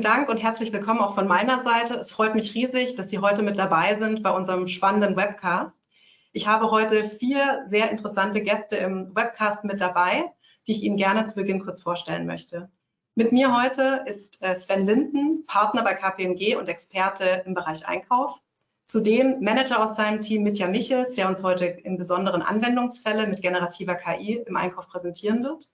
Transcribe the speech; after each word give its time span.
Dank 0.00 0.30
und 0.30 0.38
herzlich 0.38 0.72
willkommen 0.72 1.00
auch 1.00 1.14
von 1.14 1.28
meiner 1.28 1.62
Seite. 1.62 1.94
Es 1.94 2.12
freut 2.12 2.34
mich 2.34 2.54
riesig, 2.54 2.94
dass 2.94 3.10
Sie 3.10 3.18
heute 3.18 3.42
mit 3.42 3.58
dabei 3.58 3.96
sind 3.98 4.22
bei 4.22 4.30
unserem 4.30 4.66
spannenden 4.66 5.16
Webcast. 5.16 5.78
Ich 6.32 6.46
habe 6.46 6.70
heute 6.70 7.10
vier 7.10 7.64
sehr 7.68 7.90
interessante 7.90 8.40
Gäste 8.40 8.76
im 8.76 9.14
Webcast 9.14 9.64
mit 9.64 9.82
dabei, 9.82 10.32
die 10.66 10.72
ich 10.72 10.82
Ihnen 10.82 10.96
gerne 10.96 11.26
zu 11.26 11.34
Beginn 11.34 11.62
kurz 11.62 11.82
vorstellen 11.82 12.26
möchte. 12.26 12.70
Mit 13.14 13.32
mir 13.32 13.54
heute 13.54 14.04
ist 14.06 14.42
äh, 14.42 14.56
Sven 14.56 14.86
Linden, 14.86 15.44
Partner 15.46 15.82
bei 15.82 15.92
KPMG 15.92 16.56
und 16.56 16.70
Experte 16.70 17.42
im 17.44 17.52
Bereich 17.52 17.86
Einkauf. 17.86 18.40
Zudem 18.86 19.40
Manager 19.40 19.82
aus 19.82 19.96
seinem 19.96 20.22
Team 20.22 20.42
Mitja 20.42 20.68
Michels, 20.68 21.14
der 21.14 21.28
uns 21.28 21.42
heute 21.42 21.66
in 21.66 21.98
besonderen 21.98 22.40
Anwendungsfälle 22.40 23.26
mit 23.26 23.42
generativer 23.42 23.96
KI 23.96 24.42
im 24.46 24.56
Einkauf 24.56 24.88
präsentieren 24.88 25.44
wird. 25.44 25.68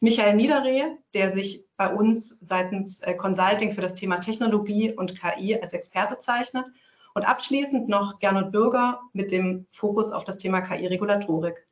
Michael 0.00 0.36
Niederreh, 0.36 0.96
der 1.12 1.30
sich 1.30 1.67
bei 1.78 1.94
uns 1.94 2.38
seitens 2.42 3.00
äh, 3.00 3.14
Consulting 3.14 3.72
für 3.72 3.80
das 3.80 3.94
Thema 3.94 4.16
Technologie 4.16 4.92
und 4.92 5.18
KI 5.18 5.58
als 5.58 5.72
Experte 5.72 6.18
zeichnet. 6.18 6.66
Und 7.14 7.22
abschließend 7.26 7.88
noch 7.88 8.18
Gernot 8.18 8.52
Bürger 8.52 9.00
mit 9.12 9.30
dem 9.30 9.66
Fokus 9.72 10.12
auf 10.12 10.24
das 10.24 10.36
Thema 10.36 10.60
KI-Regulatorik. 10.60 11.66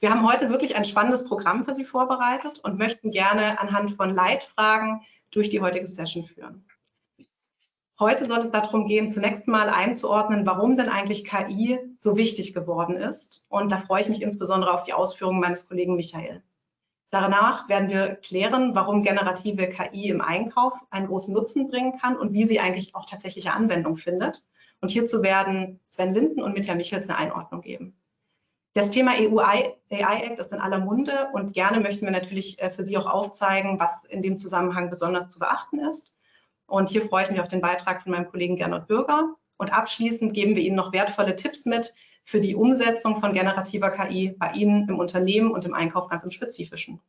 Wir 0.00 0.10
haben 0.10 0.26
heute 0.26 0.48
wirklich 0.48 0.76
ein 0.76 0.84
spannendes 0.84 1.26
Programm 1.26 1.64
für 1.64 1.74
Sie 1.74 1.84
vorbereitet 1.84 2.60
und 2.60 2.78
möchten 2.78 3.10
gerne 3.10 3.60
anhand 3.60 3.92
von 3.92 4.10
Leitfragen 4.10 5.02
durch 5.30 5.50
die 5.50 5.60
heutige 5.60 5.86
Session 5.86 6.24
führen. 6.24 6.64
Heute 7.98 8.26
soll 8.26 8.40
es 8.40 8.50
darum 8.50 8.86
gehen, 8.86 9.10
zunächst 9.10 9.46
mal 9.46 9.68
einzuordnen, 9.68 10.46
warum 10.46 10.76
denn 10.76 10.88
eigentlich 10.88 11.24
KI 11.24 11.78
so 11.98 12.16
wichtig 12.16 12.54
geworden 12.54 12.96
ist. 12.96 13.46
Und 13.48 13.70
da 13.70 13.78
freue 13.78 14.02
ich 14.02 14.08
mich 14.08 14.22
insbesondere 14.22 14.72
auf 14.72 14.82
die 14.82 14.92
Ausführungen 14.92 15.40
meines 15.40 15.68
Kollegen 15.68 15.94
Michael. 15.94 16.42
Danach 17.12 17.68
werden 17.68 17.90
wir 17.90 18.14
klären, 18.14 18.74
warum 18.74 19.02
generative 19.02 19.68
KI 19.68 20.08
im 20.08 20.22
Einkauf 20.22 20.72
einen 20.88 21.08
großen 21.08 21.34
Nutzen 21.34 21.68
bringen 21.68 21.98
kann 21.98 22.16
und 22.16 22.32
wie 22.32 22.44
sie 22.44 22.58
eigentlich 22.58 22.94
auch 22.94 23.04
tatsächliche 23.04 23.52
Anwendung 23.52 23.98
findet. 23.98 24.46
Und 24.80 24.90
hierzu 24.90 25.22
werden 25.22 25.78
Sven 25.84 26.14
Linden 26.14 26.42
und 26.42 26.54
Mitja 26.54 26.74
Michels 26.74 27.10
eine 27.10 27.18
Einordnung 27.18 27.60
geben. 27.60 27.94
Das 28.72 28.88
Thema 28.88 29.12
EU 29.18 29.40
AI 29.40 29.76
Act 29.90 30.38
ist 30.38 30.54
in 30.54 30.60
aller 30.60 30.78
Munde 30.78 31.28
und 31.34 31.52
gerne 31.52 31.80
möchten 31.80 32.06
wir 32.06 32.12
natürlich 32.12 32.58
äh, 32.62 32.70
für 32.70 32.82
Sie 32.82 32.96
auch 32.96 33.04
aufzeigen, 33.04 33.78
was 33.78 34.06
in 34.06 34.22
dem 34.22 34.38
Zusammenhang 34.38 34.88
besonders 34.88 35.28
zu 35.28 35.38
beachten 35.38 35.80
ist. 35.80 36.16
Und 36.64 36.88
hier 36.88 37.06
freue 37.06 37.24
ich 37.24 37.30
mich 37.30 37.40
auf 37.42 37.48
den 37.48 37.60
Beitrag 37.60 38.02
von 38.02 38.12
meinem 38.12 38.30
Kollegen 38.30 38.56
Gernot 38.56 38.86
Bürger. 38.86 39.34
Und 39.58 39.70
abschließend 39.70 40.32
geben 40.32 40.56
wir 40.56 40.62
Ihnen 40.62 40.76
noch 40.76 40.94
wertvolle 40.94 41.36
Tipps 41.36 41.66
mit, 41.66 41.92
für 42.24 42.40
die 42.40 42.54
Umsetzung 42.54 43.20
von 43.20 43.32
generativer 43.32 43.90
KI 43.90 44.34
bei 44.38 44.52
Ihnen 44.52 44.88
im 44.88 44.98
Unternehmen 44.98 45.50
und 45.50 45.64
im 45.64 45.74
Einkauf 45.74 46.08
ganz 46.08 46.24
im 46.24 46.30
Spezifischen. 46.30 47.00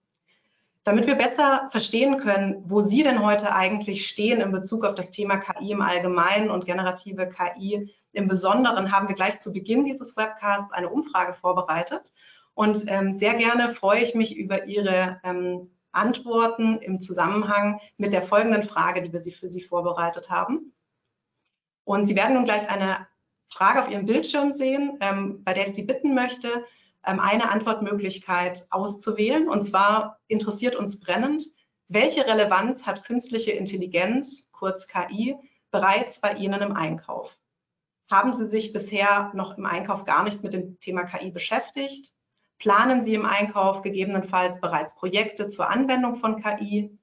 Damit 0.83 1.07
wir 1.07 1.15
besser 1.15 1.69
verstehen 1.71 2.19
können, 2.19 2.61
wo 2.65 2.81
Sie 2.81 3.03
denn 3.03 3.23
heute 3.23 3.55
eigentlich 3.55 4.07
stehen 4.07 4.41
in 4.41 4.51
Bezug 4.51 4.83
auf 4.83 4.95
das 4.95 5.11
Thema 5.11 5.37
KI 5.37 5.71
im 5.71 5.81
Allgemeinen 5.81 6.49
und 6.49 6.65
generative 6.65 7.29
KI 7.29 7.93
im 8.11 8.27
Besonderen, 8.27 8.91
haben 8.91 9.07
wir 9.07 9.15
gleich 9.15 9.39
zu 9.39 9.53
Beginn 9.53 9.85
dieses 9.85 10.17
Webcasts 10.17 10.73
eine 10.73 10.89
Umfrage 10.89 11.33
vorbereitet. 11.35 12.11
Und 12.53 12.83
ähm, 12.87 13.11
sehr 13.11 13.35
gerne 13.35 13.73
freue 13.73 14.03
ich 14.03 14.13
mich 14.13 14.37
über 14.37 14.65
Ihre 14.65 15.21
ähm, 15.23 15.71
Antworten 15.93 16.79
im 16.79 16.99
Zusammenhang 16.99 17.79
mit 17.97 18.11
der 18.11 18.23
folgenden 18.23 18.63
Frage, 18.63 19.01
die 19.01 19.13
wir 19.13 19.21
Sie 19.21 19.31
für 19.31 19.49
Sie 19.49 19.61
vorbereitet 19.61 20.29
haben. 20.29 20.73
Und 21.85 22.07
Sie 22.07 22.15
werden 22.15 22.35
nun 22.35 22.45
gleich 22.45 22.69
eine 22.69 23.07
Frage 23.49 23.83
auf 23.83 23.89
Ihrem 23.89 24.05
Bildschirm 24.05 24.51
sehen, 24.51 24.97
ähm, 25.01 25.43
bei 25.43 25.53
der 25.53 25.67
ich 25.67 25.75
Sie 25.75 25.83
bitten 25.83 26.15
möchte, 26.15 26.65
ähm, 27.05 27.19
eine 27.19 27.51
Antwortmöglichkeit 27.51 28.65
auszuwählen. 28.69 29.47
Und 29.47 29.63
zwar 29.63 30.19
interessiert 30.27 30.75
uns 30.75 30.99
brennend, 30.99 31.43
welche 31.87 32.25
Relevanz 32.25 32.85
hat 32.85 33.03
künstliche 33.03 33.51
Intelligenz, 33.51 34.49
kurz 34.51 34.87
KI, 34.87 35.35
bereits 35.71 36.21
bei 36.21 36.33
Ihnen 36.35 36.61
im 36.61 36.75
Einkauf? 36.75 37.37
Haben 38.09 38.33
Sie 38.33 38.49
sich 38.49 38.73
bisher 38.73 39.31
noch 39.33 39.57
im 39.57 39.65
Einkauf 39.65 40.03
gar 40.05 40.23
nicht 40.23 40.43
mit 40.43 40.53
dem 40.53 40.79
Thema 40.79 41.03
KI 41.03 41.31
beschäftigt? 41.31 42.13
Planen 42.59 43.03
Sie 43.03 43.15
im 43.15 43.25
Einkauf 43.25 43.81
gegebenenfalls 43.81 44.61
bereits 44.61 44.95
Projekte 44.95 45.49
zur 45.49 45.69
Anwendung 45.69 46.15
von 46.15 46.41
KI? 46.41 46.97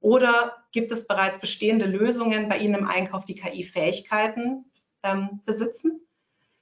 Oder 0.00 0.56
gibt 0.72 0.92
es 0.92 1.06
bereits 1.06 1.38
bestehende 1.38 1.86
Lösungen 1.86 2.48
bei 2.48 2.58
Ihnen 2.58 2.74
im 2.74 2.88
Einkauf, 2.88 3.24
die 3.24 3.34
KI-Fähigkeiten 3.34 4.70
ähm, 5.06 5.40
besitzen. 5.44 6.00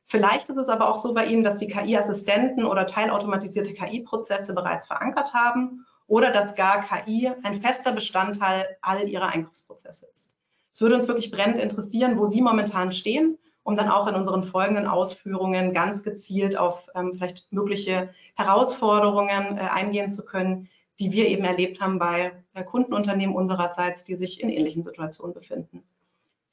Vielleicht 0.07 0.49
ist 0.49 0.59
es 0.59 0.69
aber 0.69 0.89
auch 0.89 0.97
so 0.97 1.15
bei 1.15 1.27
Ihnen, 1.27 1.43
dass 1.43 1.57
die 1.57 1.67
KI-Assistenten 1.67 2.65
oder 2.65 2.87
teilautomatisierte 2.87 3.73
KI-Prozesse 3.73 4.55
bereits 4.55 4.87
verankert 4.87 5.33
haben 5.33 5.87
oder 6.07 6.31
dass 6.31 6.55
gar 6.55 6.83
KI 6.83 7.31
ein 7.43 7.61
fester 7.61 7.93
Bestandteil 7.93 8.77
all 8.83 9.09
Ihrer 9.09 9.29
Einkaufsprozesse 9.29 10.07
ist. 10.15 10.37
Es 10.73 10.81
würde 10.81 10.97
uns 10.97 11.09
wirklich 11.09 11.31
brennend 11.31 11.59
interessieren, 11.59 12.19
wo 12.19 12.27
Sie 12.27 12.43
momentan 12.43 12.93
stehen, 12.93 13.39
um 13.63 13.77
dann 13.77 13.89
auch 13.89 14.07
in 14.07 14.15
unseren 14.15 14.45
folgenden 14.45 14.87
Ausführungen 14.87 15.73
ganz 15.73 16.03
gezielt 16.03 16.57
auf 16.57 16.87
ähm, 16.95 17.13
vielleicht 17.15 17.51
mögliche 17.53 18.11
Herausforderungen 18.35 19.57
äh, 19.57 19.61
eingehen 19.61 20.11
zu 20.11 20.25
können, 20.25 20.69
die 20.99 21.13
wir 21.13 21.29
eben 21.29 21.45
erlebt 21.45 21.81
haben 21.81 21.99
bei 21.99 22.33
äh, 22.53 22.63
Kundenunternehmen 22.63 23.35
unsererseits, 23.35 24.05
die 24.05 24.17
sich 24.17 24.43
in 24.43 24.51
ähnlichen 24.51 24.83
Situationen 24.83 25.35
befinden. 25.35 25.83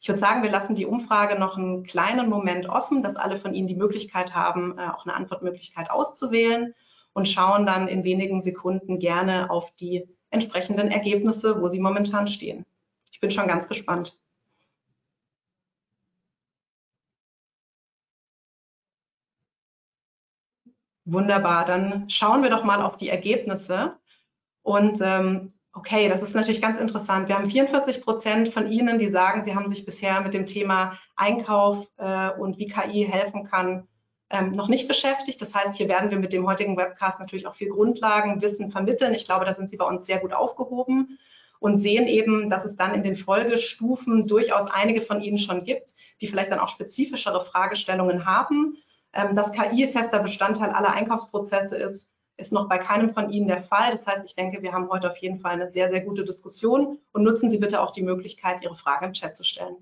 Ich 0.02 0.08
würde 0.08 0.20
sagen, 0.20 0.42
wir 0.42 0.50
lassen 0.50 0.74
die 0.74 0.88
Umfrage 0.88 1.38
noch 1.38 1.58
einen 1.58 1.84
kleinen 1.84 2.28
Moment 2.28 2.68
offen, 2.68 3.04
dass 3.04 3.18
alle 3.18 3.38
von 3.38 3.54
Ihnen 3.54 3.68
die 3.68 3.76
Möglichkeit 3.76 4.34
haben, 4.34 4.78
äh, 4.80 4.88
auch 4.88 5.06
eine 5.06 5.14
Antwortmöglichkeit 5.14 5.92
auszuwählen 5.92 6.74
und 7.14 7.30
schauen 7.30 7.68
dann 7.68 7.88
in 7.88 8.04
wenigen 8.04 8.42
Sekunden 8.42 8.98
gerne 8.98 9.52
auf 9.52 9.72
die 9.76 10.08
entsprechenden 10.32 10.90
Ergebnisse, 10.90 11.62
wo 11.62 11.68
Sie 11.68 11.80
momentan 11.80 12.28
stehen. 12.28 12.66
Ich 13.12 13.20
bin 13.20 13.30
schon 13.30 13.48
ganz 13.48 13.68
gespannt. 13.68 14.20
Wunderbar, 21.06 21.66
dann 21.66 22.10
schauen 22.10 22.42
wir 22.42 22.50
doch 22.50 22.64
mal 22.64 22.82
auf 22.82 22.98
die 22.98 23.10
Ergebnisse. 23.10 24.00
Und 24.64 25.00
ähm, 25.02 25.54
Okay, 25.74 26.10
das 26.10 26.22
ist 26.22 26.36
natürlich 26.36 26.62
ganz 26.62 26.82
interessant. 26.82 27.30
Wir 27.30 27.36
haben 27.36 27.50
44 27.50 28.04
Prozent 28.04 28.54
von 28.54 28.70
Ihnen, 28.70 29.00
die 29.00 29.08
sagen, 29.08 29.46
sie 29.46 29.56
haben 29.56 29.70
sich 29.70 29.86
bisher 29.86 30.20
mit 30.20 30.34
dem 30.34 30.46
Thema 30.46 31.00
Einkauf 31.16 31.88
äh, 31.98 32.32
und 32.32 32.58
wie 32.58 32.68
KI 32.68 33.08
helfen 33.10 33.46
kann, 33.46 33.88
ähm, 34.30 34.52
noch 34.52 34.68
nicht 34.68 34.90
beschäftigt. 34.90 35.42
Das 35.42 35.56
heißt, 35.56 35.76
hier 35.76 35.88
werden 35.88 36.12
wir 36.12 36.20
mit 36.20 36.34
dem 36.34 36.46
heutigen 36.46 36.76
Webcast 36.76 37.20
natürlich 37.20 37.48
auch 37.48 37.56
viel 37.56 37.70
Grundlagenwissen 37.70 38.70
vermitteln. 38.70 39.14
Ich 39.14 39.26
glaube, 39.26 39.46
da 39.46 39.54
sind 39.54 39.70
Sie 39.70 39.78
bei 39.78 39.86
uns 39.86 40.06
sehr 40.06 40.20
gut 40.20 40.34
aufgehoben 40.34 41.20
und 41.60 41.80
sehen 41.80 42.08
eben, 42.08 42.50
dass 42.50 42.66
es 42.66 42.76
dann 42.76 42.94
in 42.94 43.04
den 43.04 43.16
Folgestufen 43.16 44.28
durchaus 44.28 44.70
einige 44.70 45.02
von 45.02 45.22
Ihnen 45.22 45.40
schon 45.40 45.64
gibt, 45.64 45.94
die 46.20 46.28
vielleicht 46.28 46.52
dann 46.52 46.60
auch 46.60 46.70
spezifischere 46.70 47.46
Fragestellungen 47.46 48.26
haben. 48.26 48.78
Ähm, 49.14 49.36
dass 49.36 49.52
KI 49.52 49.92
fester 49.92 50.20
Bestandteil 50.20 50.70
aller 50.72 50.92
Einkaufsprozesse 50.92 51.78
ist, 51.78 52.14
ist 52.38 52.52
noch 52.52 52.68
bei 52.68 52.78
keinem 52.78 53.14
von 53.14 53.30
Ihnen 53.30 53.48
der 53.48 53.62
Fall. 53.62 53.92
Das 53.92 54.08
heißt, 54.08 54.26
ich 54.26 54.36
denke, 54.36 54.62
wir 54.62 54.74
haben 54.74 54.90
heute 54.90 55.12
auf 55.12 55.18
jeden 55.18 55.40
Fall 55.40 55.54
eine 55.54 55.72
sehr, 55.72 55.90
sehr 55.90 56.02
gute 56.02 56.24
Diskussion 56.24 56.98
und 57.12 57.24
nutzen 57.24 57.52
Sie 57.52 57.58
bitte 57.58 57.82
auch 57.82 57.92
die 57.92 58.04
Möglichkeit, 58.04 58.64
Ihre 58.64 58.76
Frage 58.76 59.06
im 59.06 59.14
Chat 59.14 59.36
zu 59.36 59.44
stellen. 59.44 59.78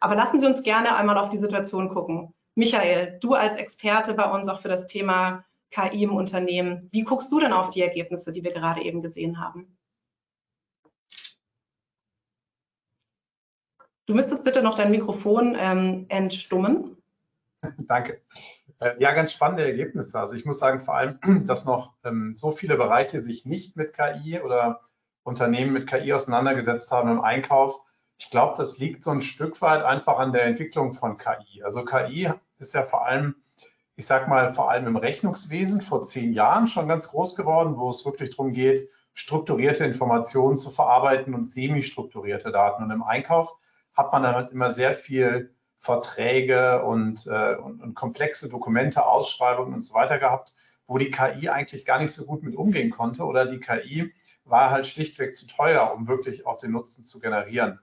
Aber 0.00 0.14
lassen 0.14 0.40
Sie 0.40 0.46
uns 0.46 0.62
gerne 0.62 0.96
einmal 0.96 1.18
auf 1.18 1.28
die 1.28 1.38
Situation 1.38 1.88
gucken. 1.88 2.34
Michael, 2.54 3.18
du 3.20 3.34
als 3.34 3.56
Experte 3.56 4.14
bei 4.14 4.30
uns 4.30 4.48
auch 4.48 4.60
für 4.60 4.68
das 4.68 4.86
Thema 4.86 5.44
KI 5.70 6.04
im 6.04 6.14
Unternehmen, 6.14 6.88
wie 6.92 7.02
guckst 7.02 7.32
du 7.32 7.40
denn 7.40 7.52
auf 7.52 7.70
die 7.70 7.82
Ergebnisse, 7.82 8.32
die 8.32 8.44
wir 8.44 8.52
gerade 8.52 8.82
eben 8.82 9.00
gesehen 9.00 9.40
haben? 9.40 9.78
Du 14.06 14.14
müsstest 14.14 14.44
bitte 14.44 14.62
noch 14.62 14.74
dein 14.74 14.90
Mikrofon 14.90 15.56
ähm, 15.58 16.06
entstummen. 16.08 16.96
Danke. 17.78 18.20
Äh, 18.82 18.96
ja, 18.98 19.12
ganz 19.12 19.32
spannende 19.32 19.64
Ergebnisse. 19.64 20.18
Also 20.18 20.34
ich 20.34 20.44
muss 20.44 20.58
sagen, 20.58 20.80
vor 20.80 20.96
allem, 20.96 21.18
dass 21.46 21.64
noch 21.64 21.94
ähm, 22.04 22.34
so 22.34 22.50
viele 22.50 22.76
Bereiche 22.76 23.20
sich 23.22 23.46
nicht 23.46 23.76
mit 23.76 23.92
KI 23.94 24.40
oder 24.40 24.80
Unternehmen 25.22 25.72
mit 25.72 25.86
KI 25.86 26.12
auseinandergesetzt 26.12 26.90
haben 26.90 27.10
im 27.10 27.20
Einkauf. 27.20 27.80
Ich 28.18 28.30
glaube, 28.30 28.54
das 28.56 28.78
liegt 28.78 29.04
so 29.04 29.10
ein 29.10 29.20
Stück 29.20 29.60
weit 29.62 29.82
einfach 29.84 30.18
an 30.18 30.32
der 30.32 30.44
Entwicklung 30.44 30.94
von 30.94 31.16
KI. 31.16 31.62
Also 31.62 31.84
KI 31.84 32.30
ist 32.58 32.74
ja 32.74 32.82
vor 32.82 33.06
allem, 33.06 33.36
ich 33.96 34.06
sag 34.06 34.28
mal, 34.28 34.52
vor 34.52 34.70
allem 34.70 34.86
im 34.86 34.96
Rechnungswesen 34.96 35.80
vor 35.80 36.04
zehn 36.04 36.32
Jahren 36.32 36.66
schon 36.66 36.88
ganz 36.88 37.08
groß 37.08 37.36
geworden, 37.36 37.76
wo 37.76 37.88
es 37.90 38.04
wirklich 38.04 38.30
darum 38.30 38.52
geht, 38.52 38.88
strukturierte 39.12 39.84
Informationen 39.84 40.56
zu 40.56 40.70
verarbeiten 40.70 41.34
und 41.34 41.44
semi-strukturierte 41.44 42.50
Daten. 42.50 42.82
Und 42.82 42.90
im 42.90 43.02
Einkauf 43.02 43.54
hat 43.94 44.12
man 44.12 44.22
damit 44.22 44.50
immer 44.50 44.72
sehr 44.72 44.94
viel 44.94 45.54
Verträge 45.82 46.84
und, 46.84 47.26
äh, 47.26 47.56
und, 47.56 47.82
und 47.82 47.94
komplexe 47.94 48.48
Dokumente, 48.48 49.04
Ausschreibungen 49.04 49.74
und 49.74 49.82
so 49.82 49.94
weiter 49.94 50.20
gehabt, 50.20 50.54
wo 50.86 50.96
die 50.96 51.10
KI 51.10 51.48
eigentlich 51.48 51.84
gar 51.84 51.98
nicht 51.98 52.12
so 52.12 52.24
gut 52.24 52.44
mit 52.44 52.54
umgehen 52.54 52.90
konnte 52.90 53.24
oder 53.24 53.46
die 53.46 53.58
KI 53.58 54.14
war 54.44 54.70
halt 54.70 54.86
schlichtweg 54.86 55.34
zu 55.34 55.48
teuer, 55.48 55.92
um 55.92 56.06
wirklich 56.06 56.46
auch 56.46 56.56
den 56.56 56.70
Nutzen 56.70 57.04
zu 57.04 57.18
generieren. 57.18 57.80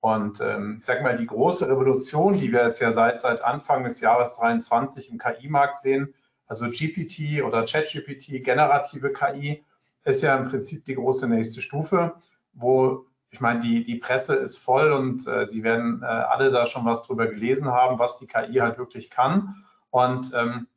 Und 0.00 0.40
ähm, 0.40 0.76
ich 0.78 0.84
sage 0.86 1.02
mal, 1.02 1.18
die 1.18 1.26
große 1.26 1.68
Revolution, 1.68 2.38
die 2.38 2.50
wir 2.50 2.64
jetzt 2.64 2.80
ja 2.80 2.92
seit, 2.92 3.20
seit 3.20 3.44
Anfang 3.44 3.84
des 3.84 4.00
Jahres 4.00 4.36
23 4.36 5.10
im 5.10 5.18
KI-Markt 5.18 5.78
sehen, 5.78 6.14
also 6.46 6.64
GPT 6.70 7.42
oder 7.42 7.66
ChatGPT, 7.66 8.42
generative 8.42 9.12
KI, 9.12 9.62
ist 10.04 10.22
ja 10.22 10.34
im 10.34 10.48
Prinzip 10.48 10.86
die 10.86 10.94
große 10.94 11.28
nächste 11.28 11.60
Stufe, 11.60 12.14
wo 12.54 13.04
ich 13.34 13.40
meine, 13.40 13.58
die, 13.58 13.82
die 13.82 13.96
Presse 13.96 14.36
ist 14.36 14.58
voll 14.58 14.92
und 14.92 15.26
äh, 15.26 15.44
Sie 15.44 15.64
werden 15.64 16.02
äh, 16.02 16.06
alle 16.06 16.52
da 16.52 16.66
schon 16.66 16.84
was 16.84 17.02
drüber 17.02 17.26
gelesen 17.26 17.66
haben, 17.66 17.98
was 17.98 18.16
die 18.16 18.28
KI 18.28 18.60
halt 18.60 18.78
wirklich 18.78 19.10
kann. 19.10 19.64
Und 19.90 20.30
ähm, 20.36 20.68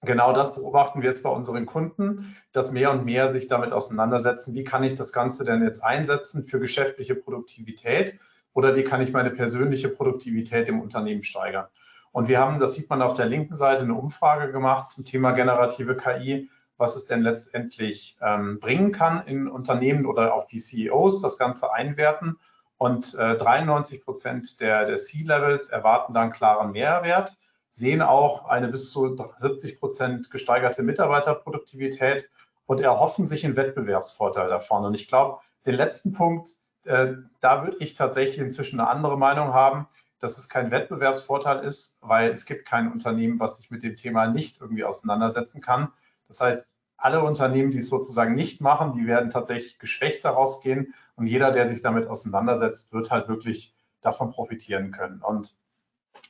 genau 0.00 0.32
das 0.32 0.54
beobachten 0.54 1.02
wir 1.02 1.10
jetzt 1.10 1.22
bei 1.22 1.28
unseren 1.28 1.66
Kunden, 1.66 2.34
dass 2.52 2.72
mehr 2.72 2.90
und 2.90 3.04
mehr 3.04 3.28
sich 3.28 3.48
damit 3.48 3.72
auseinandersetzen, 3.72 4.54
wie 4.54 4.64
kann 4.64 4.82
ich 4.82 4.94
das 4.94 5.12
Ganze 5.12 5.44
denn 5.44 5.62
jetzt 5.62 5.84
einsetzen 5.84 6.42
für 6.42 6.58
geschäftliche 6.58 7.14
Produktivität 7.14 8.18
oder 8.54 8.76
wie 8.76 8.84
kann 8.84 9.02
ich 9.02 9.12
meine 9.12 9.30
persönliche 9.30 9.90
Produktivität 9.90 10.70
im 10.70 10.80
Unternehmen 10.80 11.22
steigern. 11.22 11.66
Und 12.12 12.28
wir 12.28 12.40
haben, 12.40 12.60
das 12.60 12.72
sieht 12.72 12.88
man 12.88 13.02
auf 13.02 13.12
der 13.12 13.26
linken 13.26 13.54
Seite, 13.54 13.82
eine 13.82 13.94
Umfrage 13.94 14.50
gemacht 14.52 14.88
zum 14.88 15.04
Thema 15.04 15.32
generative 15.32 15.98
KI 15.98 16.48
was 16.80 16.96
es 16.96 17.04
denn 17.04 17.22
letztendlich 17.22 18.16
ähm, 18.22 18.58
bringen 18.58 18.90
kann 18.90 19.26
in 19.26 19.48
Unternehmen 19.48 20.06
oder 20.06 20.34
auch 20.34 20.50
wie 20.50 20.58
CEOs 20.58 21.20
das 21.20 21.38
Ganze 21.38 21.72
einwerten. 21.72 22.38
Und 22.78 23.14
äh, 23.14 23.36
93 23.36 24.02
Prozent 24.02 24.60
der, 24.60 24.86
der 24.86 24.96
C-Levels 24.96 25.68
erwarten 25.68 26.14
dann 26.14 26.32
klaren 26.32 26.72
Mehrwert, 26.72 27.36
sehen 27.68 28.00
auch 28.00 28.46
eine 28.46 28.68
bis 28.68 28.90
zu 28.90 29.16
70 29.38 29.78
Prozent 29.78 30.30
gesteigerte 30.30 30.82
Mitarbeiterproduktivität 30.82 32.28
und 32.64 32.80
erhoffen 32.80 33.26
sich 33.26 33.44
einen 33.44 33.56
Wettbewerbsvorteil 33.56 34.48
davon. 34.48 34.84
Und 34.86 34.94
ich 34.94 35.06
glaube, 35.06 35.40
den 35.66 35.74
letzten 35.74 36.14
Punkt, 36.14 36.50
äh, 36.84 37.12
da 37.40 37.64
würde 37.64 37.76
ich 37.80 37.92
tatsächlich 37.94 38.38
inzwischen 38.38 38.80
eine 38.80 38.88
andere 38.88 39.18
Meinung 39.18 39.52
haben, 39.52 39.86
dass 40.18 40.38
es 40.38 40.48
kein 40.48 40.70
Wettbewerbsvorteil 40.70 41.64
ist, 41.64 41.98
weil 42.02 42.30
es 42.30 42.46
gibt 42.46 42.66
kein 42.66 42.90
Unternehmen, 42.90 43.38
was 43.38 43.58
sich 43.58 43.70
mit 43.70 43.82
dem 43.82 43.96
Thema 43.96 44.28
nicht 44.28 44.60
irgendwie 44.60 44.84
auseinandersetzen 44.84 45.60
kann. 45.60 45.92
Das 46.28 46.40
heißt, 46.40 46.69
alle 47.00 47.22
Unternehmen, 47.22 47.70
die 47.70 47.78
es 47.78 47.88
sozusagen 47.88 48.34
nicht 48.34 48.60
machen, 48.60 48.92
die 48.92 49.06
werden 49.06 49.30
tatsächlich 49.30 49.78
geschwächt 49.78 50.24
daraus 50.24 50.60
gehen. 50.60 50.94
Und 51.16 51.26
jeder, 51.26 51.50
der 51.50 51.68
sich 51.68 51.80
damit 51.80 52.06
auseinandersetzt, 52.06 52.92
wird 52.92 53.10
halt 53.10 53.28
wirklich 53.28 53.74
davon 54.00 54.30
profitieren 54.30 54.92
können. 54.92 55.22
Und 55.22 55.54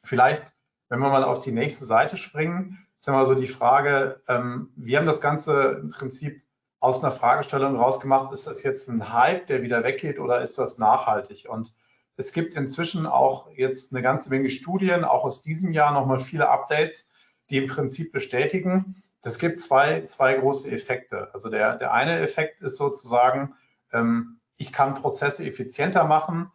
vielleicht, 0.04 0.54
wenn 0.88 1.00
wir 1.00 1.10
mal 1.10 1.24
auf 1.24 1.40
die 1.40 1.52
nächste 1.52 1.84
Seite 1.84 2.16
springen, 2.16 2.86
ist 3.00 3.08
immer 3.08 3.26
so 3.26 3.34
die 3.34 3.46
Frage, 3.46 4.20
ähm, 4.28 4.72
wir 4.76 4.98
haben 4.98 5.06
das 5.06 5.20
Ganze 5.20 5.80
im 5.82 5.90
Prinzip 5.90 6.42
aus 6.80 7.02
einer 7.02 7.12
Fragestellung 7.12 7.76
rausgemacht, 7.76 8.32
ist 8.32 8.46
das 8.46 8.62
jetzt 8.62 8.88
ein 8.88 9.12
Hype, 9.12 9.46
der 9.46 9.62
wieder 9.62 9.84
weggeht 9.84 10.18
oder 10.18 10.40
ist 10.40 10.56
das 10.58 10.78
nachhaltig? 10.78 11.46
Und 11.48 11.72
es 12.16 12.32
gibt 12.32 12.54
inzwischen 12.54 13.06
auch 13.06 13.50
jetzt 13.52 13.92
eine 13.92 14.02
ganze 14.02 14.30
Menge 14.30 14.50
Studien, 14.50 15.04
auch 15.04 15.24
aus 15.24 15.42
diesem 15.42 15.72
Jahr 15.72 15.92
nochmal 15.92 16.20
viele 16.20 16.48
Updates, 16.48 17.10
die 17.50 17.58
im 17.58 17.66
Prinzip 17.66 18.12
bestätigen, 18.12 19.02
das 19.22 19.38
gibt 19.38 19.60
zwei, 19.60 20.06
zwei 20.06 20.34
große 20.34 20.70
Effekte. 20.70 21.32
Also 21.34 21.50
der, 21.50 21.76
der 21.76 21.92
eine 21.92 22.20
Effekt 22.20 22.60
ist 22.62 22.76
sozusagen, 22.76 23.54
ähm, 23.92 24.40
ich 24.56 24.72
kann 24.72 24.94
Prozesse 24.94 25.44
effizienter 25.44 26.04
machen. 26.04 26.50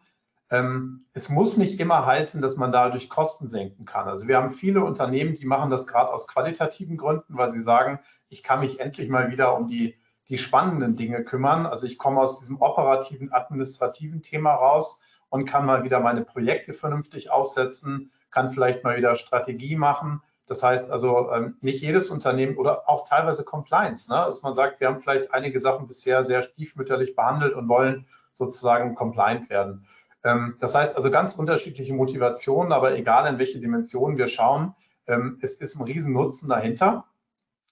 Ähm, 0.50 1.06
es 1.12 1.28
muss 1.28 1.56
nicht 1.56 1.80
immer 1.80 2.06
heißen, 2.06 2.40
dass 2.40 2.56
man 2.56 2.72
dadurch 2.72 3.08
Kosten 3.08 3.48
senken 3.48 3.84
kann. 3.84 4.08
Also 4.08 4.28
wir 4.28 4.36
haben 4.36 4.50
viele 4.50 4.84
Unternehmen, 4.84 5.34
die 5.34 5.46
machen 5.46 5.70
das 5.70 5.86
gerade 5.86 6.12
aus 6.12 6.28
qualitativen 6.28 6.96
Gründen, 6.96 7.36
weil 7.36 7.50
sie 7.50 7.62
sagen, 7.62 8.00
ich 8.28 8.42
kann 8.42 8.60
mich 8.60 8.80
endlich 8.80 9.08
mal 9.08 9.30
wieder 9.30 9.56
um 9.56 9.66
die, 9.66 9.96
die 10.28 10.38
spannenden 10.38 10.96
Dinge 10.96 11.24
kümmern. 11.24 11.66
Also 11.66 11.86
ich 11.86 11.98
komme 11.98 12.20
aus 12.20 12.38
diesem 12.38 12.60
operativen, 12.60 13.32
administrativen 13.32 14.22
Thema 14.22 14.54
raus 14.54 15.00
und 15.28 15.46
kann 15.46 15.66
mal 15.66 15.84
wieder 15.84 16.00
meine 16.00 16.24
Projekte 16.24 16.72
vernünftig 16.72 17.30
aufsetzen, 17.30 18.12
kann 18.30 18.50
vielleicht 18.50 18.84
mal 18.84 18.96
wieder 18.96 19.14
Strategie 19.14 19.76
machen 19.76 20.22
das 20.46 20.62
heißt 20.62 20.90
also, 20.90 21.30
ähm, 21.32 21.56
nicht 21.60 21.82
jedes 21.82 22.10
Unternehmen 22.10 22.56
oder 22.56 22.88
auch 22.88 23.06
teilweise 23.06 23.44
Compliance, 23.44 24.10
ne? 24.10 24.24
dass 24.26 24.42
man 24.42 24.54
sagt, 24.54 24.80
wir 24.80 24.86
haben 24.86 24.98
vielleicht 24.98 25.34
einige 25.34 25.60
Sachen 25.60 25.86
bisher 25.86 26.24
sehr 26.24 26.42
stiefmütterlich 26.42 27.16
behandelt 27.16 27.54
und 27.54 27.68
wollen 27.68 28.06
sozusagen 28.32 28.94
compliant 28.94 29.50
werden. 29.50 29.86
Ähm, 30.22 30.56
das 30.60 30.74
heißt 30.74 30.96
also 30.96 31.10
ganz 31.10 31.34
unterschiedliche 31.34 31.94
Motivationen, 31.94 32.72
aber 32.72 32.96
egal 32.96 33.32
in 33.32 33.38
welche 33.38 33.58
Dimensionen 33.58 34.18
wir 34.18 34.28
schauen, 34.28 34.74
ähm, 35.06 35.38
es 35.40 35.56
ist 35.56 35.76
ein 35.76 35.84
Riesennutzen 35.84 36.48
dahinter. 36.48 37.04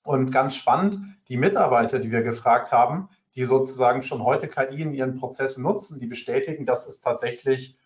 Und 0.03 0.31
ganz 0.31 0.56
spannend, 0.56 0.99
die 1.29 1.37
Mitarbeiter, 1.37 1.99
die 1.99 2.11
wir 2.11 2.23
gefragt 2.23 2.73
haben, 2.73 3.09
die 3.37 3.44
sozusagen 3.44 4.03
schon 4.03 4.23
heute 4.23 4.49
KI 4.49 4.82
in 4.82 4.93
ihren 4.93 5.15
Prozessen 5.15 5.62
nutzen, 5.62 5.99
die 5.99 6.06
bestätigen, 6.06 6.67
dass 6.67 6.87
es 6.87 7.00
tatsächlich 7.00 7.79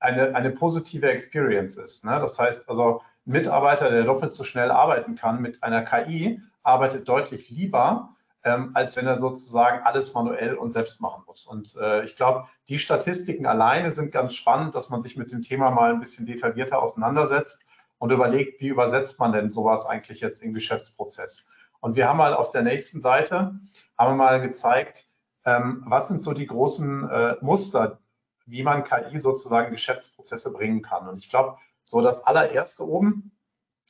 eine, 0.00 0.34
eine 0.34 0.50
positive 0.50 1.08
Experience 1.08 1.76
ist. 1.76 2.04
Ne? 2.04 2.18
Das 2.20 2.38
heißt 2.38 2.68
also, 2.68 3.02
Mitarbeiter, 3.28 3.90
der 3.90 4.04
doppelt 4.04 4.32
so 4.32 4.42
schnell 4.42 4.70
arbeiten 4.70 5.14
kann 5.14 5.42
mit 5.42 5.62
einer 5.62 5.82
KI, 5.82 6.40
arbeitet 6.62 7.08
deutlich 7.08 7.50
lieber, 7.50 8.16
ähm, 8.42 8.70
als 8.74 8.96
wenn 8.96 9.06
er 9.06 9.18
sozusagen 9.18 9.84
alles 9.84 10.14
manuell 10.14 10.54
und 10.54 10.70
selbst 10.70 11.00
machen 11.00 11.24
muss. 11.26 11.46
Und 11.46 11.76
äh, 11.76 12.04
ich 12.04 12.16
glaube, 12.16 12.48
die 12.68 12.78
Statistiken 12.78 13.46
alleine 13.46 13.90
sind 13.90 14.12
ganz 14.12 14.34
spannend, 14.34 14.74
dass 14.74 14.88
man 14.88 15.02
sich 15.02 15.16
mit 15.16 15.30
dem 15.30 15.42
Thema 15.42 15.70
mal 15.70 15.92
ein 15.92 16.00
bisschen 16.00 16.24
detaillierter 16.24 16.82
auseinandersetzt 16.82 17.64
und 17.98 18.12
überlegt, 18.12 18.60
wie 18.60 18.68
übersetzt 18.68 19.18
man 19.18 19.32
denn 19.32 19.50
sowas 19.50 19.84
eigentlich 19.84 20.20
jetzt 20.20 20.42
im 20.42 20.54
Geschäftsprozess. 20.54 21.46
Und 21.80 21.96
wir 21.96 22.08
haben 22.08 22.16
mal 22.16 22.32
auf 22.32 22.50
der 22.50 22.62
nächsten 22.62 23.00
Seite, 23.00 23.58
haben 23.98 24.12
wir 24.12 24.16
mal 24.16 24.40
gezeigt, 24.40 25.08
ähm, 25.44 25.82
was 25.86 26.08
sind 26.08 26.22
so 26.22 26.32
die 26.32 26.46
großen 26.46 27.10
äh, 27.10 27.36
Muster, 27.40 27.98
wie 28.46 28.62
man 28.62 28.84
KI 28.84 29.18
sozusagen 29.18 29.70
Geschäftsprozesse 29.70 30.52
bringen 30.52 30.80
kann. 30.80 31.08
Und 31.08 31.18
ich 31.18 31.28
glaube, 31.28 31.56
so, 31.88 32.02
das 32.02 32.24
allererste 32.24 32.86
oben, 32.86 33.32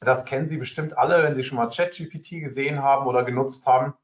das 0.01 0.25
kennen 0.25 0.49
Sie 0.49 0.57
bestimmt 0.57 0.97
alle, 0.97 1.23
wenn 1.25 1.35
Sie 1.35 1.43
schon 1.43 1.59
mal 1.59 1.69
ChatGPT 1.69 2.41
gesehen 2.41 2.83
haben 2.83 3.07
oder 3.07 3.25
genutzt 3.25 3.67
haben. 3.67 3.95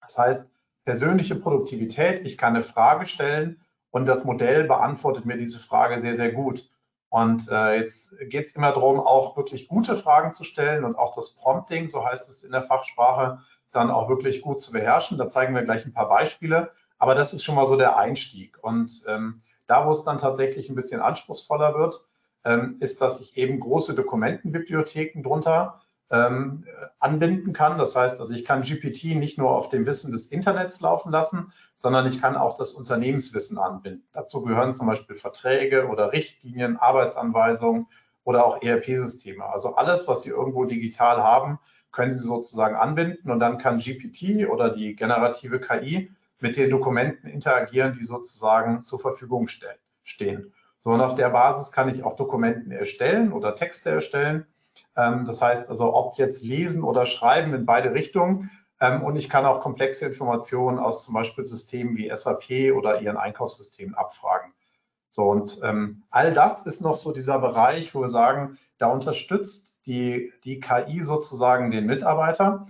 Das 0.00 0.16
heißt, 0.16 0.48
persönliche 0.84 1.34
Produktivität, 1.34 2.24
ich 2.24 2.38
kann 2.38 2.54
eine 2.54 2.62
Frage 2.62 3.06
stellen 3.06 3.60
und 3.90 4.06
das 4.06 4.24
Modell 4.24 4.64
beantwortet 4.64 5.26
mir 5.26 5.36
diese 5.36 5.58
Frage 5.58 5.98
sehr, 6.00 6.14
sehr 6.14 6.30
gut. 6.30 6.70
Und 7.08 7.48
äh, 7.48 7.76
jetzt 7.80 8.16
geht 8.20 8.46
es 8.46 8.56
immer 8.56 8.70
darum, 8.70 9.00
auch 9.00 9.36
wirklich 9.36 9.66
gute 9.66 9.96
Fragen 9.96 10.32
zu 10.32 10.44
stellen 10.44 10.84
und 10.84 10.96
auch 10.96 11.14
das 11.14 11.34
Prompting, 11.34 11.88
so 11.88 12.04
heißt 12.04 12.28
es 12.28 12.44
in 12.44 12.52
der 12.52 12.62
Fachsprache, 12.62 13.40
dann 13.72 13.90
auch 13.90 14.08
wirklich 14.08 14.42
gut 14.42 14.62
zu 14.62 14.70
beherrschen. 14.70 15.18
Da 15.18 15.28
zeigen 15.28 15.54
wir 15.54 15.62
gleich 15.62 15.84
ein 15.84 15.92
paar 15.92 16.08
Beispiele. 16.08 16.70
Aber 16.98 17.16
das 17.16 17.34
ist 17.34 17.42
schon 17.42 17.56
mal 17.56 17.66
so 17.66 17.76
der 17.76 17.96
Einstieg. 17.96 18.62
Und 18.62 19.04
ähm, 19.08 19.42
da, 19.66 19.86
wo 19.86 19.90
es 19.90 20.04
dann 20.04 20.18
tatsächlich 20.18 20.68
ein 20.68 20.76
bisschen 20.76 21.00
anspruchsvoller 21.00 21.74
wird, 21.74 22.04
ähm, 22.44 22.76
ist, 22.80 23.00
dass 23.00 23.20
ich 23.20 23.36
eben 23.36 23.60
große 23.60 23.94
Dokumentenbibliotheken 23.94 25.22
drunter 25.22 25.80
ähm, 26.10 26.64
anbinden 26.98 27.52
kann. 27.52 27.78
Das 27.78 27.96
heißt, 27.96 28.20
also 28.20 28.32
ich 28.32 28.44
kann 28.44 28.62
GPT 28.62 29.16
nicht 29.16 29.38
nur 29.38 29.50
auf 29.50 29.68
dem 29.68 29.86
Wissen 29.86 30.12
des 30.12 30.28
Internets 30.28 30.80
laufen 30.80 31.10
lassen, 31.10 31.52
sondern 31.74 32.06
ich 32.06 32.20
kann 32.20 32.36
auch 32.36 32.54
das 32.54 32.72
Unternehmenswissen 32.72 33.58
anbinden. 33.58 34.06
Dazu 34.12 34.42
gehören 34.42 34.74
zum 34.74 34.86
Beispiel 34.86 35.16
Verträge 35.16 35.88
oder 35.88 36.12
Richtlinien, 36.12 36.76
Arbeitsanweisungen 36.76 37.86
oder 38.22 38.44
auch 38.46 38.62
ERP-Systeme. 38.62 39.44
Also 39.44 39.74
alles, 39.76 40.06
was 40.06 40.22
Sie 40.22 40.30
irgendwo 40.30 40.64
digital 40.64 41.22
haben, 41.22 41.58
können 41.90 42.12
Sie 42.12 42.18
sozusagen 42.18 42.74
anbinden 42.74 43.30
und 43.30 43.40
dann 43.40 43.58
kann 43.58 43.78
GPT 43.78 44.48
oder 44.48 44.70
die 44.70 44.96
generative 44.96 45.60
KI 45.60 46.10
mit 46.40 46.56
den 46.56 46.70
Dokumenten 46.70 47.28
interagieren, 47.28 47.94
die 47.98 48.04
sozusagen 48.04 48.82
zur 48.84 48.98
Verfügung 48.98 49.46
stehen. 49.46 50.52
So, 50.84 50.90
und 50.90 51.00
auf 51.00 51.14
der 51.14 51.30
Basis 51.30 51.72
kann 51.72 51.88
ich 51.88 52.04
auch 52.04 52.14
Dokumenten 52.14 52.70
erstellen 52.70 53.32
oder 53.32 53.56
Texte 53.56 53.88
erstellen. 53.88 54.46
Ähm, 54.94 55.24
das 55.24 55.40
heißt 55.40 55.70
also, 55.70 55.94
ob 55.94 56.18
jetzt 56.18 56.44
lesen 56.44 56.84
oder 56.84 57.06
schreiben 57.06 57.54
in 57.54 57.64
beide 57.64 57.94
Richtungen. 57.94 58.50
Ähm, 58.82 59.02
und 59.02 59.16
ich 59.16 59.30
kann 59.30 59.46
auch 59.46 59.62
komplexe 59.62 60.04
Informationen 60.04 60.78
aus 60.78 61.02
zum 61.02 61.14
Beispiel 61.14 61.42
Systemen 61.42 61.96
wie 61.96 62.14
SAP 62.14 62.76
oder 62.76 63.00
ihren 63.00 63.16
Einkaufssystemen 63.16 63.94
abfragen. 63.94 64.52
So, 65.08 65.22
und 65.22 65.58
ähm, 65.62 66.02
all 66.10 66.34
das 66.34 66.66
ist 66.66 66.82
noch 66.82 66.96
so 66.96 67.12
dieser 67.12 67.38
Bereich, 67.38 67.94
wo 67.94 68.02
wir 68.02 68.08
sagen, 68.08 68.58
da 68.76 68.88
unterstützt 68.88 69.78
die, 69.86 70.34
die 70.44 70.60
KI 70.60 71.02
sozusagen 71.02 71.70
den 71.70 71.86
Mitarbeiter. 71.86 72.66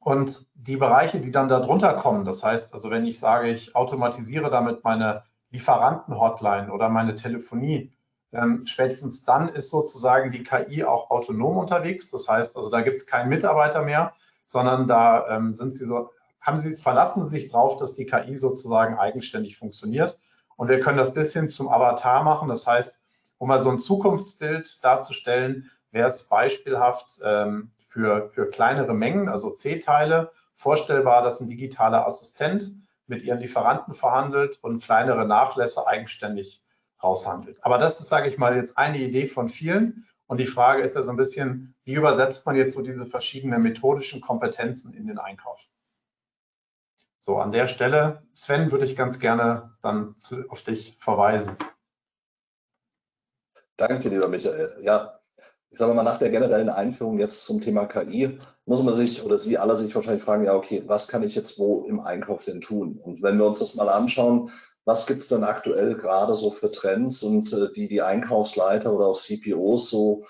Und 0.00 0.46
die 0.54 0.78
Bereiche, 0.78 1.20
die 1.20 1.32
dann 1.32 1.50
darunter 1.50 1.92
kommen, 1.94 2.24
das 2.24 2.42
heißt 2.42 2.72
also, 2.72 2.90
wenn 2.90 3.04
ich 3.04 3.18
sage, 3.18 3.50
ich 3.50 3.76
automatisiere 3.76 4.48
damit 4.48 4.84
meine 4.84 5.24
Lieferanten-Hotline 5.54 6.70
oder 6.72 6.88
meine 6.88 7.14
Telefonie. 7.14 7.92
Ähm, 8.32 8.66
spätestens 8.66 9.24
dann 9.24 9.48
ist 9.48 9.70
sozusagen 9.70 10.32
die 10.32 10.42
KI 10.42 10.84
auch 10.84 11.10
autonom 11.10 11.56
unterwegs. 11.56 12.10
Das 12.10 12.28
heißt, 12.28 12.56
also 12.56 12.70
da 12.70 12.80
gibt 12.82 12.96
es 12.96 13.06
keinen 13.06 13.28
Mitarbeiter 13.28 13.82
mehr, 13.82 14.12
sondern 14.46 14.88
da 14.88 15.28
ähm, 15.28 15.54
sind 15.54 15.72
sie 15.72 15.84
so, 15.84 16.10
haben 16.40 16.58
sie, 16.58 16.74
verlassen 16.74 17.26
sich 17.28 17.50
darauf, 17.50 17.76
dass 17.76 17.94
die 17.94 18.06
KI 18.06 18.36
sozusagen 18.36 18.98
eigenständig 18.98 19.56
funktioniert. 19.56 20.18
Und 20.56 20.68
wir 20.68 20.80
können 20.80 20.98
das 20.98 21.14
bis 21.14 21.32
hin 21.32 21.48
zum 21.48 21.68
Avatar 21.68 22.24
machen. 22.24 22.48
Das 22.48 22.66
heißt, 22.66 23.00
um 23.38 23.48
mal 23.48 23.62
so 23.62 23.70
ein 23.70 23.78
Zukunftsbild 23.78 24.82
darzustellen, 24.84 25.70
wäre 25.92 26.08
es 26.08 26.28
beispielhaft 26.28 27.20
ähm, 27.24 27.70
für, 27.86 28.28
für 28.30 28.50
kleinere 28.50 28.94
Mengen, 28.94 29.28
also 29.28 29.50
C-Teile, 29.50 30.32
vorstellbar, 30.56 31.22
dass 31.22 31.40
ein 31.40 31.48
digitaler 31.48 32.06
Assistent 32.06 32.72
mit 33.06 33.22
ihren 33.22 33.40
Lieferanten 33.40 33.94
verhandelt 33.94 34.58
und 34.62 34.82
kleinere 34.82 35.26
Nachlässe 35.26 35.86
eigenständig 35.86 36.64
raushandelt. 37.02 37.64
Aber 37.64 37.78
das 37.78 38.00
ist, 38.00 38.08
sage 38.08 38.28
ich 38.28 38.38
mal, 38.38 38.56
jetzt 38.56 38.78
eine 38.78 38.98
Idee 38.98 39.26
von 39.26 39.48
vielen. 39.48 40.06
Und 40.26 40.38
die 40.38 40.46
Frage 40.46 40.82
ist 40.82 40.96
ja 40.96 41.02
so 41.02 41.10
ein 41.10 41.16
bisschen, 41.16 41.74
wie 41.84 41.94
übersetzt 41.94 42.46
man 42.46 42.56
jetzt 42.56 42.74
so 42.74 42.82
diese 42.82 43.06
verschiedenen 43.06 43.62
methodischen 43.62 44.20
Kompetenzen 44.20 44.94
in 44.94 45.06
den 45.06 45.18
Einkauf? 45.18 45.68
So, 47.18 47.38
an 47.38 47.52
der 47.52 47.66
Stelle, 47.66 48.22
Sven, 48.34 48.70
würde 48.70 48.84
ich 48.84 48.96
ganz 48.96 49.18
gerne 49.18 49.76
dann 49.82 50.16
zu, 50.18 50.48
auf 50.50 50.62
dich 50.62 50.96
verweisen. 50.98 51.56
Danke 53.76 53.98
dir, 54.00 54.10
lieber 54.10 54.28
Michael. 54.28 54.76
Ja, 54.80 55.18
ich 55.70 55.78
sage 55.78 55.94
mal, 55.94 56.02
nach 56.02 56.18
der 56.18 56.30
generellen 56.30 56.68
Einführung 56.68 57.18
jetzt 57.18 57.44
zum 57.46 57.60
Thema 57.60 57.86
KI 57.86 58.38
muss 58.66 58.82
man 58.82 58.94
sich 58.94 59.22
oder 59.22 59.38
Sie 59.38 59.58
alle 59.58 59.78
sich 59.78 59.94
wahrscheinlich 59.94 60.24
fragen, 60.24 60.44
ja, 60.44 60.54
okay, 60.54 60.82
was 60.86 61.08
kann 61.08 61.22
ich 61.22 61.34
jetzt 61.34 61.58
wo 61.58 61.84
im 61.86 62.00
Einkauf 62.00 62.44
denn 62.44 62.60
tun? 62.60 62.98
Und 63.02 63.22
wenn 63.22 63.38
wir 63.38 63.46
uns 63.46 63.58
das 63.58 63.74
mal 63.74 63.88
anschauen, 63.88 64.50
was 64.84 65.06
gibt 65.06 65.22
es 65.22 65.28
denn 65.28 65.44
aktuell 65.44 65.94
gerade 65.94 66.34
so 66.34 66.50
für 66.50 66.70
Trends 66.70 67.22
und 67.22 67.52
äh, 67.52 67.72
die 67.72 67.88
die 67.88 68.02
Einkaufsleiter 68.02 68.92
oder 68.92 69.06
auch 69.06 69.20
CPOs 69.20 69.90
so 69.90 70.24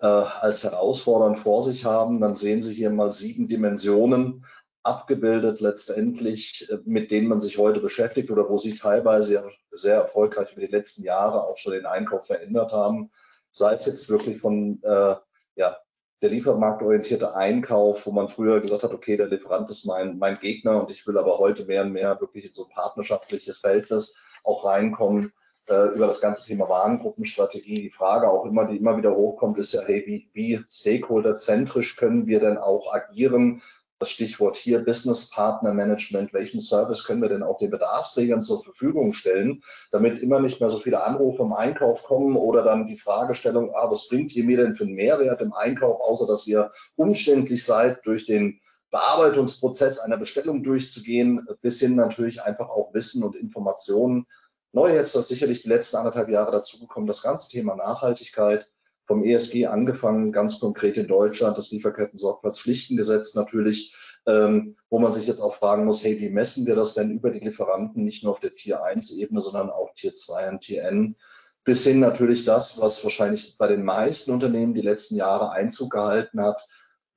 äh, 0.00 0.06
als 0.06 0.64
herausfordernd 0.64 1.40
vor 1.40 1.62
sich 1.62 1.84
haben, 1.84 2.20
dann 2.20 2.36
sehen 2.36 2.62
Sie 2.62 2.74
hier 2.74 2.90
mal 2.90 3.12
sieben 3.12 3.48
Dimensionen 3.48 4.44
abgebildet 4.82 5.60
letztendlich, 5.60 6.68
äh, 6.70 6.78
mit 6.84 7.10
denen 7.10 7.28
man 7.28 7.40
sich 7.40 7.58
heute 7.58 7.80
beschäftigt 7.80 8.30
oder 8.30 8.48
wo 8.48 8.58
Sie 8.58 8.76
teilweise 8.76 9.44
sehr 9.72 9.96
erfolgreich 9.96 10.52
über 10.52 10.62
die 10.62 10.72
letzten 10.72 11.02
Jahre 11.02 11.44
auch 11.44 11.58
schon 11.58 11.72
den 11.72 11.86
Einkauf 11.86 12.26
verändert 12.26 12.72
haben. 12.72 13.10
Sei 13.50 13.74
es 13.74 13.86
jetzt 13.86 14.08
wirklich 14.08 14.40
von 14.40 14.80
äh, 14.82 15.16
ja, 15.56 15.76
der 16.22 16.30
liefermarktorientierte 16.30 17.34
Einkauf, 17.34 18.06
wo 18.06 18.12
man 18.12 18.28
früher 18.28 18.60
gesagt 18.60 18.82
hat, 18.82 18.92
okay, 18.92 19.16
der 19.16 19.28
Lieferant 19.28 19.70
ist 19.70 19.86
mein, 19.86 20.18
mein 20.18 20.38
Gegner 20.38 20.80
und 20.80 20.90
ich 20.90 21.06
will 21.06 21.16
aber 21.16 21.38
heute 21.38 21.64
mehr 21.64 21.82
und 21.82 21.92
mehr 21.92 22.20
wirklich 22.20 22.46
in 22.46 22.54
so 22.54 22.64
ein 22.64 22.74
partnerschaftliches 22.74 23.58
Verhältnis 23.58 24.14
auch 24.44 24.64
reinkommen 24.64 25.32
äh, 25.68 25.94
über 25.94 26.06
das 26.06 26.20
ganze 26.20 26.46
Thema 26.46 26.68
Warengruppenstrategie. 26.68 27.82
Die 27.82 27.90
Frage 27.90 28.28
auch 28.28 28.44
immer, 28.44 28.66
die 28.66 28.76
immer 28.76 28.96
wieder 28.96 29.14
hochkommt, 29.14 29.58
ist 29.58 29.72
ja, 29.72 29.82
hey, 29.86 30.04
wie, 30.06 30.30
wie 30.34 30.62
stakeholderzentrisch 30.68 31.96
können 31.96 32.26
wir 32.26 32.40
denn 32.40 32.58
auch 32.58 32.92
agieren? 32.92 33.62
Das 34.00 34.10
Stichwort 34.10 34.56
hier 34.56 34.82
Business 34.82 35.28
Partner 35.28 35.74
Management, 35.74 36.32
welchen 36.32 36.60
Service 36.60 37.04
können 37.04 37.20
wir 37.20 37.28
denn 37.28 37.42
auch 37.42 37.58
den 37.58 37.70
Bedarfsträgern 37.70 38.42
zur 38.42 38.64
Verfügung 38.64 39.12
stellen, 39.12 39.62
damit 39.92 40.20
immer 40.20 40.40
nicht 40.40 40.58
mehr 40.58 40.70
so 40.70 40.78
viele 40.78 41.04
Anrufe 41.04 41.42
im 41.42 41.52
Einkauf 41.52 42.02
kommen 42.02 42.34
oder 42.36 42.64
dann 42.64 42.86
die 42.86 42.96
Fragestellung, 42.96 43.72
ah, 43.74 43.90
was 43.90 44.08
bringt 44.08 44.34
ihr 44.34 44.44
mir 44.44 44.56
denn 44.56 44.74
für 44.74 44.84
einen 44.84 44.94
Mehrwert 44.94 45.42
im 45.42 45.52
Einkauf, 45.52 46.00
außer 46.00 46.26
dass 46.26 46.46
ihr 46.46 46.72
umständlich 46.96 47.64
seid, 47.64 48.04
durch 48.06 48.24
den 48.24 48.58
Bearbeitungsprozess 48.90 49.98
einer 49.98 50.16
Bestellung 50.16 50.62
durchzugehen, 50.62 51.46
bis 51.60 51.78
hin 51.78 51.94
natürlich 51.94 52.42
einfach 52.42 52.70
auch 52.70 52.94
Wissen 52.94 53.22
und 53.22 53.36
Informationen. 53.36 54.26
Neu 54.72 54.94
jetzt 54.94 55.14
das 55.14 55.28
sicherlich 55.28 55.62
die 55.62 55.68
letzten 55.68 55.96
anderthalb 55.96 56.30
Jahre 56.30 56.52
dazugekommen, 56.52 57.06
das 57.06 57.22
ganze 57.22 57.50
Thema 57.50 57.76
Nachhaltigkeit, 57.76 58.66
vom 59.10 59.24
ESG 59.24 59.66
angefangen, 59.66 60.30
ganz 60.30 60.60
konkret 60.60 60.96
in 60.96 61.08
Deutschland, 61.08 61.58
das 61.58 61.72
Lieferketten-Sorgfaltspflichtengesetz 61.72 63.34
natürlich, 63.34 63.92
ähm, 64.24 64.76
wo 64.88 65.00
man 65.00 65.12
sich 65.12 65.26
jetzt 65.26 65.40
auch 65.40 65.56
fragen 65.56 65.84
muss, 65.84 66.04
hey, 66.04 66.20
wie 66.20 66.30
messen 66.30 66.64
wir 66.64 66.76
das 66.76 66.94
denn 66.94 67.10
über 67.10 67.32
die 67.32 67.40
Lieferanten, 67.40 68.04
nicht 68.04 68.22
nur 68.22 68.30
auf 68.30 68.38
der 68.38 68.54
Tier 68.54 68.84
1-Ebene, 68.84 69.40
sondern 69.40 69.68
auch 69.68 69.92
Tier 69.96 70.14
2 70.14 70.50
und 70.50 70.60
Tier 70.60 70.84
N, 70.84 71.16
bis 71.64 71.82
hin 71.82 71.98
natürlich 71.98 72.44
das, 72.44 72.80
was 72.80 73.02
wahrscheinlich 73.02 73.56
bei 73.58 73.66
den 73.66 73.84
meisten 73.84 74.30
Unternehmen 74.30 74.74
die 74.74 74.80
letzten 74.80 75.16
Jahre 75.16 75.50
Einzug 75.50 75.90
gehalten 75.90 76.40
hat, 76.40 76.68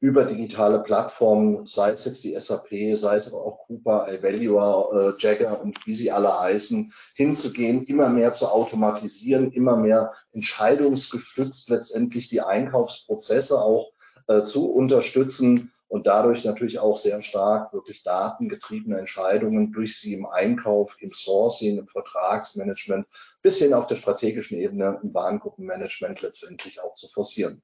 über 0.04 0.26
digitale 0.26 0.80
Plattformen, 0.80 1.66
sei 1.66 1.92
es 1.92 2.04
jetzt 2.04 2.26
die 2.26 2.38
SAP, 2.38 2.98
sei 2.98 3.16
es 3.16 3.32
aber 3.32 3.42
auch 3.42 3.66
Cooper, 3.68 4.12
Evaluar, 4.12 4.92
äh, 4.92 5.14
Jagger 5.18 5.62
und 5.62 5.88
wie 5.88 5.94
sie 5.94 6.12
alle 6.12 6.42
heißen, 6.42 6.92
hinzugehen, 7.16 7.86
immer 7.86 8.10
mehr 8.10 8.34
zu 8.34 8.50
automatisieren, 8.50 9.54
immer 9.54 9.78
mehr 9.78 10.12
entscheidungsgestützt 10.34 11.70
letztendlich 11.70 12.28
die 12.28 12.42
Einkaufsprozesse 12.42 13.62
auch 13.62 13.94
äh, 14.28 14.44
zu 14.44 14.74
unterstützen 14.74 15.72
und 15.88 16.06
dadurch 16.06 16.44
natürlich 16.44 16.80
auch 16.80 16.98
sehr 16.98 17.22
stark 17.22 17.72
wirklich 17.72 18.04
datengetriebene 18.04 19.00
Entscheidungen 19.00 19.72
durch 19.72 19.98
sie 19.98 20.16
im 20.16 20.26
Einkauf, 20.26 20.98
im 21.00 21.14
Sourcing, 21.14 21.78
im 21.78 21.88
Vertragsmanagement 21.88 23.08
bis 23.42 23.60
hin 23.60 23.74
auf 23.74 23.88
der 23.88 23.96
strategischen 23.96 24.60
Ebene 24.60 25.00
im 25.02 25.14
Warengruppenmanagement 25.14 26.22
letztendlich 26.22 26.82
auch 26.82 26.94
zu 26.94 27.08
forcieren. 27.08 27.62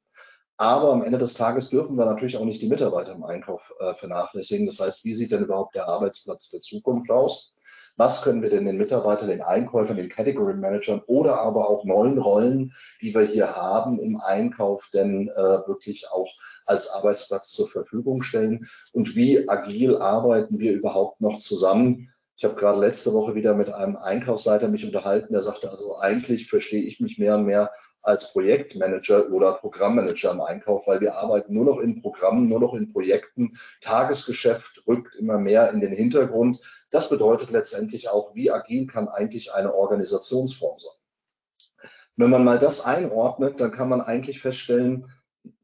Aber 0.61 0.91
am 0.91 1.03
Ende 1.03 1.17
des 1.17 1.35
Tages 1.35 1.69
dürfen 1.69 1.95
wir 1.95 2.03
natürlich 2.03 2.35
auch 2.35 2.43
nicht 2.43 2.61
die 2.61 2.67
Mitarbeiter 2.67 3.13
im 3.13 3.23
Einkauf 3.23 3.73
äh, 3.79 3.93
vernachlässigen. 3.93 4.65
Das 4.65 4.81
heißt, 4.81 5.05
wie 5.05 5.13
sieht 5.13 5.31
denn 5.31 5.45
überhaupt 5.45 5.73
der 5.73 5.87
Arbeitsplatz 5.87 6.49
der 6.49 6.59
Zukunft 6.59 7.09
aus? 7.09 7.57
Was 7.95 8.23
können 8.23 8.41
wir 8.41 8.49
denn 8.49 8.65
den 8.65 8.77
Mitarbeitern, 8.77 9.29
den 9.29 9.41
Einkäufern, 9.41 9.95
den 9.95 10.09
Category 10.09 10.55
Managern 10.55 11.01
oder 11.07 11.39
aber 11.39 11.69
auch 11.69 11.85
neuen 11.85 12.17
Rollen, 12.17 12.73
die 13.01 13.15
wir 13.15 13.21
hier 13.21 13.55
haben 13.55 13.99
im 13.99 14.19
Einkauf, 14.19 14.89
denn 14.93 15.29
äh, 15.29 15.37
wirklich 15.65 16.11
auch 16.11 16.29
als 16.65 16.89
Arbeitsplatz 16.89 17.51
zur 17.51 17.69
Verfügung 17.69 18.21
stellen? 18.21 18.67
Und 18.91 19.15
wie 19.15 19.47
agil 19.47 19.95
arbeiten 19.95 20.59
wir 20.59 20.73
überhaupt 20.73 21.21
noch 21.21 21.39
zusammen? 21.39 22.09
Ich 22.35 22.43
habe 22.43 22.55
gerade 22.55 22.79
letzte 22.79 23.13
Woche 23.13 23.35
wieder 23.35 23.53
mit 23.53 23.69
einem 23.69 23.95
Einkaufsleiter 23.95 24.67
mich 24.67 24.85
unterhalten, 24.85 25.31
der 25.31 25.41
sagte, 25.41 25.69
also 25.69 25.99
eigentlich 25.99 26.49
verstehe 26.49 26.83
ich 26.83 26.99
mich 26.99 27.17
mehr 27.17 27.35
und 27.35 27.45
mehr 27.45 27.69
als 28.01 28.31
Projektmanager 28.31 29.29
oder 29.29 29.53
Programmmanager 29.53 30.31
im 30.31 30.41
Einkauf, 30.41 30.87
weil 30.87 31.01
wir 31.01 31.15
arbeiten 31.15 31.53
nur 31.53 31.65
noch 31.65 31.79
in 31.79 32.01
Programmen, 32.01 32.47
nur 32.47 32.59
noch 32.59 32.73
in 32.73 32.91
Projekten. 32.91 33.57
Tagesgeschäft 33.81 34.83
rückt 34.87 35.15
immer 35.15 35.37
mehr 35.37 35.71
in 35.71 35.81
den 35.81 35.91
Hintergrund. 35.91 36.59
Das 36.91 37.09
bedeutet 37.09 37.51
letztendlich 37.51 38.09
auch, 38.09 38.33
wie 38.35 38.51
agil 38.51 38.87
kann 38.87 39.07
eigentlich 39.07 39.53
eine 39.53 39.73
Organisationsform 39.73 40.79
sein. 40.79 41.89
Wenn 42.15 42.29
man 42.29 42.43
mal 42.43 42.59
das 42.59 42.83
einordnet, 42.85 43.59
dann 43.61 43.71
kann 43.71 43.89
man 43.89 44.01
eigentlich 44.01 44.41
feststellen, 44.41 45.11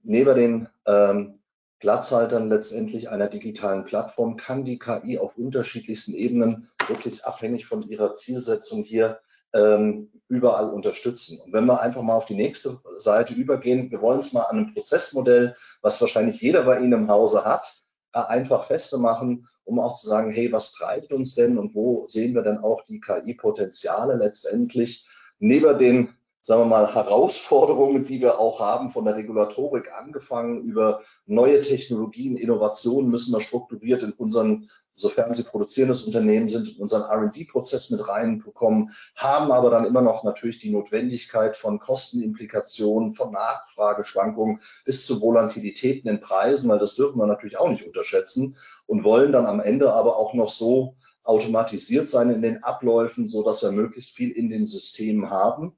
neben 0.03 0.35
den 0.35 0.69
ähm, 0.85 1.39
Platzhaltern 1.79 2.49
letztendlich 2.49 3.09
einer 3.09 3.27
digitalen 3.27 3.83
Plattform 3.83 4.37
kann 4.37 4.63
die 4.63 4.79
KI 4.79 5.19
auf 5.19 5.37
unterschiedlichsten 5.37 6.13
Ebenen 6.13 6.69
wirklich 6.87 7.25
abhängig 7.25 7.65
von 7.65 7.81
ihrer 7.81 8.15
Zielsetzung 8.15 8.83
hier 8.83 9.19
ähm, 9.55 10.11
überall 10.27 10.69
unterstützen. 10.69 11.39
Und 11.43 11.53
wenn 11.53 11.65
wir 11.65 11.81
einfach 11.81 12.01
mal 12.01 12.15
auf 12.15 12.25
die 12.25 12.35
nächste 12.35 12.77
Seite 12.97 13.33
übergehen, 13.33 13.89
wir 13.91 14.01
wollen 14.01 14.19
es 14.19 14.33
mal 14.33 14.43
an 14.43 14.57
einem 14.57 14.73
Prozessmodell, 14.73 15.55
was 15.81 16.01
wahrscheinlich 16.01 16.41
jeder 16.41 16.63
bei 16.63 16.79
Ihnen 16.79 16.93
im 16.93 17.09
Hause 17.09 17.45
hat, 17.45 17.81
äh, 18.13 18.19
einfach 18.19 18.67
festzumachen, 18.67 19.47
um 19.63 19.79
auch 19.79 19.95
zu 19.95 20.07
sagen, 20.07 20.31
hey, 20.31 20.51
was 20.51 20.71
treibt 20.71 21.11
uns 21.13 21.35
denn 21.35 21.57
und 21.57 21.73
wo 21.73 22.05
sehen 22.07 22.35
wir 22.35 22.41
denn 22.41 22.59
auch 22.59 22.83
die 22.83 22.99
KI-Potenziale 22.99 24.15
letztendlich 24.15 25.07
neben 25.39 25.77
den 25.79 26.09
sagen 26.45 26.61
wir 26.61 26.65
mal, 26.67 26.93
Herausforderungen, 26.93 28.05
die 28.05 28.21
wir 28.21 28.39
auch 28.39 28.59
haben, 28.59 28.89
von 28.89 29.03
der 29.05 29.15
Regulatorik 29.15 29.91
angefangen 29.91 30.61
über 30.61 31.01
neue 31.25 31.59
Technologien, 31.61 32.37
Innovationen 32.37 33.09
müssen 33.09 33.33
wir 33.33 33.41
strukturiert 33.41 34.03
in 34.03 34.11
unseren, 34.11 34.69
sofern 34.95 35.33
sie 35.33 35.43
produzierendes 35.43 36.03
Unternehmen 36.03 36.49
sind, 36.49 36.75
in 36.75 36.81
unseren 36.81 37.03
R&D-Prozess 37.03 37.89
mit 37.89 38.07
reinbekommen, 38.07 38.91
haben 39.15 39.51
aber 39.51 39.69
dann 39.69 39.85
immer 39.85 40.01
noch 40.01 40.23
natürlich 40.23 40.59
die 40.59 40.71
Notwendigkeit 40.71 41.57
von 41.57 41.79
Kostenimplikationen, 41.79 43.13
von 43.13 43.31
Nachfrageschwankungen 43.31 44.59
bis 44.85 45.05
zu 45.05 45.21
Volatilitäten 45.21 46.09
in 46.09 46.21
Preisen, 46.21 46.69
weil 46.69 46.79
das 46.79 46.95
dürfen 46.95 47.19
wir 47.19 47.27
natürlich 47.27 47.57
auch 47.57 47.69
nicht 47.69 47.85
unterschätzen 47.85 48.57
und 48.85 49.03
wollen 49.03 49.31
dann 49.31 49.45
am 49.45 49.59
Ende 49.59 49.93
aber 49.93 50.17
auch 50.17 50.33
noch 50.33 50.49
so 50.49 50.95
automatisiert 51.23 52.07
sein 52.07 52.29
in 52.29 52.41
den 52.41 52.63
Abläufen, 52.63 53.29
so 53.29 53.43
dass 53.43 53.63
wir 53.63 53.71
möglichst 53.71 54.15
viel 54.15 54.31
in 54.31 54.49
den 54.49 54.65
Systemen 54.65 55.29
haben 55.29 55.75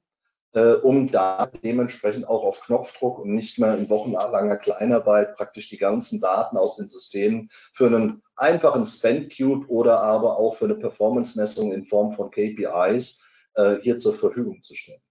äh, 0.54 0.72
um 0.72 1.10
da 1.10 1.46
dementsprechend 1.46 2.26
auch 2.28 2.44
auf 2.44 2.60
Knopfdruck 2.62 3.18
und 3.18 3.34
nicht 3.34 3.58
mehr 3.58 3.76
in 3.76 3.90
wochenlanger 3.90 4.56
Kleinarbeit 4.56 5.36
praktisch 5.36 5.68
die 5.68 5.78
ganzen 5.78 6.20
Daten 6.20 6.56
aus 6.56 6.76
den 6.76 6.88
Systemen 6.88 7.48
für 7.74 7.86
einen 7.86 8.22
einfachen 8.36 8.86
Spend 8.86 9.36
Cube 9.36 9.68
oder 9.68 10.00
aber 10.00 10.38
auch 10.38 10.56
für 10.56 10.64
eine 10.64 10.76
Performance-Messung 10.76 11.72
in 11.72 11.84
Form 11.84 12.12
von 12.12 12.30
KPIs 12.30 13.22
äh, 13.54 13.76
hier 13.82 13.98
zur 13.98 14.14
Verfügung 14.14 14.62
zu 14.62 14.74
stellen. 14.74 15.02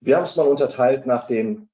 Wir 0.00 0.16
haben 0.16 0.24
es 0.24 0.36
mal 0.36 0.46
unterteilt 0.46 1.06
nach 1.06 1.26
dem 1.26 1.68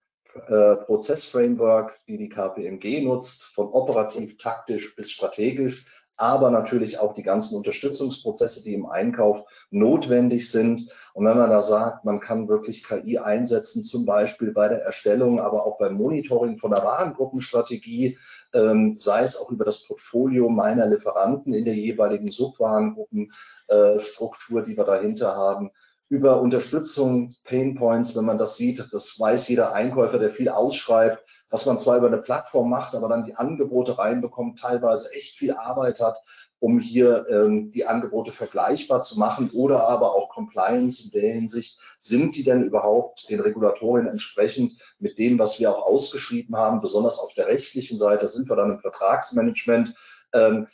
äh, 0.48 0.76
Prozessframework, 0.76 1.98
die 2.06 2.18
die 2.18 2.28
KPMG 2.28 3.02
nutzt, 3.02 3.44
von 3.44 3.68
operativ, 3.68 4.36
taktisch 4.36 4.94
bis 4.96 5.10
strategisch 5.10 5.86
aber 6.16 6.50
natürlich 6.50 6.98
auch 6.98 7.14
die 7.14 7.22
ganzen 7.22 7.56
Unterstützungsprozesse, 7.56 8.64
die 8.64 8.74
im 8.74 8.86
Einkauf 8.86 9.44
notwendig 9.70 10.50
sind. 10.50 10.90
Und 11.12 11.26
wenn 11.26 11.36
man 11.36 11.50
da 11.50 11.62
sagt, 11.62 12.04
man 12.04 12.20
kann 12.20 12.48
wirklich 12.48 12.84
KI 12.84 13.18
einsetzen, 13.18 13.84
zum 13.84 14.06
Beispiel 14.06 14.52
bei 14.52 14.68
der 14.68 14.82
Erstellung, 14.82 15.40
aber 15.40 15.66
auch 15.66 15.78
beim 15.78 15.94
Monitoring 15.94 16.56
von 16.56 16.70
der 16.70 16.84
Warengruppenstrategie, 16.84 18.16
ähm, 18.54 18.96
sei 18.98 19.22
es 19.22 19.36
auch 19.38 19.50
über 19.50 19.64
das 19.64 19.84
Portfolio 19.84 20.48
meiner 20.48 20.86
Lieferanten 20.86 21.52
in 21.52 21.64
der 21.64 21.74
jeweiligen 21.74 22.30
Subwarengruppenstruktur, 22.30 24.62
äh, 24.62 24.64
die 24.64 24.76
wir 24.76 24.84
dahinter 24.84 25.34
haben, 25.36 25.72
über 26.08 26.40
Unterstützung, 26.40 27.34
Pain 27.44 27.74
Points, 27.74 28.14
wenn 28.16 28.24
man 28.24 28.38
das 28.38 28.56
sieht, 28.56 28.82
das 28.92 29.18
weiß 29.18 29.48
jeder 29.48 29.72
Einkäufer, 29.72 30.18
der 30.18 30.30
viel 30.30 30.48
ausschreibt, 30.48 31.24
was 31.50 31.66
man 31.66 31.78
zwar 31.78 31.98
über 31.98 32.06
eine 32.06 32.18
Plattform 32.18 32.70
macht, 32.70 32.94
aber 32.94 33.08
dann 33.08 33.24
die 33.24 33.34
Angebote 33.34 33.98
reinbekommt, 33.98 34.60
teilweise 34.60 35.12
echt 35.14 35.36
viel 35.36 35.52
Arbeit 35.52 36.00
hat, 36.00 36.18
um 36.58 36.78
hier 36.78 37.26
ähm, 37.28 37.70
die 37.70 37.86
Angebote 37.86 38.32
vergleichbar 38.32 39.02
zu 39.02 39.18
machen 39.18 39.50
oder 39.52 39.88
aber 39.88 40.14
auch 40.14 40.28
Compliance 40.28 41.04
in 41.04 41.10
der 41.10 41.32
Hinsicht, 41.32 41.78
sind 41.98 42.36
die 42.36 42.44
denn 42.44 42.64
überhaupt 42.64 43.28
den 43.28 43.40
Regulatorien 43.40 44.06
entsprechend 44.06 44.80
mit 44.98 45.18
dem, 45.18 45.38
was 45.38 45.58
wir 45.58 45.70
auch 45.70 45.86
ausgeschrieben 45.86 46.56
haben, 46.56 46.80
besonders 46.80 47.18
auf 47.18 47.34
der 47.34 47.46
rechtlichen 47.46 47.98
Seite 47.98 48.28
sind 48.28 48.48
wir 48.48 48.56
dann 48.56 48.70
im 48.70 48.80
Vertragsmanagement, 48.80 49.94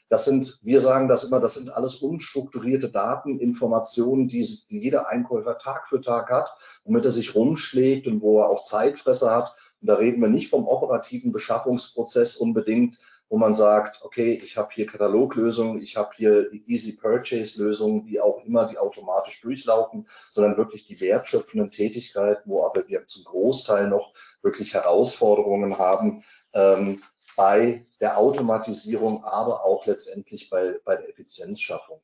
das 0.09 0.25
sind, 0.25 0.59
wir 0.63 0.81
sagen 0.81 1.09
das 1.09 1.25
immer, 1.25 1.41
das 1.41 1.55
sind 1.55 1.71
alles 1.71 1.97
unstrukturierte 1.97 2.91
Daten, 2.91 3.39
Informationen, 3.39 4.29
die, 4.29 4.43
jeder 4.69 5.09
Einkäufer 5.09 5.59
Tag 5.59 5.89
für 5.89 6.01
Tag 6.01 6.31
hat, 6.31 6.49
womit 6.85 7.05
er 7.05 7.13
sich 7.13 7.35
rumschlägt 7.35 8.07
und 8.07 8.23
wo 8.23 8.41
er 8.41 8.49
auch 8.49 8.65
Zeitfresser 8.65 9.35
hat. 9.35 9.55
Und 9.81 9.89
da 9.89 9.95
reden 9.95 10.21
wir 10.21 10.29
nicht 10.29 10.51
vom 10.51 10.67
operativen 10.67 11.33
Beschaffungsprozess 11.33 12.37
unbedingt, 12.37 12.99
wo 13.29 13.39
man 13.39 13.55
sagt, 13.55 14.05
okay, 14.05 14.39
ich 14.45 14.59
habe 14.59 14.69
hier 14.75 14.87
Kataloglösungen, 14.87 15.81
ich 15.81 15.97
habe 15.97 16.11
hier 16.17 16.53
Easy 16.67 16.93
Purchase 16.93 17.63
Lösungen, 17.63 18.05
die 18.05 18.21
auch 18.21 18.45
immer 18.45 18.67
die 18.67 18.77
automatisch 18.77 19.41
durchlaufen, 19.41 20.07
sondern 20.31 20.59
wirklich 20.59 20.87
die 20.87 21.01
wertschöpfenden 21.01 21.71
Tätigkeiten, 21.71 22.43
wo 22.51 22.67
aber 22.67 22.87
wir 22.89 23.07
zum 23.07 23.25
Großteil 23.25 23.89
noch 23.89 24.13
wirklich 24.43 24.75
Herausforderungen 24.75 25.79
haben 25.79 26.23
ähm, 26.53 27.01
bei 27.37 27.87
der 28.01 28.19
Automatisierung, 28.19 29.25
aber 29.25 29.65
auch 29.65 29.87
letztendlich 29.87 30.51
bei, 30.51 30.79
bei 30.85 30.97
der 30.97 31.09
Effizienzschaffung. 31.09 32.01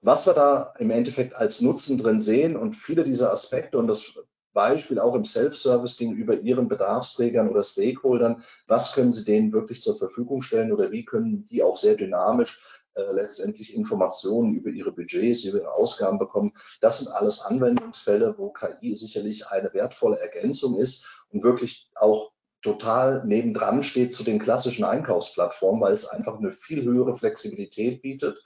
Was 0.00 0.26
wir 0.26 0.34
da 0.34 0.74
im 0.78 0.90
Endeffekt 0.90 1.34
als 1.34 1.60
Nutzen 1.60 1.98
drin 1.98 2.18
sehen 2.18 2.56
und 2.56 2.74
viele 2.74 3.04
dieser 3.04 3.32
Aspekte, 3.32 3.78
und 3.78 3.86
das 3.86 4.18
Beispiel 4.52 4.98
auch 4.98 5.14
im 5.14 5.24
Self-Service 5.24 5.96
gegenüber 5.96 6.34
Ihren 6.34 6.68
Bedarfsträgern 6.68 7.48
oder 7.48 7.62
Stakeholdern. 7.62 8.42
Was 8.66 8.92
können 8.92 9.12
Sie 9.12 9.24
denen 9.24 9.52
wirklich 9.52 9.80
zur 9.80 9.96
Verfügung 9.96 10.42
stellen 10.42 10.72
oder 10.72 10.90
wie 10.92 11.04
können 11.04 11.44
die 11.46 11.62
auch 11.62 11.76
sehr 11.76 11.96
dynamisch 11.96 12.60
äh, 12.94 13.10
letztendlich 13.12 13.74
Informationen 13.74 14.54
über 14.54 14.70
ihre 14.70 14.92
Budgets, 14.92 15.44
über 15.44 15.60
ihre 15.60 15.72
Ausgaben 15.72 16.18
bekommen? 16.18 16.52
Das 16.80 16.98
sind 16.98 17.10
alles 17.12 17.40
Anwendungsfälle, 17.40 18.34
wo 18.36 18.50
KI 18.50 18.94
sicherlich 18.94 19.48
eine 19.48 19.72
wertvolle 19.72 20.18
Ergänzung 20.18 20.78
ist 20.78 21.06
und 21.30 21.42
wirklich 21.42 21.90
auch 21.94 22.32
total 22.62 23.24
nebendran 23.26 23.82
steht 23.82 24.14
zu 24.14 24.24
den 24.24 24.38
klassischen 24.38 24.84
Einkaufsplattformen, 24.84 25.80
weil 25.80 25.94
es 25.94 26.06
einfach 26.06 26.38
eine 26.38 26.52
viel 26.52 26.84
höhere 26.84 27.14
Flexibilität 27.16 28.02
bietet. 28.02 28.42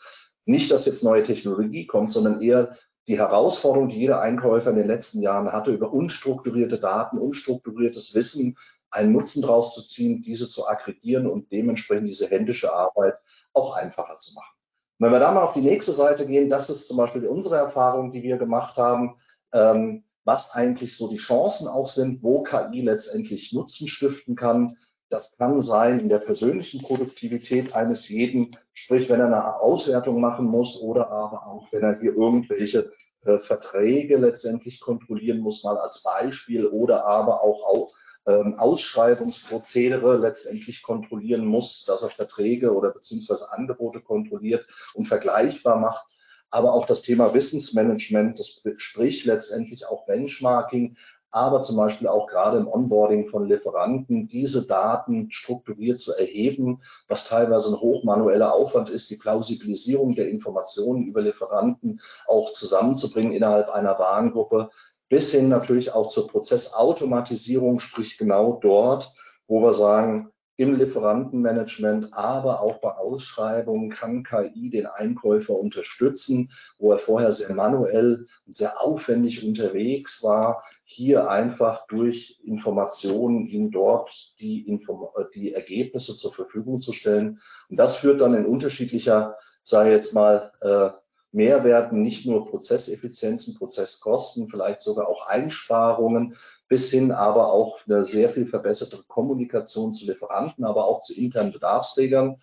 Nicht, 0.46 0.70
dass 0.70 0.86
jetzt 0.86 1.04
neue 1.04 1.22
Technologie 1.22 1.86
kommt, 1.86 2.12
sondern 2.12 2.40
eher 2.40 2.76
die 3.08 3.18
Herausforderung, 3.18 3.88
die 3.88 4.00
jeder 4.00 4.20
Einkäufer 4.20 4.70
in 4.70 4.76
den 4.76 4.88
letzten 4.88 5.20
Jahren 5.20 5.52
hatte, 5.52 5.72
über 5.72 5.92
unstrukturierte 5.92 6.78
Daten, 6.78 7.18
unstrukturiertes 7.18 8.14
Wissen 8.14 8.56
einen 8.90 9.12
Nutzen 9.12 9.42
draus 9.42 9.74
zu 9.74 9.82
ziehen, 9.82 10.22
diese 10.22 10.48
zu 10.48 10.66
aggregieren 10.66 11.26
und 11.26 11.52
dementsprechend 11.52 12.08
diese 12.08 12.28
händische 12.28 12.72
Arbeit 12.72 13.14
auch 13.52 13.76
einfacher 13.76 14.18
zu 14.18 14.34
machen. 14.34 14.54
wenn 14.98 15.12
wir 15.12 15.20
da 15.20 15.30
mal 15.30 15.42
auf 15.42 15.52
die 15.52 15.60
nächste 15.60 15.92
Seite 15.92 16.26
gehen, 16.26 16.48
das 16.48 16.70
ist 16.70 16.88
zum 16.88 16.96
Beispiel 16.96 17.26
unsere 17.26 17.56
Erfahrung, 17.56 18.12
die 18.12 18.22
wir 18.22 18.38
gemacht 18.38 18.78
haben, 18.78 19.16
ähm, 19.52 20.05
was 20.26 20.50
eigentlich 20.50 20.96
so 20.96 21.08
die 21.08 21.16
Chancen 21.16 21.68
auch 21.68 21.86
sind, 21.86 22.22
wo 22.22 22.42
KI 22.42 22.82
letztendlich 22.82 23.52
Nutzen 23.52 23.86
stiften 23.86 24.34
kann. 24.34 24.76
Das 25.08 25.30
kann 25.38 25.60
sein 25.60 26.00
in 26.00 26.08
der 26.08 26.18
persönlichen 26.18 26.82
Produktivität 26.82 27.74
eines 27.74 28.08
jeden, 28.08 28.56
sprich 28.72 29.08
wenn 29.08 29.20
er 29.20 29.26
eine 29.26 29.60
Auswertung 29.60 30.20
machen 30.20 30.46
muss 30.46 30.82
oder 30.82 31.10
aber 31.12 31.46
auch 31.46 31.70
wenn 31.70 31.84
er 31.84 32.00
hier 32.00 32.12
irgendwelche 32.16 32.90
äh, 33.24 33.38
Verträge 33.38 34.16
letztendlich 34.16 34.80
kontrollieren 34.80 35.38
muss, 35.38 35.62
mal 35.62 35.78
als 35.78 36.02
Beispiel 36.02 36.66
oder 36.66 37.04
aber 37.04 37.42
auch, 37.42 37.62
auch 37.64 37.92
ähm, 38.26 38.58
Ausschreibungsprozedere 38.58 40.16
letztendlich 40.16 40.82
kontrollieren 40.82 41.46
muss, 41.46 41.84
dass 41.84 42.02
er 42.02 42.10
Verträge 42.10 42.74
oder 42.74 42.90
beziehungsweise 42.90 43.52
Angebote 43.52 44.00
kontrolliert 44.00 44.66
und 44.94 45.06
vergleichbar 45.06 45.76
macht 45.78 46.15
aber 46.50 46.72
auch 46.72 46.86
das 46.86 47.02
Thema 47.02 47.34
Wissensmanagement, 47.34 48.38
das 48.38 48.62
sprich 48.76 49.24
letztendlich 49.24 49.86
auch 49.86 50.06
Benchmarking, 50.06 50.96
aber 51.30 51.60
zum 51.60 51.76
Beispiel 51.76 52.08
auch 52.08 52.26
gerade 52.28 52.56
im 52.56 52.68
Onboarding 52.68 53.26
von 53.26 53.46
Lieferanten, 53.46 54.26
diese 54.28 54.66
Daten 54.66 55.30
strukturiert 55.30 56.00
zu 56.00 56.14
erheben, 56.14 56.80
was 57.08 57.28
teilweise 57.28 57.74
ein 57.74 57.80
hochmanueller 57.80 58.54
Aufwand 58.54 58.88
ist, 58.88 59.10
die 59.10 59.16
Plausibilisierung 59.16 60.14
der 60.14 60.28
Informationen 60.28 61.04
über 61.04 61.20
Lieferanten 61.20 62.00
auch 62.26 62.54
zusammenzubringen 62.54 63.32
innerhalb 63.32 63.68
einer 63.68 63.98
Warengruppe, 63.98 64.70
bis 65.08 65.32
hin 65.32 65.48
natürlich 65.48 65.92
auch 65.92 66.08
zur 66.08 66.26
Prozessautomatisierung, 66.26 67.80
sprich 67.80 68.16
genau 68.16 68.58
dort, 68.62 69.12
wo 69.46 69.60
wir 69.62 69.74
sagen, 69.74 70.32
im 70.56 70.74
Lieferantenmanagement, 70.74 72.12
aber 72.12 72.60
auch 72.60 72.78
bei 72.80 72.90
Ausschreibungen 72.90 73.90
kann 73.90 74.22
KI 74.22 74.70
den 74.70 74.86
Einkäufer 74.86 75.54
unterstützen, 75.54 76.50
wo 76.78 76.92
er 76.92 76.98
vorher 76.98 77.32
sehr 77.32 77.54
manuell 77.54 78.26
und 78.46 78.54
sehr 78.54 78.80
aufwendig 78.80 79.46
unterwegs 79.46 80.22
war, 80.22 80.64
hier 80.84 81.28
einfach 81.28 81.86
durch 81.88 82.40
Informationen 82.44 83.46
ihm 83.46 83.70
dort 83.70 84.34
die, 84.40 84.66
Inform 84.66 85.08
die 85.34 85.52
Ergebnisse 85.52 86.16
zur 86.16 86.32
Verfügung 86.32 86.80
zu 86.80 86.92
stellen. 86.92 87.38
Und 87.68 87.78
das 87.78 87.96
führt 87.96 88.20
dann 88.22 88.34
in 88.34 88.46
unterschiedlicher, 88.46 89.36
sage 89.62 89.90
ich 89.90 89.96
jetzt 89.96 90.14
mal, 90.14 90.52
äh, 90.62 90.90
Mehrwerten, 91.32 92.02
nicht 92.02 92.26
nur 92.26 92.48
Prozesseffizienzen, 92.48 93.54
Prozesskosten, 93.56 94.48
vielleicht 94.48 94.80
sogar 94.80 95.08
auch 95.08 95.26
Einsparungen, 95.26 96.36
bis 96.68 96.90
hin 96.90 97.12
aber 97.12 97.52
auch 97.52 97.80
eine 97.86 98.04
sehr 98.04 98.30
viel 98.30 98.46
verbesserte 98.46 99.02
Kommunikation 99.06 99.92
zu 99.92 100.06
Lieferanten, 100.06 100.64
aber 100.64 100.86
auch 100.86 101.02
zu 101.02 101.14
internen 101.14 101.52
Bedarfsträgern. 101.52 102.36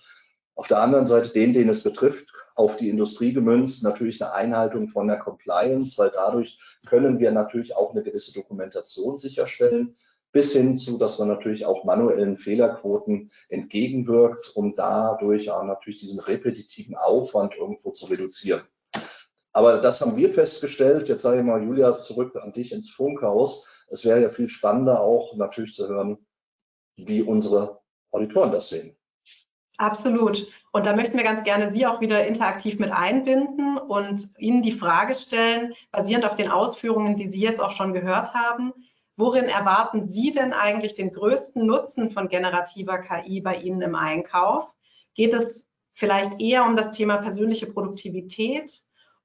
Auf 0.55 0.67
der 0.67 0.79
anderen 0.79 1.07
Seite 1.07 1.29
den, 1.29 1.53
den 1.53 1.69
es 1.69 1.81
betrifft, 1.81 2.27
auf 2.55 2.77
die 2.77 2.89
Industrie 2.89 3.33
gemünzt, 3.33 3.83
natürlich 3.83 4.21
eine 4.21 4.33
Einhaltung 4.33 4.89
von 4.89 5.07
der 5.07 5.17
Compliance, 5.17 5.97
weil 5.97 6.11
dadurch 6.11 6.57
können 6.85 7.19
wir 7.19 7.31
natürlich 7.31 7.75
auch 7.75 7.91
eine 7.91 8.03
gewisse 8.03 8.33
Dokumentation 8.33 9.17
sicherstellen, 9.17 9.95
bis 10.31 10.53
hin 10.53 10.77
zu, 10.77 10.97
dass 10.97 11.19
man 11.19 11.27
natürlich 11.27 11.65
auch 11.65 11.83
manuellen 11.83 12.37
Fehlerquoten 12.37 13.31
entgegenwirkt, 13.49 14.55
um 14.55 14.75
dadurch 14.75 15.51
auch 15.51 15.63
natürlich 15.63 15.99
diesen 15.99 16.19
repetitiven 16.19 16.95
Aufwand 16.95 17.55
irgendwo 17.55 17.91
zu 17.91 18.07
reduzieren. 18.07 18.61
Aber 19.53 19.79
das 19.79 20.01
haben 20.01 20.17
wir 20.17 20.33
festgestellt. 20.33 21.09
Jetzt 21.09 21.21
sage 21.21 21.39
ich 21.39 21.45
mal, 21.45 21.63
Julia, 21.63 21.95
zurück 21.95 22.35
an 22.35 22.53
dich 22.53 22.71
ins 22.71 22.89
Funkhaus. 22.89 23.85
Es 23.87 24.03
wäre 24.03 24.21
ja 24.21 24.29
viel 24.29 24.49
spannender 24.49 24.99
auch 24.99 25.35
natürlich 25.37 25.73
zu 25.73 25.87
hören, 25.87 26.17
wie 26.97 27.21
unsere 27.21 27.79
Auditoren 28.11 28.51
das 28.51 28.69
sehen. 28.69 28.97
Absolut. 29.77 30.47
Und 30.71 30.85
da 30.85 30.95
möchten 30.95 31.17
wir 31.17 31.23
ganz 31.23 31.43
gerne 31.43 31.73
Sie 31.73 31.85
auch 31.85 31.99
wieder 31.99 32.25
interaktiv 32.25 32.79
mit 32.79 32.91
einbinden 32.91 33.77
und 33.77 34.29
Ihnen 34.37 34.61
die 34.61 34.77
Frage 34.77 35.15
stellen, 35.15 35.73
basierend 35.91 36.25
auf 36.25 36.35
den 36.35 36.49
Ausführungen, 36.49 37.15
die 37.15 37.31
Sie 37.31 37.41
jetzt 37.41 37.59
auch 37.59 37.71
schon 37.71 37.93
gehört 37.93 38.33
haben, 38.33 38.73
worin 39.17 39.45
erwarten 39.45 40.11
Sie 40.11 40.31
denn 40.31 40.53
eigentlich 40.53 40.95
den 40.95 41.11
größten 41.11 41.65
Nutzen 41.65 42.11
von 42.11 42.27
generativer 42.27 42.99
KI 42.99 43.41
bei 43.41 43.57
Ihnen 43.57 43.81
im 43.81 43.95
Einkauf? 43.95 44.71
Geht 45.15 45.33
es 45.33 45.69
vielleicht 45.93 46.39
eher 46.39 46.65
um 46.65 46.75
das 46.75 46.91
Thema 46.91 47.17
persönliche 47.17 47.67
Produktivität? 47.67 48.83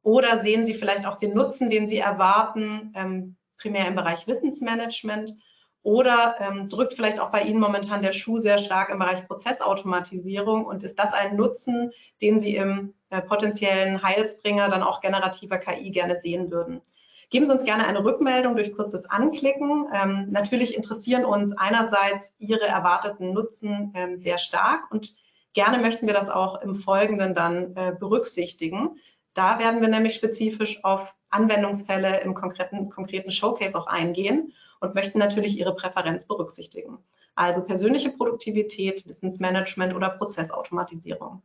Oder 0.09 0.41
sehen 0.41 0.65
Sie 0.65 0.73
vielleicht 0.73 1.05
auch 1.05 1.17
den 1.17 1.35
Nutzen, 1.35 1.69
den 1.69 1.87
Sie 1.87 1.99
erwarten, 1.99 2.95
ähm, 2.97 3.37
primär 3.59 3.87
im 3.87 3.95
Bereich 3.95 4.27
Wissensmanagement? 4.27 5.35
Oder 5.83 6.37
ähm, 6.41 6.71
drückt 6.71 6.95
vielleicht 6.95 7.21
auch 7.21 7.31
bei 7.31 7.43
Ihnen 7.43 7.61
momentan 7.61 8.01
der 8.01 8.15
Schuh 8.15 8.39
sehr 8.39 8.57
stark 8.57 8.89
im 8.89 9.01
Bereich 9.01 9.27
Prozessautomatisierung? 9.27 10.65
Und 10.65 10.83
ist 10.83 10.99
das 10.99 11.13
ein 11.13 11.37
Nutzen, 11.37 11.93
den 12.23 12.41
Sie 12.41 12.57
im 12.57 12.95
äh, 13.11 13.21
potenziellen 13.21 14.03
Heilsbringer 14.03 14.71
dann 14.71 14.83
auch 14.83 15.03
generativer 15.03 15.59
KI 15.59 15.91
gerne 15.91 16.23
sehen 16.23 16.51
würden? 16.51 16.81
Geben 17.29 17.47
Sie 17.47 17.53
uns 17.53 17.65
gerne 17.65 17.87
eine 17.87 18.03
Rückmeldung 18.03 18.57
durch 18.57 18.73
kurzes 18.73 19.05
Anklicken. 19.05 19.89
Ähm, 19.93 20.29
natürlich 20.31 20.75
interessieren 20.75 21.27
uns 21.27 21.55
einerseits 21.55 22.35
Ihre 22.39 22.67
erwarteten 22.67 23.35
Nutzen 23.35 23.93
ähm, 23.95 24.17
sehr 24.17 24.39
stark 24.39 24.91
und 24.91 25.13
gerne 25.53 25.77
möchten 25.83 26.07
wir 26.07 26.15
das 26.15 26.31
auch 26.31 26.63
im 26.63 26.77
Folgenden 26.77 27.35
dann 27.35 27.77
äh, 27.77 27.93
berücksichtigen. 27.99 28.97
Da 29.39 29.61
werden 29.61 29.81
wir 29.81 29.87
nämlich 29.87 30.17
spezifisch 30.17 30.83
auf 30.83 31.15
Anwendungsfälle 31.31 32.23
im 32.23 32.35
konkreten, 32.35 32.91
konkreten 32.91 33.31
Showcase 33.31 33.79
auch 33.79 33.87
eingehen 33.87 34.53
und 34.81 34.97
möchten 34.97 35.21
natürlich 35.21 35.57
Ihre 35.57 35.77
Präferenz 35.77 36.27
berücksichtigen. 36.27 36.99
Also 37.37 37.63
persönliche 37.63 38.11
Produktivität, 38.11 39.07
Wissensmanagement 39.07 39.95
oder 39.95 40.09
Prozessautomatisierung. 40.11 41.43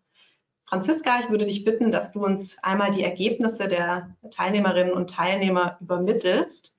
Franziska, 0.65 1.19
ich 1.19 1.29
würde 1.29 1.45
dich 1.45 1.65
bitten, 1.65 1.91
dass 1.91 2.13
du 2.13 2.25
uns 2.25 2.57
einmal 2.63 2.89
die 2.89 3.03
Ergebnisse 3.03 3.67
der 3.67 4.15
Teilnehmerinnen 4.31 4.93
und 4.93 5.11
Teilnehmer 5.11 5.77
übermittelst. 5.79 6.75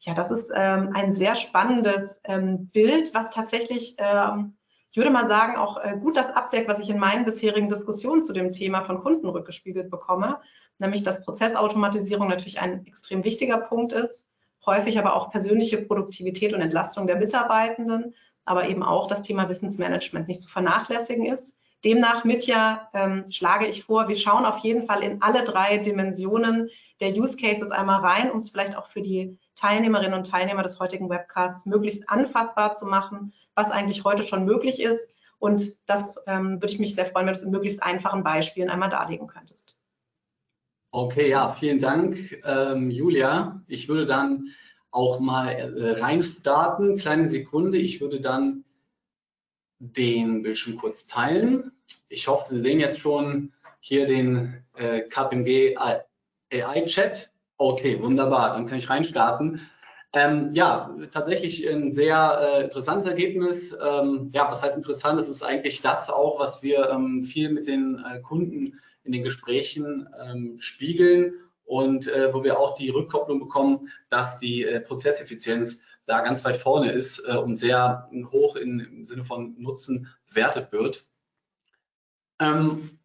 Ja, 0.00 0.12
das 0.12 0.30
ist 0.30 0.50
ähm, 0.54 0.90
ein 0.92 1.14
sehr 1.14 1.36
spannendes 1.36 2.20
ähm, 2.24 2.66
Bild, 2.66 3.14
was 3.14 3.30
tatsächlich 3.30 3.94
ähm, 3.96 4.58
ich 4.90 4.96
würde 4.96 5.10
mal 5.10 5.28
sagen, 5.28 5.56
auch 5.56 5.82
äh, 5.82 5.96
gut 6.00 6.16
das 6.16 6.30
abdeckt, 6.30 6.68
was 6.68 6.80
ich 6.80 6.90
in 6.90 6.98
meinen 6.98 7.24
bisherigen 7.24 7.68
Diskussionen 7.68 8.22
zu 8.22 8.32
dem 8.32 8.52
Thema 8.52 8.82
von 8.82 9.00
Kunden 9.00 9.28
rückgespiegelt 9.28 9.90
bekomme, 9.90 10.40
nämlich 10.78 11.04
dass 11.04 11.24
Prozessautomatisierung 11.24 12.28
natürlich 12.28 12.60
ein 12.60 12.86
extrem 12.86 13.24
wichtiger 13.24 13.58
Punkt 13.58 13.92
ist, 13.92 14.30
häufig 14.66 14.98
aber 14.98 15.14
auch 15.14 15.30
persönliche 15.30 15.78
Produktivität 15.78 16.52
und 16.52 16.60
Entlastung 16.60 17.06
der 17.06 17.16
Mitarbeitenden, 17.16 18.14
aber 18.44 18.68
eben 18.68 18.82
auch 18.82 19.06
das 19.06 19.22
Thema 19.22 19.48
Wissensmanagement 19.48 20.26
nicht 20.26 20.42
zu 20.42 20.50
vernachlässigen 20.50 21.24
ist. 21.24 21.60
Demnach, 21.84 22.24
Mitja, 22.24 22.90
ähm, 22.92 23.24
schlage 23.30 23.66
ich 23.66 23.84
vor, 23.84 24.08
wir 24.08 24.16
schauen 24.16 24.44
auf 24.44 24.58
jeden 24.58 24.86
Fall 24.86 25.02
in 25.02 25.22
alle 25.22 25.44
drei 25.44 25.78
Dimensionen 25.78 26.68
der 27.00 27.10
Use 27.10 27.36
Cases 27.38 27.70
einmal 27.70 28.00
rein, 28.00 28.30
um 28.30 28.38
es 28.38 28.50
vielleicht 28.50 28.76
auch 28.76 28.86
für 28.88 29.00
die 29.00 29.38
Teilnehmerinnen 29.60 30.14
und 30.14 30.30
Teilnehmer 30.30 30.62
des 30.62 30.80
heutigen 30.80 31.10
Webcasts 31.10 31.66
möglichst 31.66 32.08
anfassbar 32.08 32.74
zu 32.74 32.86
machen 32.86 33.32
was 33.54 33.70
eigentlich 33.70 34.04
heute 34.04 34.22
schon 34.22 34.44
möglich 34.44 34.80
ist 34.80 35.14
Und 35.38 35.72
das 35.86 36.18
ähm, 36.26 36.60
würde 36.60 36.72
ich 36.72 36.78
mich 36.78 36.94
sehr 36.94 37.06
freuen, 37.06 37.26
wenn 37.26 37.34
du 37.34 37.40
es 37.40 37.44
in 37.44 37.50
möglichst 37.50 37.82
einfachen 37.82 38.22
Beispielen 38.22 38.70
einmal 38.70 38.90
darlegen 38.90 39.26
könntest. 39.26 39.76
Okay, 40.92 41.30
ja, 41.30 41.54
vielen 41.54 41.78
Dank, 41.78 42.42
ähm, 42.44 42.90
Julia. 42.90 43.62
Ich 43.68 43.88
würde 43.88 44.06
dann 44.06 44.48
auch 44.90 45.20
mal 45.20 45.48
äh, 45.48 46.00
reinstarten. 46.00 46.96
Kleine 46.96 47.28
Sekunde. 47.28 47.78
Ich 47.78 48.00
würde 48.00 48.20
dann 48.20 48.64
den 49.78 50.42
Bildschirm 50.42 50.76
kurz 50.76 51.06
teilen. 51.06 51.72
Ich 52.08 52.28
hoffe, 52.28 52.52
Sie 52.52 52.60
sehen 52.60 52.80
jetzt 52.80 52.98
schon 52.98 53.52
hier 53.78 54.04
den 54.04 54.64
äh, 54.74 55.00
KPMG 55.02 55.76
AI-Chat. 56.52 57.29
Okay, 57.60 58.00
wunderbar. 58.00 58.54
Dann 58.54 58.64
kann 58.64 58.78
ich 58.78 58.88
reinstarten. 58.88 59.60
Ähm, 60.14 60.54
ja, 60.54 60.96
tatsächlich 61.10 61.68
ein 61.68 61.92
sehr 61.92 62.40
äh, 62.40 62.64
interessantes 62.64 63.06
Ergebnis. 63.06 63.76
Ähm, 63.86 64.30
ja, 64.32 64.50
was 64.50 64.62
heißt 64.62 64.78
interessant? 64.78 65.18
Das 65.18 65.28
ist 65.28 65.42
eigentlich 65.42 65.82
das 65.82 66.08
auch, 66.08 66.40
was 66.40 66.62
wir 66.62 66.88
ähm, 66.88 67.22
viel 67.22 67.50
mit 67.50 67.66
den 67.66 68.02
äh, 68.02 68.20
Kunden 68.20 68.80
in 69.04 69.12
den 69.12 69.22
Gesprächen 69.22 70.08
ähm, 70.18 70.56
spiegeln 70.58 71.34
und 71.66 72.06
äh, 72.06 72.32
wo 72.32 72.42
wir 72.44 72.58
auch 72.58 72.72
die 72.72 72.88
Rückkopplung 72.88 73.40
bekommen, 73.40 73.90
dass 74.08 74.38
die 74.38 74.64
äh, 74.64 74.80
Prozesseffizienz 74.80 75.82
da 76.06 76.22
ganz 76.22 76.42
weit 76.46 76.56
vorne 76.56 76.92
ist 76.92 77.18
äh, 77.28 77.36
und 77.36 77.58
sehr 77.58 78.08
hoch 78.32 78.56
in, 78.56 78.80
im 78.80 79.04
Sinne 79.04 79.26
von 79.26 79.54
Nutzen 79.58 80.08
bewertet 80.30 80.72
wird. 80.72 81.04
Ähm, 82.40 82.99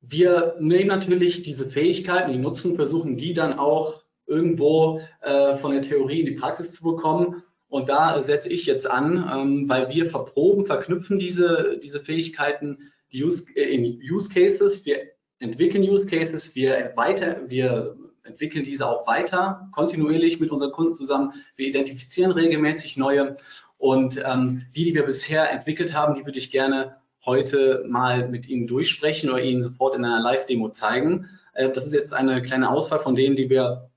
wir 0.00 0.56
nehmen 0.58 0.88
natürlich 0.88 1.42
diese 1.42 1.68
Fähigkeiten, 1.68 2.32
die 2.32 2.38
Nutzen, 2.38 2.76
versuchen 2.76 3.16
die 3.16 3.34
dann 3.34 3.58
auch 3.58 4.02
irgendwo 4.26 5.00
äh, 5.20 5.56
von 5.56 5.72
der 5.72 5.82
Theorie 5.82 6.20
in 6.20 6.26
die 6.26 6.32
Praxis 6.32 6.74
zu 6.74 6.84
bekommen. 6.84 7.42
Und 7.68 7.88
da 7.88 8.22
setze 8.22 8.48
ich 8.48 8.66
jetzt 8.66 8.90
an, 8.90 9.28
ähm, 9.32 9.68
weil 9.68 9.88
wir 9.90 10.06
verproben, 10.06 10.64
verknüpfen 10.64 11.18
diese, 11.18 11.78
diese 11.82 12.00
Fähigkeiten 12.00 12.78
die 13.12 13.24
Use, 13.24 13.46
äh, 13.54 13.74
in 13.74 14.00
Use 14.02 14.28
Cases. 14.28 14.84
Wir 14.84 15.10
entwickeln 15.38 15.84
Use 15.84 16.06
Cases, 16.06 16.54
wir, 16.54 16.92
weiter, 16.96 17.42
wir 17.48 17.96
entwickeln 18.24 18.64
diese 18.64 18.88
auch 18.88 19.06
weiter, 19.06 19.68
kontinuierlich 19.72 20.40
mit 20.40 20.50
unseren 20.50 20.72
Kunden 20.72 20.92
zusammen. 20.92 21.32
Wir 21.56 21.68
identifizieren 21.68 22.32
regelmäßig 22.32 22.96
neue. 22.96 23.34
Und 23.78 24.20
ähm, 24.24 24.62
die, 24.74 24.84
die 24.84 24.94
wir 24.94 25.04
bisher 25.04 25.50
entwickelt 25.50 25.94
haben, 25.94 26.14
die 26.14 26.26
würde 26.26 26.38
ich 26.38 26.50
gerne 26.50 26.99
heute 27.24 27.84
mal 27.88 28.28
mit 28.28 28.48
Ihnen 28.48 28.66
durchsprechen 28.66 29.30
oder 29.30 29.42
Ihnen 29.42 29.62
sofort 29.62 29.94
in 29.94 30.04
einer 30.04 30.20
Live-Demo 30.20 30.70
zeigen. 30.70 31.28
Äh, 31.54 31.70
das 31.70 31.86
ist 31.86 31.92
jetzt 31.92 32.12
eine 32.12 32.42
kleine 32.42 32.70
Auswahl 32.70 32.98
von 32.98 33.14
denen, 33.14 33.36
die 33.36 33.50
wir 33.50 33.90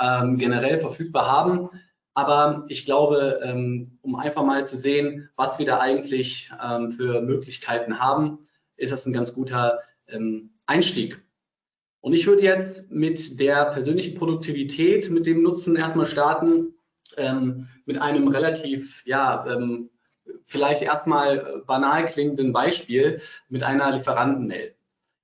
ähm, 0.00 0.38
generell 0.38 0.78
verfügbar 0.78 1.26
haben. 1.26 1.70
Aber 2.14 2.64
ich 2.68 2.84
glaube, 2.84 3.40
ähm, 3.44 3.98
um 4.02 4.16
einfach 4.16 4.44
mal 4.44 4.66
zu 4.66 4.76
sehen, 4.76 5.28
was 5.36 5.58
wir 5.58 5.66
da 5.66 5.78
eigentlich 5.78 6.50
ähm, 6.62 6.90
für 6.90 7.20
Möglichkeiten 7.20 8.00
haben, 8.00 8.40
ist 8.76 8.92
das 8.92 9.06
ein 9.06 9.12
ganz 9.12 9.34
guter 9.34 9.80
Einstieg. 10.64 11.22
Und 12.00 12.14
ich 12.14 12.26
würde 12.26 12.42
jetzt 12.44 12.90
mit 12.90 13.38
der 13.40 13.66
persönlichen 13.66 14.16
Produktivität, 14.16 15.10
mit 15.10 15.26
dem 15.26 15.42
Nutzen 15.42 15.76
erstmal 15.76 16.06
starten, 16.06 16.74
mit 17.84 18.00
einem 18.00 18.28
relativ, 18.28 19.02
ja, 19.04 19.44
vielleicht 20.46 20.82
erstmal 20.82 21.62
banal 21.66 22.06
klingenden 22.06 22.52
Beispiel 22.52 23.20
mit 23.48 23.62
einer 23.62 23.90
Lieferantenmail. 23.90 24.74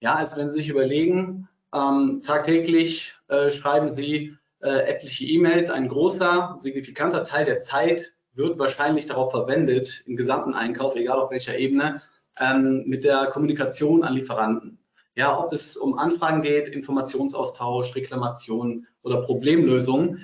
Ja, 0.01 0.15
also 0.17 0.37
wenn 0.37 0.51
Sie 0.51 0.57
sich 0.57 0.69
überlegen, 0.69 1.49
ähm, 1.75 2.21
tagtäglich 2.25 3.15
äh, 3.29 3.51
schreiben 3.51 3.89
Sie 3.89 4.37
äh, 4.61 4.87
etliche 4.89 5.25
E-Mails, 5.25 5.71
ein 5.71 5.89
großer, 5.89 6.61
signifikanter 6.63 7.25
Teil 7.25 7.45
der 7.45 7.61
Zeit 7.61 8.15
wird 8.35 8.59
wahrscheinlich 8.59 9.07
darauf 9.07 9.31
verwendet, 9.31 10.03
im 10.07 10.17
gesamten 10.17 10.55
Einkauf, 10.55 10.97
egal 10.97 11.19
auf 11.19 11.31
welcher 11.31 11.57
Ebene, 11.57 12.03
ähm, 12.41 12.85
mit 12.87 13.05
der 13.05 13.27
Kommunikation 13.27 14.03
an 14.05 14.15
Lieferanten. 14.15 14.79
Ja, 15.17 15.39
ob 15.39 15.53
es 15.53 15.77
um 15.77 15.97
Anfragen 15.97 16.43
geht, 16.43 16.69
Informationsaustausch, 16.69 17.95
Reklamation 17.95 18.87
oder 19.03 19.21
Problemlösung. 19.21 20.19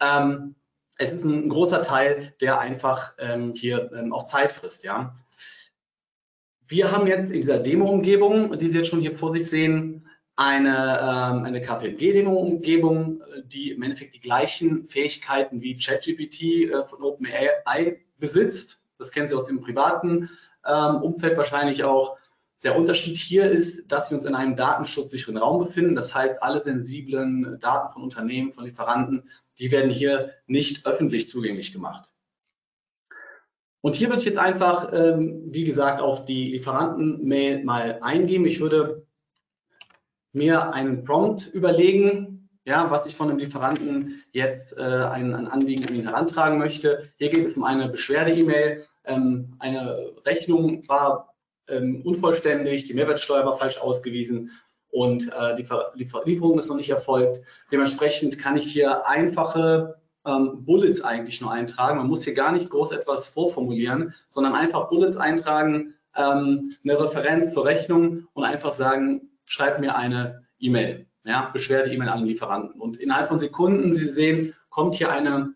Ähm, 0.00 0.54
es 0.98 1.12
ist 1.12 1.24
ein 1.24 1.48
großer 1.48 1.82
Teil, 1.82 2.34
der 2.40 2.58
einfach 2.58 3.12
ähm, 3.18 3.54
hier 3.54 3.90
ähm, 3.92 4.12
auch 4.12 4.26
Zeit 4.26 4.52
frisst. 4.52 4.84
Ja. 4.84 5.16
Wir 6.66 6.90
haben 6.90 7.06
jetzt 7.06 7.30
in 7.30 7.40
dieser 7.40 7.58
Demo-Umgebung, 7.58 8.58
die 8.58 8.68
Sie 8.68 8.78
jetzt 8.78 8.88
schon 8.88 9.00
hier 9.00 9.16
vor 9.16 9.32
sich 9.32 9.48
sehen, 9.48 10.08
eine, 10.36 10.98
ähm, 11.00 11.44
eine 11.44 11.62
KPMG-Demo-Umgebung, 11.62 13.22
die 13.44 13.70
im 13.70 13.82
Endeffekt 13.82 14.14
die 14.14 14.20
gleichen 14.20 14.86
Fähigkeiten 14.86 15.62
wie 15.62 15.78
ChatGPT 15.78 16.42
äh, 16.42 16.84
von 16.86 17.02
OpenAI 17.02 18.00
besitzt. 18.18 18.82
Das 18.98 19.12
kennen 19.12 19.28
Sie 19.28 19.34
aus 19.34 19.46
dem 19.46 19.60
privaten 19.60 20.30
ähm, 20.66 20.96
Umfeld 20.96 21.36
wahrscheinlich 21.36 21.84
auch. 21.84 22.18
Der 22.62 22.76
Unterschied 22.76 23.16
hier 23.16 23.50
ist, 23.50 23.92
dass 23.92 24.10
wir 24.10 24.16
uns 24.16 24.24
in 24.24 24.34
einem 24.34 24.56
datenschutzsicheren 24.56 25.36
Raum 25.36 25.64
befinden. 25.64 25.94
Das 25.94 26.14
heißt, 26.14 26.42
alle 26.42 26.60
sensiblen 26.60 27.58
Daten 27.60 27.92
von 27.92 28.02
Unternehmen, 28.02 28.52
von 28.52 28.64
Lieferanten, 28.64 29.28
die 29.58 29.70
werden 29.70 29.90
hier 29.90 30.32
nicht 30.46 30.86
öffentlich 30.86 31.28
zugänglich 31.28 31.72
gemacht. 31.72 32.10
Und 33.82 33.94
hier 33.94 34.08
würde 34.08 34.18
ich 34.18 34.26
jetzt 34.26 34.38
einfach, 34.38 34.92
ähm, 34.92 35.44
wie 35.52 35.64
gesagt, 35.64 36.00
auf 36.00 36.24
die 36.24 36.50
Lieferanten-Mail 36.50 37.62
mal 37.62 37.98
eingehen. 38.00 38.44
Ich 38.44 38.60
würde 38.60 39.06
mir 40.32 40.72
einen 40.72 41.04
Prompt 41.04 41.46
überlegen, 41.46 42.48
ja, 42.64 42.90
was 42.90 43.06
ich 43.06 43.14
von 43.14 43.30
einem 43.30 43.38
Lieferanten 43.38 44.24
jetzt 44.32 44.76
äh, 44.76 44.82
ein, 44.82 45.34
ein 45.34 45.46
Anliegen 45.46 45.86
an 45.86 45.94
ihn 45.94 46.02
herantragen 46.02 46.58
möchte. 46.58 47.08
Hier 47.16 47.30
geht 47.30 47.46
es 47.46 47.56
um 47.56 47.62
eine 47.62 47.88
Beschwerde-E-Mail. 47.88 48.84
Ähm, 49.04 49.54
eine 49.60 50.12
Rechnung 50.24 50.82
war 50.88 51.35
ähm, 51.68 52.02
unvollständig, 52.04 52.84
die 52.84 52.94
Mehrwertsteuer 52.94 53.44
war 53.44 53.58
falsch 53.58 53.78
ausgewiesen 53.78 54.50
und 54.88 55.28
äh, 55.28 55.56
die 55.56 55.66
Liefer 55.94 56.22
Lieferung 56.24 56.58
ist 56.58 56.68
noch 56.68 56.76
nicht 56.76 56.90
erfolgt. 56.90 57.40
Dementsprechend 57.70 58.38
kann 58.38 58.56
ich 58.56 58.64
hier 58.64 59.06
einfache 59.06 59.96
ähm, 60.24 60.64
Bullets 60.64 61.02
eigentlich 61.02 61.40
nur 61.40 61.52
eintragen. 61.52 61.98
Man 61.98 62.08
muss 62.08 62.24
hier 62.24 62.34
gar 62.34 62.52
nicht 62.52 62.70
groß 62.70 62.92
etwas 62.92 63.28
vorformulieren, 63.28 64.14
sondern 64.28 64.54
einfach 64.54 64.88
Bullets 64.88 65.16
eintragen, 65.16 65.94
ähm, 66.16 66.72
eine 66.84 66.98
Referenz 66.98 67.52
zur 67.52 67.64
Rechnung 67.64 68.26
und 68.32 68.44
einfach 68.44 68.74
sagen, 68.74 69.30
schreibt 69.44 69.80
mir 69.80 69.96
eine 69.96 70.46
E-Mail, 70.58 71.06
ja, 71.24 71.50
Beschwerde-E-Mail 71.52 72.08
an 72.08 72.20
den 72.20 72.28
Lieferanten. 72.28 72.80
Und 72.80 72.96
innerhalb 72.96 73.28
von 73.28 73.38
Sekunden, 73.38 73.94
Sie 73.96 74.08
sehen, 74.08 74.54
kommt 74.70 74.94
hier 74.94 75.10
eine 75.10 75.54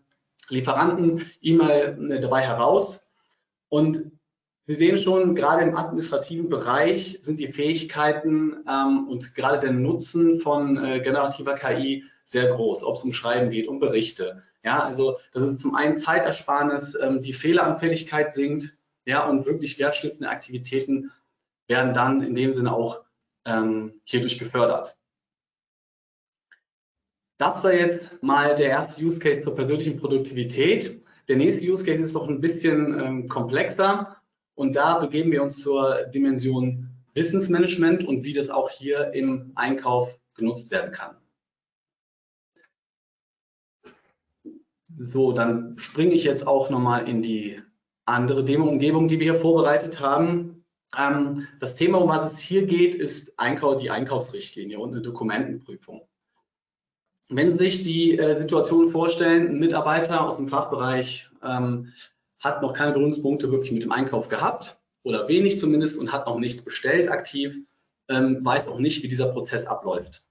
Lieferanten-E-Mail 0.49 2.11
äh, 2.11 2.19
dabei 2.19 2.41
heraus. 2.41 3.11
Und 3.69 4.11
Sie 4.71 4.77
sehen 4.77 4.97
schon, 4.97 5.35
gerade 5.35 5.63
im 5.63 5.75
administrativen 5.75 6.47
Bereich 6.47 7.19
sind 7.23 7.41
die 7.41 7.51
Fähigkeiten 7.51 8.63
ähm, 8.65 9.05
und 9.09 9.35
gerade 9.35 9.59
der 9.59 9.73
Nutzen 9.73 10.39
von 10.39 10.77
äh, 10.77 11.01
generativer 11.01 11.55
KI 11.55 12.05
sehr 12.23 12.53
groß, 12.53 12.85
ob 12.85 12.95
es 12.95 13.03
um 13.03 13.11
Schreiben 13.11 13.49
geht, 13.49 13.67
um 13.67 13.81
Berichte. 13.81 14.43
Ja, 14.63 14.81
also 14.81 15.17
das 15.33 15.43
sind 15.43 15.59
zum 15.59 15.75
einen 15.75 15.97
Zeitersparnis, 15.97 16.95
ähm, 16.95 17.21
die 17.21 17.33
Fehleranfälligkeit 17.33 18.31
sinkt, 18.31 18.77
ja, 19.03 19.27
und 19.27 19.45
wirklich 19.45 19.77
wertstiftende 19.77 20.29
Aktivitäten 20.29 21.11
werden 21.67 21.93
dann 21.93 22.21
in 22.21 22.33
dem 22.33 22.53
Sinne 22.53 22.71
auch 22.71 23.03
ähm, 23.43 23.99
hierdurch 24.05 24.39
gefördert. 24.39 24.95
Das 27.37 27.61
war 27.65 27.73
jetzt 27.73 28.23
mal 28.23 28.55
der 28.55 28.69
erste 28.69 29.03
Use 29.03 29.19
Case 29.19 29.41
zur 29.41 29.53
persönlichen 29.53 29.97
Produktivität. 29.97 31.03
Der 31.27 31.35
nächste 31.35 31.69
Use 31.69 31.83
Case 31.83 32.01
ist 32.01 32.13
noch 32.13 32.29
ein 32.29 32.39
bisschen 32.39 32.97
ähm, 32.97 33.27
komplexer 33.27 34.20
und 34.55 34.75
da 34.75 34.99
begeben 34.99 35.31
wir 35.31 35.41
uns 35.41 35.59
zur 35.59 36.03
Dimension 36.13 36.89
Wissensmanagement 37.13 38.03
und 38.05 38.23
wie 38.23 38.33
das 38.33 38.49
auch 38.49 38.69
hier 38.69 39.13
im 39.13 39.51
Einkauf 39.55 40.19
genutzt 40.35 40.71
werden 40.71 40.91
kann. 40.91 41.15
So, 44.93 45.31
dann 45.31 45.77
springe 45.77 46.13
ich 46.13 46.23
jetzt 46.23 46.45
auch 46.45 46.69
nochmal 46.69 47.07
in 47.07 47.21
die 47.21 47.61
andere 48.05 48.43
Demo-Umgebung, 48.43 49.07
die 49.07 49.19
wir 49.19 49.33
hier 49.33 49.41
vorbereitet 49.41 49.99
haben. 49.99 50.65
Ähm, 50.97 51.47
das 51.59 51.75
Thema, 51.75 51.99
um 51.99 52.09
was 52.09 52.33
es 52.33 52.39
hier 52.39 52.65
geht, 52.65 52.95
ist 52.95 53.39
Einkauf, 53.39 53.81
die 53.81 53.89
Einkaufsrichtlinie 53.89 54.79
und 54.79 54.91
eine 54.91 55.01
Dokumentenprüfung. 55.01 56.01
Wenn 57.29 57.51
Sie 57.51 57.57
sich 57.57 57.83
die 57.83 58.17
äh, 58.17 58.37
Situation 58.37 58.89
vorstellen, 58.89 59.47
ein 59.47 59.59
Mitarbeiter 59.59 60.25
aus 60.25 60.35
dem 60.35 60.49
Fachbereich 60.49 61.29
ähm, 61.41 61.93
hat 62.41 62.61
noch 62.61 62.73
keine 62.73 62.91
Berührungspunkte 62.91 63.51
wirklich 63.51 63.71
mit 63.71 63.83
dem 63.83 63.91
Einkauf 63.91 64.27
gehabt 64.27 64.79
oder 65.03 65.27
wenig 65.27 65.59
zumindest 65.59 65.97
und 65.97 66.11
hat 66.11 66.27
noch 66.27 66.39
nichts 66.39 66.63
bestellt 66.63 67.09
aktiv, 67.09 67.57
ähm, 68.09 68.43
weiß 68.43 68.67
auch 68.67 68.79
nicht, 68.79 69.03
wie 69.03 69.07
dieser 69.07 69.27
Prozess 69.27 69.65
abläuft. 69.65 70.23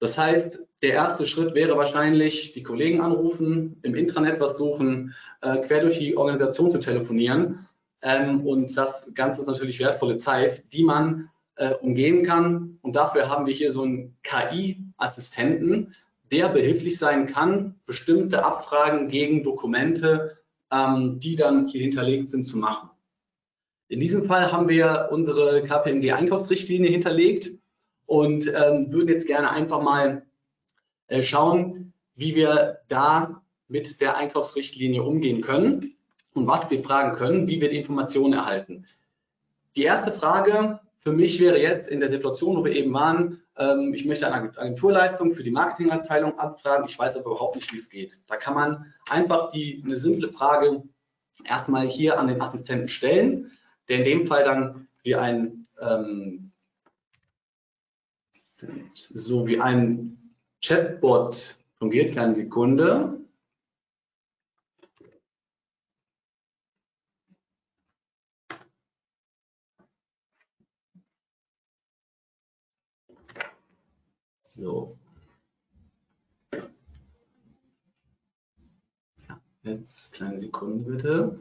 Das 0.00 0.18
heißt, 0.18 0.58
der 0.82 0.92
erste 0.92 1.26
Schritt 1.26 1.54
wäre 1.54 1.76
wahrscheinlich, 1.76 2.52
die 2.52 2.62
Kollegen 2.62 3.00
anrufen, 3.00 3.78
im 3.82 3.94
Intranet 3.94 4.40
was 4.40 4.56
suchen, 4.58 5.14
äh, 5.40 5.58
quer 5.58 5.80
durch 5.80 5.98
die 5.98 6.16
Organisation 6.16 6.72
zu 6.72 6.78
telefonieren. 6.78 7.66
Ähm, 8.02 8.46
und 8.46 8.76
das 8.76 9.14
Ganze 9.14 9.40
ist 9.40 9.46
natürlich 9.46 9.80
wertvolle 9.80 10.16
Zeit, 10.16 10.72
die 10.72 10.84
man 10.84 11.30
äh, 11.56 11.70
umgehen 11.74 12.22
kann. 12.22 12.78
Und 12.82 12.96
dafür 12.96 13.30
haben 13.30 13.46
wir 13.46 13.54
hier 13.54 13.72
so 13.72 13.82
einen 13.82 14.16
KI-Assistenten, 14.22 15.94
der 16.30 16.48
behilflich 16.48 16.98
sein 16.98 17.26
kann, 17.26 17.76
bestimmte 17.86 18.44
Abfragen 18.44 19.08
gegen 19.08 19.42
Dokumente 19.42 20.36
ähm, 20.70 21.18
die 21.18 21.36
dann 21.36 21.66
hier 21.66 21.80
hinterlegt 21.80 22.28
sind, 22.28 22.44
zu 22.44 22.58
machen. 22.58 22.90
In 23.88 24.00
diesem 24.00 24.24
Fall 24.24 24.50
haben 24.50 24.68
wir 24.68 25.08
unsere 25.12 25.62
KPMG-Einkaufsrichtlinie 25.62 26.90
hinterlegt 26.90 27.50
und 28.06 28.46
ähm, 28.46 28.92
würden 28.92 29.08
jetzt 29.08 29.26
gerne 29.26 29.50
einfach 29.50 29.82
mal 29.82 30.26
äh, 31.08 31.22
schauen, 31.22 31.92
wie 32.14 32.34
wir 32.34 32.80
da 32.88 33.42
mit 33.68 34.00
der 34.00 34.16
Einkaufsrichtlinie 34.16 35.02
umgehen 35.02 35.42
können 35.42 35.96
und 36.32 36.46
was 36.46 36.70
wir 36.70 36.82
fragen 36.82 37.16
können, 37.16 37.46
wie 37.46 37.60
wir 37.60 37.68
die 37.68 37.78
Informationen 37.78 38.32
erhalten. 38.32 38.86
Die 39.76 39.82
erste 39.82 40.12
Frage 40.12 40.80
für 41.04 41.12
mich 41.12 41.38
wäre 41.38 41.60
jetzt 41.60 41.88
in 41.88 42.00
der 42.00 42.08
Situation, 42.08 42.56
wo 42.56 42.64
wir 42.64 42.72
eben 42.72 42.92
waren, 42.94 43.42
ähm, 43.56 43.92
ich 43.94 44.06
möchte 44.06 44.26
eine 44.26 44.56
Agenturleistung 44.56 45.34
für 45.34 45.42
die 45.42 45.50
Marketingabteilung 45.50 46.38
abfragen, 46.38 46.86
ich 46.88 46.98
weiß 46.98 47.16
aber 47.16 47.26
überhaupt 47.26 47.56
nicht, 47.56 47.72
wie 47.72 47.76
es 47.76 47.90
geht. 47.90 48.20
Da 48.26 48.36
kann 48.36 48.54
man 48.54 48.94
einfach 49.08 49.50
die, 49.50 49.82
eine 49.84 50.00
simple 50.00 50.30
Frage 50.30 50.82
erstmal 51.44 51.86
hier 51.86 52.18
an 52.18 52.26
den 52.26 52.40
Assistenten 52.40 52.88
stellen, 52.88 53.50
der 53.88 53.98
in 53.98 54.04
dem 54.04 54.26
Fall 54.26 54.44
dann 54.44 54.88
wie 55.02 55.14
ein 55.14 55.66
ähm, 55.80 56.52
so 58.94 59.46
wie 59.46 59.60
ein 59.60 60.30
Chatbot 60.62 61.56
fungiert. 61.78 62.12
Kleine 62.12 62.34
Sekunde. 62.34 63.20
So. 74.54 74.96
Jetzt 79.64 80.14
kleine 80.14 80.38
Sekunde 80.38 80.90
bitte. 80.90 81.40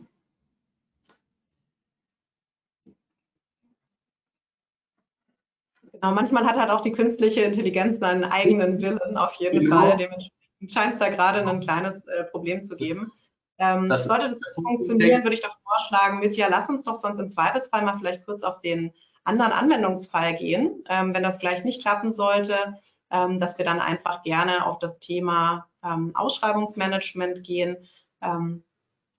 Genau, 5.91 6.11
manchmal 6.13 6.45
hat 6.45 6.57
halt 6.57 6.71
auch 6.71 6.81
die 6.81 6.91
künstliche 6.91 7.41
Intelligenz 7.41 8.01
einen 8.01 8.23
eigenen 8.23 8.81
Willen, 8.81 9.17
auf 9.17 9.35
jeden 9.35 9.59
genau. 9.59 9.81
Fall. 9.81 9.97
Dementsprechend 9.97 10.71
scheint 10.71 10.93
es 10.93 10.99
da 10.99 11.09
gerade 11.09 11.47
ein 11.47 11.59
kleines 11.59 12.07
äh, 12.07 12.23
Problem 12.23 12.65
zu 12.65 12.75
geben. 12.75 13.11
Ähm, 13.59 13.89
das 13.89 14.05
sollte 14.05 14.29
das 14.29 14.39
funktionieren, 14.55 15.21
würde 15.23 15.35
ich 15.35 15.41
doch 15.41 15.55
vorschlagen, 15.61 16.19
Mitya, 16.19 16.47
lass 16.47 16.67
uns 16.67 16.81
doch 16.81 16.99
sonst 16.99 17.19
im 17.19 17.29
Zweifelsfall 17.29 17.83
mal 17.83 17.97
vielleicht 17.99 18.25
kurz 18.25 18.41
auf 18.41 18.59
den 18.61 18.91
anderen 19.23 19.51
Anwendungsfall 19.51 20.33
gehen, 20.33 20.83
ähm, 20.89 21.13
wenn 21.13 21.21
das 21.21 21.37
gleich 21.37 21.63
nicht 21.63 21.81
klappen 21.81 22.11
sollte 22.11 22.79
ähm, 23.13 23.39
dass 23.39 23.57
wir 23.57 23.63
dann 23.63 23.79
einfach 23.79 24.23
gerne 24.23 24.65
auf 24.65 24.79
das 24.79 24.99
Thema 24.99 25.69
ähm, 25.83 26.11
Ausschreibungsmanagement 26.15 27.43
gehen. 27.43 27.77
Ähm, 28.21 28.63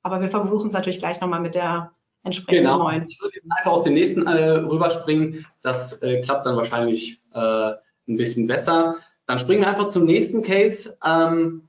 aber 0.02 0.20
wir 0.20 0.28
versuchen 0.28 0.66
es 0.66 0.74
natürlich 0.74 0.98
gleich 0.98 1.20
nochmal 1.20 1.40
mit 1.40 1.54
der 1.54 1.92
entsprechenden 2.24 2.72
genau. 2.72 2.82
neuen. 2.82 3.06
Ich 3.08 3.20
würde 3.20 3.38
einfach 3.56 3.70
auf 3.70 3.82
den 3.82 3.94
nächsten 3.94 4.26
äh, 4.26 4.50
rüberspringen. 4.50 5.46
Das 5.62 6.02
äh, 6.02 6.20
klappt 6.22 6.44
dann 6.44 6.56
wahrscheinlich 6.56 7.22
äh, 7.32 7.72
ein 8.08 8.16
bisschen 8.16 8.46
besser. 8.48 8.96
Dann 9.26 9.38
springen 9.38 9.62
wir 9.62 9.68
einfach 9.68 9.88
zum 9.88 10.04
nächsten 10.04 10.42
Case. 10.42 10.98
Ähm, 11.04 11.68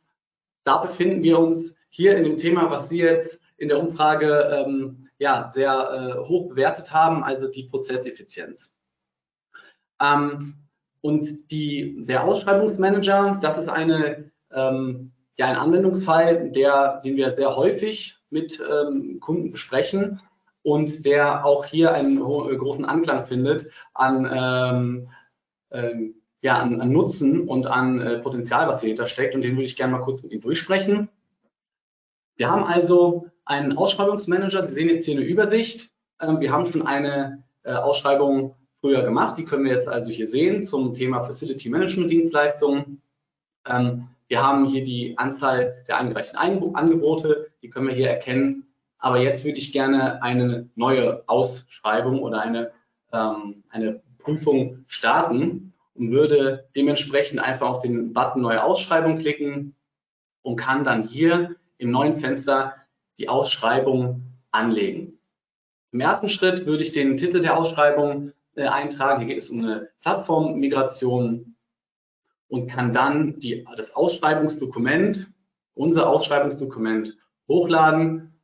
da 0.64 0.78
befinden 0.78 1.22
wir 1.22 1.38
uns 1.40 1.78
hier 1.90 2.18
in 2.18 2.24
dem 2.24 2.38
Thema, 2.38 2.72
was 2.72 2.90
Sie 2.90 2.98
jetzt 2.98 3.40
in 3.58 3.70
der 3.70 3.80
Umfrage 3.80 4.66
ähm, 4.66 5.10
ja, 5.18 5.50
sehr 5.50 6.18
äh, 6.18 6.28
hoch 6.28 6.50
bewertet 6.50 6.92
haben, 6.92 7.24
also 7.24 7.48
die 7.48 7.64
Prozesseffizienz. 7.64 8.76
Ähm, 10.02 10.65
und 11.06 11.52
die, 11.52 12.04
der 12.08 12.24
Ausschreibungsmanager, 12.24 13.38
das 13.40 13.60
ist 13.60 13.70
eine, 13.70 14.32
ähm, 14.52 15.12
ja, 15.38 15.46
ein 15.46 15.56
Anwendungsfall, 15.56 16.50
der, 16.50 17.00
den 17.06 17.16
wir 17.16 17.30
sehr 17.30 17.56
häufig 17.56 18.18
mit 18.32 18.60
ähm, 18.60 19.20
Kunden 19.20 19.52
besprechen 19.52 20.20
und 20.64 21.06
der 21.06 21.46
auch 21.46 21.66
hier 21.66 21.94
einen 21.94 22.20
großen 22.20 22.86
Anklang 22.86 23.22
findet 23.22 23.70
an, 23.94 24.28
ähm, 24.34 25.10
ähm, 25.70 26.16
ja, 26.42 26.58
an, 26.58 26.82
an, 26.82 26.92
Nutzen 26.92 27.48
und 27.48 27.68
an 27.68 28.02
äh, 28.02 28.18
Potenzial, 28.18 28.68
was 28.68 28.82
dahinter 28.82 29.08
steckt. 29.08 29.36
Und 29.36 29.44
den 29.44 29.52
würde 29.52 29.66
ich 29.66 29.76
gerne 29.76 29.94
mal 29.94 30.02
kurz 30.02 30.24
mit 30.24 30.32
Ihnen 30.32 30.42
durchsprechen. 30.42 31.10
Wir 32.36 32.50
haben 32.50 32.64
also 32.64 33.28
einen 33.46 33.78
Ausschreibungsmanager. 33.78 34.68
Sie 34.68 34.74
sehen 34.74 34.90
jetzt 34.90 35.06
hier 35.06 35.18
eine 35.18 35.26
Übersicht. 35.26 35.92
Ähm, 36.20 36.40
wir 36.40 36.52
haben 36.52 36.66
schon 36.66 36.88
eine 36.88 37.44
äh, 37.62 37.74
Ausschreibung 37.74 38.56
früher 38.86 39.02
gemacht. 39.02 39.36
Die 39.40 39.46
können 39.46 39.66
wir 39.66 39.72
jetzt 39.72 39.88
also 39.88 40.12
hier 40.12 40.28
sehen 40.28 40.62
zum 40.62 40.94
Thema 40.94 41.24
Facility 41.24 41.70
Management 41.70 42.12
Dienstleistungen. 42.12 43.02
Ähm, 43.68 44.10
wir 44.28 44.44
haben 44.44 44.66
hier 44.66 44.84
die 44.84 45.18
Anzahl 45.18 45.84
der 45.88 45.98
eingereichten 45.98 46.38
Angebote, 46.38 47.48
die 47.64 47.72
können 47.72 47.88
wir 47.88 47.96
hier 47.96 48.12
erkennen. 48.12 48.68
Aber 49.00 49.18
jetzt 49.18 49.44
würde 49.44 49.58
ich 49.58 49.74
gerne 49.74 50.22
eine 50.22 50.70
neue 50.76 51.24
Ausschreibung 51.28 52.22
oder 52.22 52.42
eine, 52.42 52.74
ähm, 53.12 53.64
eine 53.70 54.04
Prüfung 54.20 54.86
starten 54.86 55.74
und 55.96 56.12
würde 56.12 56.68
dementsprechend 56.76 57.40
einfach 57.40 57.68
auf 57.68 57.80
den 57.80 58.14
Button 58.14 58.44
Neue 58.44 58.64
Ausschreibung 58.64 59.18
klicken 59.18 59.74
und 60.44 60.58
kann 60.58 60.84
dann 60.84 61.02
hier 61.02 61.56
im 61.80 61.90
neuen 61.90 62.20
Fenster 62.20 62.76
die 63.18 63.30
Ausschreibung 63.30 64.22
anlegen. 64.52 65.18
Im 65.92 66.02
ersten 66.02 66.30
Schritt 66.30 66.68
würde 66.68 66.84
ich 66.84 66.92
den 66.92 67.18
Titel 67.18 67.42
der 67.42 67.58
Ausschreibung 67.58 68.34
äh, 68.56 68.68
eintragen. 68.68 69.20
Hier 69.20 69.36
geht 69.36 69.44
es 69.44 69.50
um 69.50 69.60
eine 69.60 69.90
Plattformmigration 70.02 71.56
und 72.48 72.68
kann 72.68 72.94
dann 72.94 73.40
die, 73.40 73.66
das 73.76 73.96
Ausschreibungsdokument, 73.96 75.32
unser 75.74 76.10
Ausschreibungsdokument 76.10 77.18
hochladen 77.48 78.40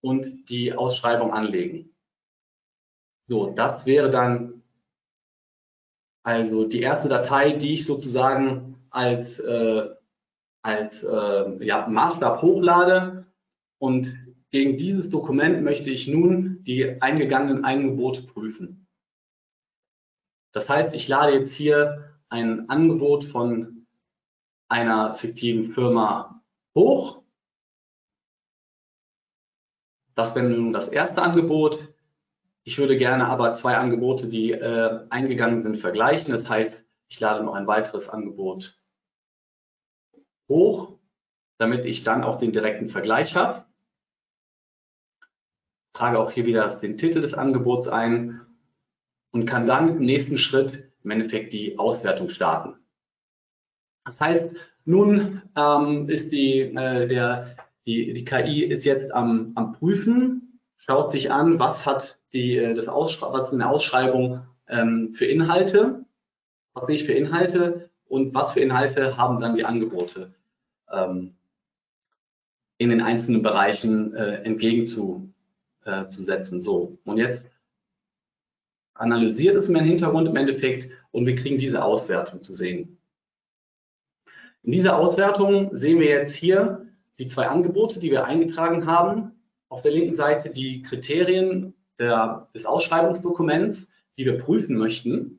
und 0.00 0.48
die 0.48 0.74
Ausschreibung 0.74 1.32
anlegen. 1.32 1.94
So, 3.26 3.50
das 3.50 3.84
wäre 3.84 4.10
dann 4.10 4.62
also 6.22 6.64
die 6.64 6.80
erste 6.82 7.08
Datei, 7.08 7.52
die 7.52 7.74
ich 7.74 7.86
sozusagen 7.86 8.76
als, 8.90 9.38
äh, 9.38 9.88
als 10.62 11.02
äh, 11.02 11.64
ja, 11.64 11.86
Maßstab 11.88 12.42
hochlade. 12.42 13.26
Und 13.78 14.18
gegen 14.50 14.76
dieses 14.76 15.10
Dokument 15.10 15.62
möchte 15.62 15.90
ich 15.90 16.08
nun 16.08 16.62
die 16.64 17.00
eingegangenen 17.00 17.64
Angebote 17.64 18.22
prüfen. 18.22 18.77
Das 20.58 20.68
heißt, 20.68 20.92
ich 20.96 21.06
lade 21.06 21.34
jetzt 21.34 21.52
hier 21.52 22.18
ein 22.30 22.68
Angebot 22.68 23.24
von 23.24 23.86
einer 24.68 25.14
fiktiven 25.14 25.72
Firma 25.72 26.42
hoch. 26.74 27.22
Das 30.16 30.34
wäre 30.34 30.48
nun 30.48 30.72
das 30.72 30.88
erste 30.88 31.22
Angebot. 31.22 31.94
Ich 32.64 32.76
würde 32.76 32.98
gerne 32.98 33.28
aber 33.28 33.54
zwei 33.54 33.76
Angebote, 33.76 34.26
die 34.26 34.50
äh, 34.50 35.06
eingegangen 35.10 35.62
sind, 35.62 35.76
vergleichen. 35.76 36.32
Das 36.32 36.48
heißt, 36.48 36.84
ich 37.06 37.20
lade 37.20 37.44
noch 37.44 37.54
ein 37.54 37.68
weiteres 37.68 38.08
Angebot 38.08 38.80
hoch, 40.48 40.98
damit 41.58 41.84
ich 41.84 42.02
dann 42.02 42.24
auch 42.24 42.34
den 42.34 42.50
direkten 42.50 42.88
Vergleich 42.88 43.36
habe. 43.36 43.64
Trage 45.92 46.18
auch 46.18 46.32
hier 46.32 46.46
wieder 46.46 46.74
den 46.74 46.98
Titel 46.98 47.20
des 47.20 47.34
Angebots 47.34 47.86
ein 47.86 48.47
und 49.30 49.46
kann 49.46 49.66
dann 49.66 49.88
im 49.88 50.00
nächsten 50.00 50.38
Schritt 50.38 50.90
im 51.04 51.10
Endeffekt 51.10 51.52
die 51.52 51.78
Auswertung 51.78 52.28
starten. 52.28 52.74
Das 54.04 54.20
heißt, 54.20 54.50
nun 54.84 55.42
ähm, 55.56 56.08
ist 56.08 56.32
die, 56.32 56.60
äh, 56.60 57.06
der, 57.06 57.56
die, 57.86 58.14
die 58.14 58.24
KI 58.24 58.64
ist 58.64 58.84
jetzt 58.84 59.12
am, 59.12 59.52
am 59.54 59.72
Prüfen, 59.72 60.60
schaut 60.76 61.10
sich 61.10 61.30
an, 61.30 61.58
was 61.58 61.84
hat 61.84 62.20
die, 62.32 62.56
äh, 62.56 62.74
das 62.74 62.86
was 62.86 63.48
ist 63.48 63.54
eine 63.54 63.68
Ausschreibung 63.68 64.46
ähm, 64.66 65.12
für 65.12 65.26
Inhalte, 65.26 66.04
was 66.72 66.88
ich 66.88 67.04
für 67.04 67.12
Inhalte 67.12 67.90
und 68.06 68.34
was 68.34 68.52
für 68.52 68.60
Inhalte 68.60 69.16
haben 69.18 69.40
dann 69.40 69.56
die 69.56 69.64
Angebote 69.64 70.32
ähm, 70.90 71.34
in 72.78 72.90
den 72.90 73.02
einzelnen 73.02 73.42
Bereichen 73.42 74.14
äh, 74.14 74.42
entgegenzusetzen. 74.42 75.34
Äh, 75.84 76.60
so, 76.60 76.98
und 77.04 77.18
jetzt 77.18 77.50
analysiert 78.98 79.56
es 79.56 79.68
im 79.68 79.76
Hintergrund 79.76 80.28
im 80.28 80.36
Endeffekt 80.36 80.90
und 81.10 81.26
wir 81.26 81.34
kriegen 81.34 81.58
diese 81.58 81.84
Auswertung 81.84 82.42
zu 82.42 82.52
sehen. 82.52 82.98
In 84.62 84.72
dieser 84.72 84.98
Auswertung 84.98 85.74
sehen 85.74 86.00
wir 86.00 86.08
jetzt 86.08 86.34
hier 86.34 86.86
die 87.18 87.26
zwei 87.26 87.46
Angebote, 87.46 88.00
die 88.00 88.10
wir 88.10 88.26
eingetragen 88.26 88.86
haben. 88.86 89.32
Auf 89.68 89.82
der 89.82 89.92
linken 89.92 90.14
Seite 90.14 90.50
die 90.50 90.82
Kriterien 90.82 91.74
der, 91.98 92.48
des 92.54 92.66
Ausschreibungsdokuments, 92.66 93.92
die 94.16 94.24
wir 94.24 94.38
prüfen 94.38 94.76
möchten 94.76 95.38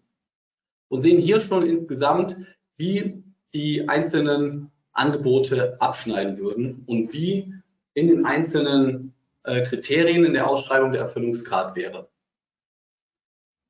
und 0.88 1.02
sehen 1.02 1.20
hier 1.20 1.40
schon 1.40 1.66
insgesamt, 1.66 2.38
wie 2.78 3.24
die 3.54 3.88
einzelnen 3.88 4.72
Angebote 4.94 5.80
abschneiden 5.82 6.38
würden 6.38 6.84
und 6.86 7.14
wie 7.14 7.54
in 7.94 8.08
den 8.08 8.26
einzelnen 8.26 9.14
äh, 9.44 9.64
Kriterien 9.66 10.26
in 10.26 10.34
der 10.34 10.48
Ausschreibung 10.48 10.92
der 10.92 11.02
Erfüllungsgrad 11.02 11.76
wäre. 11.76 12.10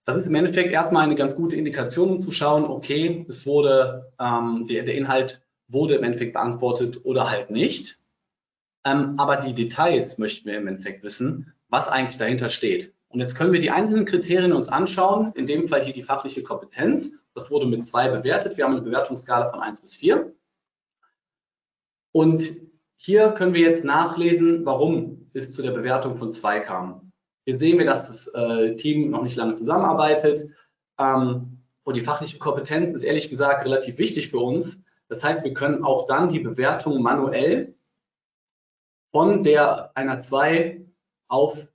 Das 0.10 0.18
ist 0.18 0.26
im 0.26 0.34
Endeffekt 0.34 0.74
erstmal 0.74 1.04
eine 1.04 1.14
ganz 1.14 1.36
gute 1.36 1.56
Indikation, 1.56 2.10
um 2.10 2.20
zu 2.20 2.32
schauen, 2.32 2.64
okay, 2.64 3.28
es 3.30 3.46
wurde, 3.46 4.12
ähm, 4.20 4.66
der, 4.68 4.82
der, 4.82 4.96
Inhalt 4.96 5.46
wurde 5.68 5.94
im 5.94 6.04
Endeffekt 6.04 6.34
beantwortet 6.34 7.06
oder 7.06 7.30
halt 7.30 7.52
nicht. 7.52 8.00
Ähm, 8.84 9.14
aber 9.20 9.36
die 9.36 9.54
Details 9.54 10.18
möchten 10.18 10.50
wir 10.50 10.58
im 10.58 10.68
Endeffekt 10.68 11.04
wissen, 11.04 11.54
was 11.68 11.88
eigentlich 11.88 12.18
dahinter 12.18 12.50
steht. 12.50 12.96
Und 13.10 13.20
jetzt 13.20 13.36
können 13.36 13.54
wir 13.54 13.60
die 13.60 13.70
einzelnen 13.70 14.06
Kriterien 14.06 14.52
uns 14.52 14.68
anschauen, 14.68 15.32
in 15.36 15.46
dem 15.46 15.68
Fall 15.68 15.84
hier 15.84 15.94
die 15.94 16.02
fachliche 16.02 16.42
Kompetenz. 16.42 17.22
Das 17.36 17.52
wurde 17.52 17.68
mit 17.68 17.86
zwei 17.86 18.10
bewertet. 18.10 18.58
Wir 18.58 18.66
haben 18.66 18.74
eine 18.74 18.82
Bewertungsskala 18.82 19.52
von 19.52 19.60
1 19.60 19.82
bis 19.82 19.94
4. 19.94 20.34
Und 22.14 22.52
hier 22.96 23.30
können 23.34 23.54
wir 23.54 23.62
jetzt 23.62 23.84
nachlesen, 23.84 24.66
warum 24.66 25.30
es 25.34 25.54
zu 25.54 25.62
der 25.62 25.70
Bewertung 25.70 26.16
von 26.16 26.32
2 26.32 26.62
kam. 26.62 27.09
Hier 27.50 27.58
sehen 27.58 27.80
wir, 27.80 27.86
dass 27.88 28.06
das 28.06 28.28
äh, 28.28 28.76
Team 28.76 29.10
noch 29.10 29.24
nicht 29.24 29.36
lange 29.36 29.54
zusammenarbeitet. 29.54 30.52
Ähm, 31.00 31.64
und 31.82 31.96
die 31.96 32.02
fachliche 32.02 32.38
Kompetenz 32.38 32.92
ist 32.92 33.02
ehrlich 33.02 33.32
gesagt 33.32 33.66
relativ 33.66 33.98
wichtig 33.98 34.30
für 34.30 34.38
uns. 34.38 34.84
Das 35.08 35.24
heißt, 35.24 35.44
wir 35.44 35.56
können 35.56 35.84
auch 35.84 36.06
dann 36.06 36.30
die 36.30 36.42
Bewertung 36.42 37.02
manuell 37.02 37.74
von 39.12 39.42
der 39.42 39.98
einer 39.98 40.20
2 40.20 40.86
auf 41.28 41.68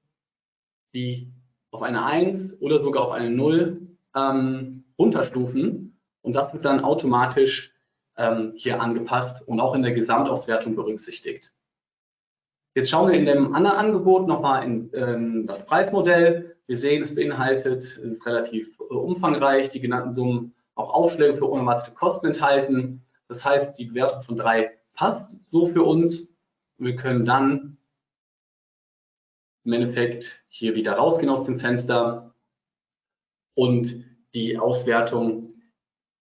die 0.95 1.33
auf 1.73 1.83
eine 1.83 2.05
1 2.05 2.63
oder 2.63 2.79
sogar 2.79 3.07
auf 3.07 3.11
eine 3.11 3.31
0 3.31 3.97
ähm, 4.15 4.85
runterstufen 4.97 5.99
und 6.23 6.35
das 6.35 6.55
wird 6.55 6.65
dann 6.67 6.85
automatisch 6.85 7.75
ähm, 8.17 8.53
hier 8.55 8.81
angepasst 8.81 9.49
und 9.49 9.59
auch 9.59 9.75
in 9.75 9.83
der 9.83 9.91
Gesamtauswertung 9.91 10.77
berücksichtigt. 10.77 11.53
Jetzt 12.75 12.91
schauen 12.91 13.13
wir 13.13 13.19
in 13.19 13.27
dem 13.27 13.55
anderen 13.55 13.77
Angebot 13.77 14.27
nochmal 14.27 14.65
in 14.65 14.91
ähm, 14.95 15.47
das 15.47 15.67
Preismodell. 15.67 16.57
Wir 16.67 16.77
sehen, 16.77 17.03
es 17.03 17.15
beinhaltet, 17.15 17.83
es 17.83 17.99
ist 17.99 18.27
relativ 18.27 18.79
äh, 18.81 18.95
umfangreich, 18.95 19.71
die 19.71 19.81
genannten 19.81 20.13
Summen 20.13 20.55
auch 20.75 20.93
Aufschläge 20.93 21.35
für 21.35 21.45
unerwartete 21.45 21.95
Kosten 21.95 22.27
enthalten. 22.27 23.05
Das 23.29 23.45
heißt, 23.45 23.79
die 23.79 23.87
Bewertung 23.87 24.23
von 24.23 24.37
3 24.37 24.73
passt 24.93 25.39
so 25.51 25.67
für 25.67 25.85
uns. 25.85 26.35
Wir 26.79 26.97
können 26.97 27.25
dann 27.25 27.77
im 29.65 29.73
Endeffekt 29.73 30.45
hier 30.49 30.75
wieder 30.75 30.95
rausgehen 30.95 31.31
aus 31.31 31.45
dem 31.45 31.61
Fenster 31.61 32.35
und 33.55 34.05
die 34.35 34.59
Auswertung 34.59 35.55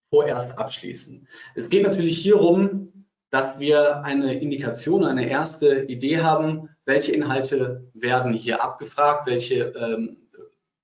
vorerst 0.08 0.56
abschließen. 0.56 1.26
Es 1.56 1.68
geht 1.68 1.82
natürlich 1.82 2.16
hierum, 2.18 2.92
dass 3.34 3.58
wir 3.58 4.04
eine 4.04 4.32
Indikation, 4.38 5.04
eine 5.04 5.28
erste 5.28 5.86
Idee 5.86 6.20
haben, 6.20 6.68
welche 6.84 7.10
Inhalte 7.10 7.90
werden 7.92 8.32
hier 8.32 8.62
abgefragt, 8.62 9.26
welche 9.26 9.72
ähm, 9.76 10.18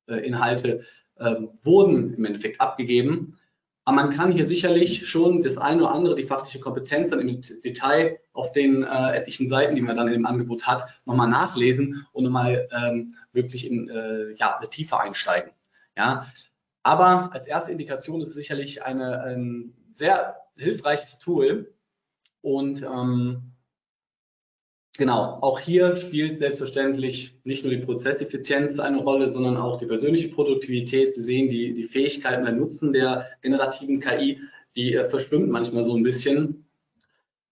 äh, 0.09 0.17
Inhalte 0.27 0.81
ähm, 1.21 1.51
wurden 1.63 2.13
im 2.15 2.25
Endeffekt 2.25 2.61
abgegeben. 2.61 3.39
Aber 3.85 4.03
man 4.03 4.11
kann 4.11 4.33
hier 4.33 4.47
sicherlich 4.47 5.09
schon 5.09 5.43
das 5.43 5.59
eine 5.59 5.83
oder 5.83 5.93
andere, 5.93 6.17
die 6.17 6.25
fachliche 6.25 6.59
Kompetenz 6.59 7.11
dann 7.11 7.21
im 7.21 7.41
Detail 7.63 8.19
auf 8.33 8.51
den 8.51 8.83
äh, 8.83 9.13
etlichen 9.13 9.47
Seiten, 9.47 9.77
die 9.77 9.83
man 9.83 9.97
dann 9.97 10.13
im 10.13 10.27
Angebot 10.27 10.67
hat, 10.67 10.83
nochmal 11.05 11.29
nachlesen 11.29 12.05
und 12.11 12.25
nochmal 12.25 12.69
ähm, 12.73 13.15
wirklich 13.33 13.65
in 13.65 13.89
äh, 13.89 14.33
ja, 14.33 14.57
eine 14.59 14.69
Tiefe 14.69 14.99
einsteigen. 14.99 15.53
Ja, 15.97 16.27
aber 16.83 17.31
als 17.33 17.47
erste 17.47 17.71
Indikation 17.71 18.21
ist 18.21 18.31
es 18.31 18.35
sicherlich 18.35 18.83
eine, 18.83 19.23
ein 19.23 19.73
sehr 19.93 20.35
hilfreiches 20.57 21.21
Tool. 21.21 21.73
Und 22.43 22.83
ähm, 22.83 23.53
genau, 24.97 25.39
auch 25.41 25.59
hier 25.59 25.97
spielt 25.97 26.39
selbstverständlich 26.39 27.39
nicht 27.45 27.65
nur 27.65 27.73
die 27.73 27.83
Prozesseffizienz 27.83 28.79
eine 28.79 29.03
Rolle, 29.03 29.29
sondern 29.29 29.57
auch 29.57 29.77
die 29.77 29.87
persönliche 29.87 30.29
Produktivität. 30.29 31.15
Sie 31.15 31.23
sehen 31.23 31.49
die, 31.49 31.75
die 31.75 31.85
Fähigkeiten 31.85 32.45
der 32.45 32.55
Nutzen 32.55 32.93
der 32.93 33.27
generativen 33.43 34.01
KI, 34.01 34.41
die 34.77 34.95
äh, 34.95 35.09
verschwimmt 35.09 35.51
manchmal 35.51 35.85
so 35.85 35.97
ein 35.97 36.03
bisschen. 36.03 36.67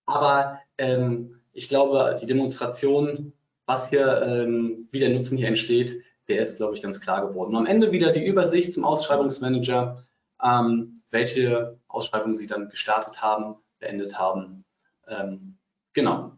Aber 0.06 0.60
ähm, 0.78 1.40
ich 1.52 1.68
glaube, 1.68 2.16
die 2.20 2.26
Demonstration, 2.26 3.32
was 3.66 3.90
hier, 3.90 4.22
ähm, 4.22 4.88
wie 4.90 5.00
der 5.00 5.10
Nutzen 5.10 5.36
hier 5.36 5.48
entsteht, 5.48 6.02
der 6.28 6.42
ist, 6.42 6.56
glaube 6.56 6.74
ich, 6.74 6.82
ganz 6.82 7.00
klar 7.00 7.26
geworden. 7.26 7.50
Und 7.50 7.56
am 7.56 7.66
Ende 7.66 7.90
wieder 7.90 8.12
die 8.12 8.24
Übersicht 8.24 8.72
zum 8.72 8.84
Ausschreibungsmanager, 8.84 10.06
ähm, 10.42 11.02
welche 11.10 11.78
Ausschreibungen 11.88 12.34
Sie 12.34 12.46
dann 12.46 12.68
gestartet 12.68 13.22
haben, 13.22 13.56
beendet 13.80 14.18
haben. 14.18 14.64
Ähm, 15.08 15.58
genau. 15.92 16.32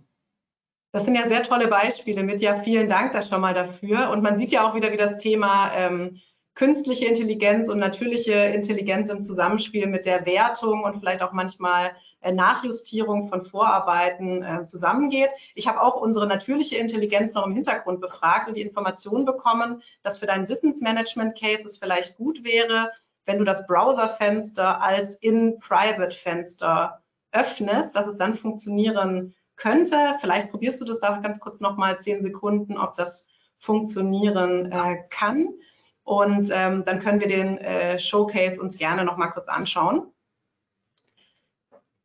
Das 0.93 1.05
sind 1.05 1.15
ja 1.15 1.29
sehr 1.29 1.45
tolle 1.45 1.69
Beispiele 1.69 2.23
mit. 2.25 2.41
Ja, 2.41 2.63
vielen 2.63 2.89
Dank 2.89 3.13
da 3.13 3.23
schon 3.23 3.41
mal 3.41 3.55
dafür. 3.55 4.11
Und 4.11 4.23
man 4.23 4.37
sieht 4.37 4.51
ja 4.51 4.69
auch 4.69 4.75
wieder, 4.75 4.91
wie 4.93 4.97
das 4.97 5.19
Thema 5.19 5.73
ähm, 5.75 6.21
künstliche 6.55 7.07
Intelligenz 7.07 7.69
und 7.69 7.79
natürliche 7.79 8.35
Intelligenz 8.35 9.09
im 9.09 9.23
Zusammenspiel 9.23 9.87
mit 9.87 10.05
der 10.05 10.27
Wertung 10.27 10.83
und 10.83 10.99
vielleicht 10.99 11.23
auch 11.23 11.33
manchmal 11.33 11.93
äh, 12.21 12.33
Nachjustierung 12.33 13.29
von 13.29 13.45
Vorarbeiten 13.45 14.43
äh, 14.43 14.67
zusammengeht. 14.67 15.31
Ich 15.55 15.69
habe 15.69 15.81
auch 15.81 16.01
unsere 16.01 16.27
natürliche 16.27 16.77
Intelligenz 16.77 17.35
noch 17.35 17.47
im 17.47 17.55
Hintergrund 17.55 18.01
befragt 18.01 18.49
und 18.49 18.57
die 18.57 18.63
Information 18.63 19.25
bekommen, 19.25 19.83
dass 20.03 20.19
für 20.19 20.27
dein 20.27 20.49
Wissensmanagement-Case 20.49 21.67
es 21.67 21.79
vielleicht 21.79 22.17
gut 22.17 22.43
wäre, 22.45 22.91
wenn 23.27 23.39
du 23.39 23.45
das 23.45 23.67
Browserfenster 23.67 24.83
als 24.83 25.15
in-Private-Fenster 25.15 27.01
öffnest, 27.33 27.95
dass 27.97 28.07
es 28.07 28.17
dann 28.17 28.35
funktionieren 28.35 29.35
könnte. 29.57 30.17
Vielleicht 30.21 30.51
probierst 30.51 30.81
du 30.81 30.85
das 30.85 31.01
da 31.01 31.19
ganz 31.19 31.41
kurz 31.41 31.61
nochmal 31.61 32.01
zehn 32.01 32.23
Sekunden, 32.23 32.79
ob 32.79 32.97
das 32.97 33.29
funktionieren 33.59 34.73
äh, 34.73 35.05
kann. 35.11 35.49
Und 36.03 36.51
ähm, 36.53 36.85
dann 36.85 36.99
können 36.99 37.21
wir 37.21 37.29
den 37.29 37.59
äh, 37.59 37.99
Showcase 37.99 38.61
uns 38.61 38.79
gerne 38.79 39.05
nochmal 39.05 39.31
kurz 39.31 39.49
anschauen. 39.49 40.11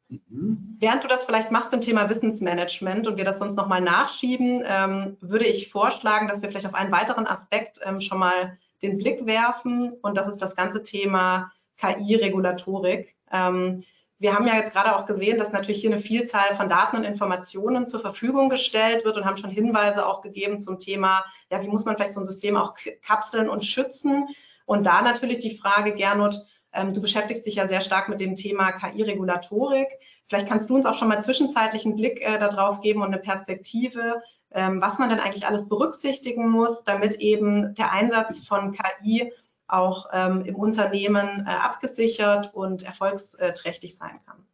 Mhm. 0.10 0.78
Während 0.80 1.04
du 1.04 1.08
das 1.08 1.24
vielleicht 1.24 1.52
machst 1.52 1.72
zum 1.72 1.82
Thema 1.82 2.10
Wissensmanagement 2.10 3.08
und 3.08 3.18
wir 3.18 3.26
das 3.26 3.40
sonst 3.40 3.56
nochmal 3.56 3.82
nachschieben, 3.82 4.64
ähm, 4.66 5.18
würde 5.22 5.46
ich 5.46 5.72
vorschlagen, 5.72 6.28
dass 6.28 6.42
wir 6.42 6.50
vielleicht 6.50 6.68
auf 6.68 6.76
einen 6.76 6.92
weiteren 6.92 7.26
Aspekt 7.26 7.80
ähm, 7.84 8.02
schon 8.02 8.20
mal 8.20 8.58
den 8.84 8.98
Blick 8.98 9.26
werfen 9.26 9.94
und 10.02 10.16
das 10.16 10.28
ist 10.28 10.42
das 10.42 10.56
ganze 10.56 10.84
Thema 10.84 11.52
KI-Regulatorik. 11.78 13.16
Ähm, 13.32 13.84
wir 14.26 14.34
haben 14.34 14.48
ja 14.48 14.56
jetzt 14.56 14.74
gerade 14.74 14.96
auch 14.96 15.06
gesehen, 15.06 15.38
dass 15.38 15.52
natürlich 15.52 15.82
hier 15.82 15.92
eine 15.92 16.02
Vielzahl 16.02 16.56
von 16.56 16.68
Daten 16.68 16.98
und 16.98 17.04
Informationen 17.04 17.86
zur 17.86 18.02
Verfügung 18.02 18.50
gestellt 18.50 19.06
wird 19.06 19.18
und 19.18 19.26
haben 19.26 19.38
schon 19.38 19.52
Hinweise 19.52 20.04
auch 20.04 20.24
gegeben 20.24 20.60
zum 20.60 20.80
Thema, 20.80 21.24
ja, 21.52 21.62
wie 21.62 21.68
muss 21.68 21.86
man 21.86 21.96
vielleicht 21.96 22.14
so 22.14 22.22
ein 22.22 22.26
System 22.26 22.58
auch 22.58 22.74
kapseln 23.04 23.48
und 23.50 23.64
schützen? 23.64 24.28
Und 24.66 24.84
da 24.88 25.04
natürlich 25.04 25.38
die 25.40 25.56
Frage, 25.56 25.94
Gernot, 25.94 26.44
ähm, 26.74 26.92
du 26.92 27.02
beschäftigst 27.02 27.46
dich 27.46 27.54
ja 27.54 27.68
sehr 27.68 27.82
stark 27.82 28.10
mit 28.10 28.20
dem 28.20 28.34
Thema 28.34 28.72
KI-Regulatorik. 28.72 29.90
Vielleicht 30.28 30.48
kannst 30.48 30.72
du 30.72 30.76
uns 30.76 30.88
auch 30.88 30.96
schon 30.96 31.08
mal 31.10 31.22
zwischenzeitlich 31.22 31.86
einen 31.86 31.96
Blick 31.96 32.20
äh, 32.22 32.40
darauf 32.40 32.82
geben 32.82 33.04
und 33.04 33.14
eine 33.14 33.20
Perspektive, 33.20 34.24
ähm, 34.50 34.82
was 34.82 34.98
man 34.98 35.10
denn 35.10 35.20
eigentlich 35.20 35.46
alles 35.46 35.70
berücksichtigen 35.70 36.50
muss, 36.50 36.84
damit 36.84 37.14
eben 37.20 37.76
der 37.76 37.92
Einsatz 37.92 38.44
von 38.44 38.72
KI 38.72 39.32
auch 39.68 40.08
ähm, 40.14 40.46
im 40.46 40.56
Unternehmen 40.56 41.46
äh, 41.46 41.50
abgesichert 41.50 42.54
und 42.54 42.84
erfolgsträchtig 42.84 43.96
sein 43.96 44.20
kann. 44.26 44.46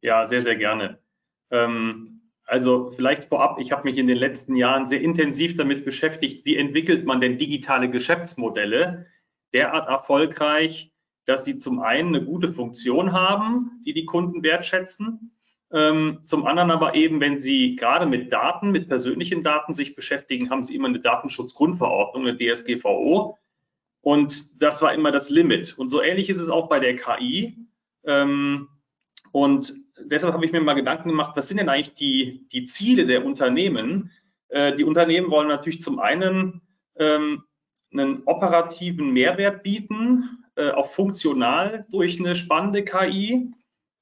Ja, 0.00 0.26
sehr, 0.26 0.40
sehr 0.40 0.56
gerne. 0.56 0.98
Ähm, 1.50 2.20
also 2.44 2.92
vielleicht 2.94 3.24
vorab, 3.24 3.58
ich 3.58 3.72
habe 3.72 3.84
mich 3.84 3.98
in 3.98 4.06
den 4.06 4.18
letzten 4.18 4.54
Jahren 4.54 4.86
sehr 4.86 5.00
intensiv 5.00 5.56
damit 5.56 5.84
beschäftigt, 5.84 6.44
wie 6.44 6.56
entwickelt 6.56 7.04
man 7.04 7.20
denn 7.20 7.38
digitale 7.38 7.90
Geschäftsmodelle 7.90 9.06
derart 9.52 9.88
erfolgreich, 9.88 10.92
dass 11.24 11.44
sie 11.44 11.56
zum 11.56 11.80
einen 11.80 12.14
eine 12.14 12.24
gute 12.24 12.52
Funktion 12.52 13.12
haben, 13.12 13.82
die 13.84 13.94
die 13.94 14.04
Kunden 14.04 14.42
wertschätzen, 14.42 15.36
ähm, 15.72 16.20
zum 16.24 16.46
anderen 16.46 16.70
aber 16.70 16.94
eben, 16.94 17.20
wenn 17.20 17.38
Sie 17.38 17.74
gerade 17.74 18.06
mit 18.06 18.32
Daten, 18.32 18.70
mit 18.70 18.88
persönlichen 18.88 19.42
Daten 19.42 19.74
sich 19.74 19.96
beschäftigen, 19.96 20.50
haben 20.50 20.62
Sie 20.62 20.74
immer 20.74 20.88
eine 20.88 21.00
Datenschutzgrundverordnung, 21.00 22.26
eine 22.26 22.36
DSGVO. 22.36 23.38
Und 24.06 24.62
das 24.62 24.82
war 24.82 24.94
immer 24.94 25.10
das 25.10 25.30
Limit. 25.30 25.76
Und 25.76 25.88
so 25.90 26.00
ähnlich 26.00 26.30
ist 26.30 26.38
es 26.38 26.48
auch 26.48 26.68
bei 26.68 26.78
der 26.78 26.94
KI. 26.94 27.58
Ähm, 28.04 28.68
und 29.32 29.74
deshalb 29.98 30.32
habe 30.32 30.44
ich 30.44 30.52
mir 30.52 30.60
mal 30.60 30.74
Gedanken 30.74 31.08
gemacht, 31.08 31.32
was 31.34 31.48
sind 31.48 31.56
denn 31.56 31.68
eigentlich 31.68 31.94
die, 31.94 32.46
die 32.52 32.66
Ziele 32.66 33.06
der 33.06 33.26
Unternehmen? 33.26 34.12
Äh, 34.46 34.76
die 34.76 34.84
Unternehmen 34.84 35.28
wollen 35.28 35.48
natürlich 35.48 35.80
zum 35.80 35.98
einen 35.98 36.62
ähm, 37.00 37.42
einen 37.92 38.22
operativen 38.26 39.12
Mehrwert 39.12 39.64
bieten, 39.64 40.44
äh, 40.54 40.70
auch 40.70 40.86
funktional 40.86 41.84
durch 41.90 42.20
eine 42.20 42.36
spannende 42.36 42.84
KI. 42.84 43.52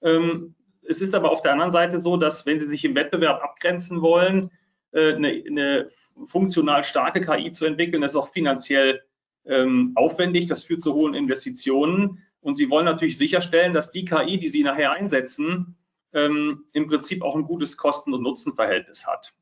Ähm, 0.02 0.54
es 0.82 1.00
ist 1.00 1.14
aber 1.14 1.30
auf 1.30 1.40
der 1.40 1.52
anderen 1.52 1.72
Seite 1.72 1.98
so, 2.02 2.18
dass 2.18 2.44
wenn 2.44 2.58
Sie 2.58 2.68
sich 2.68 2.84
im 2.84 2.94
Wettbewerb 2.94 3.42
abgrenzen 3.42 4.02
wollen, 4.02 4.50
äh, 4.92 5.14
eine, 5.14 5.28
eine, 5.46 5.88
funktional 6.26 6.84
starke 6.84 7.22
KI 7.22 7.52
zu 7.52 7.64
entwickeln, 7.64 8.02
das 8.02 8.14
auch 8.14 8.28
finanziell 8.28 9.00
ähm, 9.46 9.92
aufwendig, 9.94 10.46
das 10.46 10.62
führt 10.62 10.80
zu 10.80 10.94
hohen 10.94 11.14
Investitionen. 11.14 12.22
Und 12.40 12.56
Sie 12.56 12.70
wollen 12.70 12.84
natürlich 12.84 13.16
sicherstellen, 13.16 13.72
dass 13.74 13.90
die 13.90 14.04
KI, 14.04 14.38
die 14.38 14.48
Sie 14.48 14.62
nachher 14.62 14.92
einsetzen, 14.92 15.76
ähm, 16.12 16.64
im 16.72 16.86
Prinzip 16.86 17.22
auch 17.22 17.34
ein 17.34 17.44
gutes 17.44 17.76
Kosten- 17.76 18.14
und 18.14 18.22
Nutzenverhältnis 18.22 19.06
hat. 19.06 19.34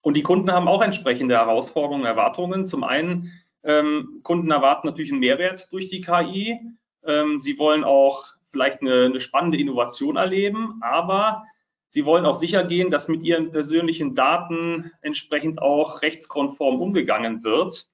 Und 0.00 0.16
die 0.16 0.22
Kunden 0.22 0.50
haben 0.52 0.68
auch 0.68 0.82
entsprechende 0.82 1.36
Herausforderungen, 1.36 2.04
Erwartungen. 2.04 2.66
Zum 2.66 2.84
einen 2.84 3.32
ähm, 3.62 4.20
Kunden 4.22 4.50
erwarten 4.50 4.86
natürlich 4.86 5.10
einen 5.10 5.20
Mehrwert 5.20 5.72
durch 5.72 5.88
die 5.88 6.00
KI. 6.00 6.58
Ähm, 7.04 7.40
sie 7.40 7.58
wollen 7.58 7.84
auch 7.84 8.26
vielleicht 8.50 8.80
eine, 8.80 9.04
eine, 9.06 9.20
spannende 9.20 9.58
Innovation 9.58 10.16
erleben, 10.16 10.80
aber 10.80 11.44
sie 11.86 12.04
wollen 12.04 12.24
auch 12.24 12.38
sicher 12.38 12.64
gehen, 12.64 12.90
dass 12.90 13.08
mit 13.08 13.22
ihren 13.22 13.50
persönlichen 13.50 14.14
Daten 14.14 14.90
entsprechend 15.02 15.60
auch 15.60 16.02
rechtskonform 16.02 16.80
umgegangen 16.80 17.44
wird. 17.44 17.88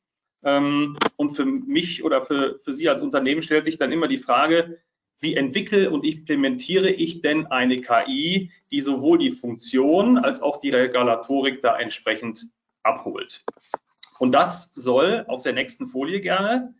Ähm, 0.45 0.99
und 1.17 1.31
für 1.31 1.45
mich 1.45 2.05
oder 2.05 2.25
für, 2.25 2.61
für 2.65 2.73
Sie 2.73 2.89
als 2.89 3.03
Unternehmen 3.03 3.43
stellt 3.43 3.65
sich 3.65 3.79
dann 3.79 3.93
immer 3.93 4.09
die 4.09 4.19
Frage, 4.19 4.79
wie 5.21 5.37
entwickle 5.37 5.91
und 5.91 6.05
implementiere 6.05 6.91
ich 6.91 7.23
denn 7.23 7.47
eine 7.47 7.81
KI, 7.81 8.53
die 8.71 8.81
sowohl 8.81 9.19
die 9.19 9.33
Funktion 9.33 10.19
als 10.19 10.43
auch 10.43 10.61
die 10.61 10.71
Regulatorik 10.71 11.63
da 11.63 11.79
entsprechend 11.79 12.47
abholt. 12.83 13.43
Und 14.19 14.33
das 14.33 14.71
soll 14.75 15.25
auf 15.29 15.43
der 15.43 15.55
nächsten 15.55 15.87
Folie 15.87 16.21
gerne 16.21 16.75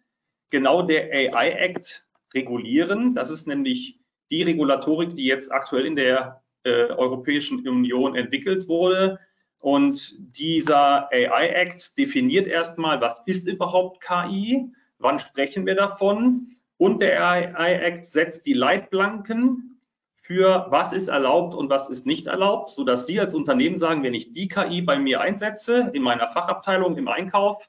genau 0.51 0.83
der 0.83 1.11
AI 1.11 1.51
Act 1.53 2.07
regulieren. 2.35 3.15
Das 3.15 3.31
ist 3.31 3.47
nämlich 3.47 3.99
die 4.31 4.43
Regulatorik, 4.43 5.15
die 5.15 5.25
jetzt 5.25 5.51
aktuell 5.51 5.87
in 5.87 5.97
der 5.97 6.43
äh, 6.65 6.87
Europäischen 6.91 7.67
Union 7.67 8.15
entwickelt 8.15 8.69
wurde. 8.69 9.19
Und 9.65 10.37
dieser 10.37 11.11
AI 11.11 11.49
Act 11.49 11.97
definiert 11.97 12.47
erstmal, 12.47 13.01
was 13.01 13.23
ist 13.25 13.49
überhaupt 13.49 14.03
KI, 14.03 14.71
wann 14.99 15.19
sprechen 15.19 15.65
wir 15.65 15.75
davon. 15.75 16.49
Und 16.77 17.01
der 17.01 17.27
AI 17.27 17.73
Act 17.77 18.05
setzt 18.05 18.45
die 18.45 18.53
Leitplanken 18.53 19.81
für 20.17 20.67
was 20.69 20.93
ist 20.93 21.09
erlaubt 21.09 21.55
und 21.55 21.71
was 21.71 21.89
ist 21.89 22.05
nicht 22.05 22.27
erlaubt, 22.27 22.73
sodass 22.73 23.07
Sie 23.07 23.19
als 23.19 23.35
Unternehmen 23.35 23.79
sagen, 23.79 24.03
wenn 24.03 24.13
ich 24.13 24.35
die 24.35 24.49
KI 24.49 24.83
bei 24.83 24.99
mir 24.99 25.23
einsetze, 25.23 25.91
in 25.95 26.03
meiner 26.03 26.29
Fachabteilung, 26.29 26.99
im 26.99 27.09
Einkauf, 27.09 27.67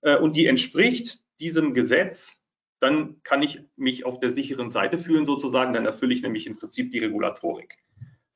äh, 0.00 0.18
und 0.18 0.34
die 0.34 0.46
entspricht 0.46 1.20
diesem 1.38 1.72
Gesetz, 1.72 2.36
dann 2.80 3.22
kann 3.22 3.44
ich 3.44 3.60
mich 3.76 4.04
auf 4.04 4.18
der 4.18 4.32
sicheren 4.32 4.72
Seite 4.72 4.98
fühlen 4.98 5.24
sozusagen, 5.24 5.72
dann 5.72 5.86
erfülle 5.86 6.14
ich 6.14 6.22
nämlich 6.22 6.48
im 6.48 6.56
Prinzip 6.56 6.90
die 6.90 6.98
Regulatorik. 6.98 7.76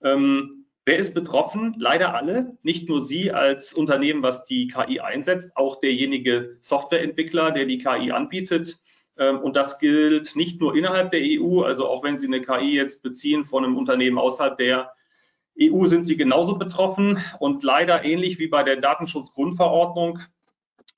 Ähm, 0.04 0.61
wer 0.84 0.98
ist 0.98 1.14
betroffen? 1.14 1.74
Leider 1.78 2.14
alle, 2.14 2.56
nicht 2.62 2.88
nur 2.88 3.02
Sie 3.02 3.30
als 3.32 3.72
Unternehmen, 3.72 4.22
was 4.22 4.44
die 4.44 4.68
KI 4.68 5.00
einsetzt, 5.00 5.56
auch 5.56 5.80
derjenige 5.80 6.56
Softwareentwickler, 6.60 7.50
der 7.52 7.66
die 7.66 7.78
KI 7.78 8.12
anbietet. 8.12 8.78
Ähm, 9.16 9.38
und 9.40 9.56
das 9.56 9.78
gilt 9.78 10.34
nicht 10.36 10.60
nur 10.60 10.76
innerhalb 10.76 11.10
der 11.10 11.20
EU, 11.22 11.62
also 11.62 11.86
auch 11.86 12.02
wenn 12.02 12.16
Sie 12.16 12.26
eine 12.26 12.40
KI 12.40 12.74
jetzt 12.74 13.02
beziehen 13.02 13.44
von 13.44 13.64
einem 13.64 13.76
Unternehmen 13.76 14.18
außerhalb 14.18 14.56
der 14.56 14.92
EU, 15.60 15.86
sind 15.86 16.06
Sie 16.06 16.16
genauso 16.16 16.56
betroffen. 16.56 17.22
Und 17.38 17.62
leider 17.62 18.04
ähnlich 18.04 18.38
wie 18.38 18.48
bei 18.48 18.62
der 18.62 18.76
Datenschutzgrundverordnung 18.76 20.20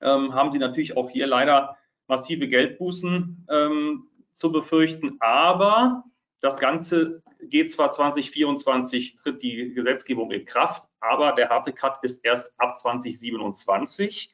ähm, 0.01 0.33
haben 0.33 0.51
Sie 0.51 0.59
natürlich 0.59 0.97
auch 0.97 1.09
hier 1.09 1.27
leider 1.27 1.77
massive 2.07 2.47
Geldbußen 2.47 3.47
ähm, 3.49 4.07
zu 4.37 4.51
befürchten. 4.51 5.17
Aber 5.19 6.03
das 6.45 6.57
Ganze 6.57 7.23
geht 7.41 7.71
zwar 7.71 7.89
2024, 7.89 9.15
tritt 9.15 9.41
die 9.41 9.73
Gesetzgebung 9.73 10.29
in 10.31 10.45
Kraft, 10.45 10.87
aber 10.99 11.31
der 11.31 11.49
harte 11.49 11.73
Cut 11.73 11.97
ist 12.03 12.23
erst 12.23 12.53
ab 12.59 12.77
2027. 12.77 14.31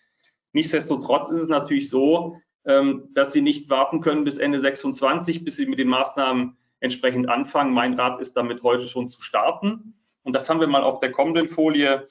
Nichtsdestotrotz 0.52 1.30
ist 1.30 1.44
es 1.44 1.48
natürlich 1.48 1.90
so, 1.90 2.38
ähm, 2.66 3.08
dass 3.14 3.32
Sie 3.32 3.42
nicht 3.42 3.70
warten 3.70 4.02
können 4.02 4.26
bis 4.26 4.38
Ende 4.38 4.60
26, 4.60 5.46
bis 5.46 5.56
Sie 5.56 5.66
mit 5.66 5.80
den 5.80 5.88
Maßnahmen 5.88 6.58
entsprechend 6.82 7.30
anfangen. 7.30 7.74
Mein 7.74 7.94
Rat 7.94 8.20
ist 8.20 8.36
damit 8.36 8.62
heute 8.62 8.88
schon 8.88 9.08
zu 9.08 9.22
starten. 9.22 9.94
Und 10.24 10.34
das 10.34 10.50
haben 10.50 10.60
wir 10.60 10.68
mal 10.68 10.84
auf 10.84 11.00
der 11.00 11.14
kommenden 11.14 11.48
Folie 11.48 12.08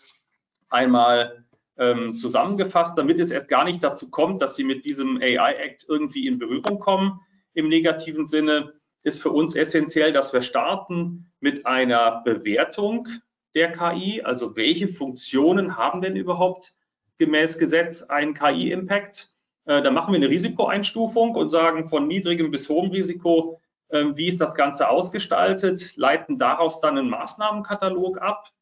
einmal 0.71 1.45
ähm, 1.77 2.15
zusammengefasst, 2.15 2.97
damit 2.97 3.21
es 3.21 3.31
erst 3.31 3.51
gar 3.51 3.65
nicht 3.65 3.85
dazu 3.85 4.11
kommt, 4.11 4.41
dass 4.41 4.57
Sie 4.57 4.65
mit 4.65 4.87
diesem 4.87 5.19
AI 5.21 5.57
Act 5.57 5.85
irgendwie 5.89 6.27
in 6.27 6.39
Berührung 6.39 6.79
kommen. 6.79 7.21
Im 7.53 7.69
negativen 7.69 8.27
Sinne 8.27 8.80
ist 9.03 9.23
für 9.23 9.31
uns 9.31 9.55
essentiell, 9.55 10.13
dass 10.13 10.33
wir 10.33 10.43
starten 10.43 11.33
mit 11.41 11.67
einer 11.67 12.23
Bewertung 12.25 13.09
der 13.55 13.73
KI, 13.73 14.23
also 14.23 14.57
welche 14.57 14.89
Funktionen 14.89 15.77
haben 15.77 16.03
denn 16.03 16.17
überhaupt 16.17 16.75
gemäß 17.19 17.59
Gesetz 17.59 18.03
einen 18.03 18.35
KI-Impact. 18.35 19.33
Äh, 19.67 19.83
da 19.83 19.91
machen 19.91 20.13
wir 20.13 20.19
eine 20.19 20.31
Risikoeinstufung 20.31 21.35
und 21.35 21.51
sagen 21.51 21.87
von 21.87 22.07
niedrigem 22.07 22.51
bis 22.51 22.69
hohem 22.69 22.91
Risiko, 22.91 23.61
äh, 23.89 24.05
wie 24.15 24.29
ist 24.29 24.41
das 24.41 24.55
Ganze 24.55 24.89
ausgestaltet, 24.89 25.97
leiten 25.97 26.39
daraus 26.39 26.81
dann 26.81 26.99
einen 26.99 27.11
Maßnahmenkatalog 27.11 28.21
ab 28.21 28.53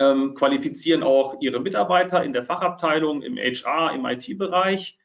ähm, 0.00 0.34
qualifizieren 0.34 1.02
auch 1.02 1.36
ihre 1.40 1.60
Mitarbeiter 1.60 2.24
in 2.24 2.32
der 2.32 2.44
Fachabteilung, 2.44 3.22
im 3.22 3.36
HR, 3.36 3.92
im 3.94 4.06
IT-Bereich. 4.06 4.98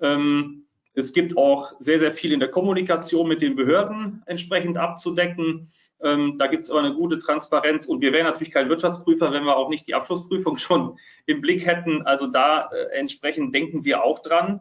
Ähm, 0.00 0.67
es 0.98 1.12
gibt 1.12 1.36
auch 1.36 1.74
sehr, 1.78 2.00
sehr 2.00 2.12
viel 2.12 2.32
in 2.32 2.40
der 2.40 2.50
Kommunikation 2.50 3.28
mit 3.28 3.40
den 3.40 3.54
Behörden 3.54 4.24
entsprechend 4.26 4.78
abzudecken. 4.78 5.70
Ähm, 6.00 6.38
da 6.38 6.48
gibt 6.48 6.64
es 6.64 6.70
aber 6.70 6.80
eine 6.80 6.94
gute 6.94 7.18
Transparenz 7.18 7.86
und 7.86 8.00
wir 8.00 8.12
wären 8.12 8.26
natürlich 8.26 8.52
kein 8.52 8.68
Wirtschaftsprüfer, 8.68 9.32
wenn 9.32 9.44
wir 9.44 9.56
auch 9.56 9.68
nicht 9.68 9.86
die 9.86 9.94
Abschlussprüfung 9.94 10.56
schon 10.58 10.98
im 11.26 11.40
Blick 11.40 11.64
hätten. 11.64 12.02
Also 12.02 12.26
da 12.26 12.68
äh, 12.72 12.96
entsprechend 12.98 13.54
denken 13.54 13.84
wir 13.84 14.02
auch 14.02 14.18
dran. 14.18 14.60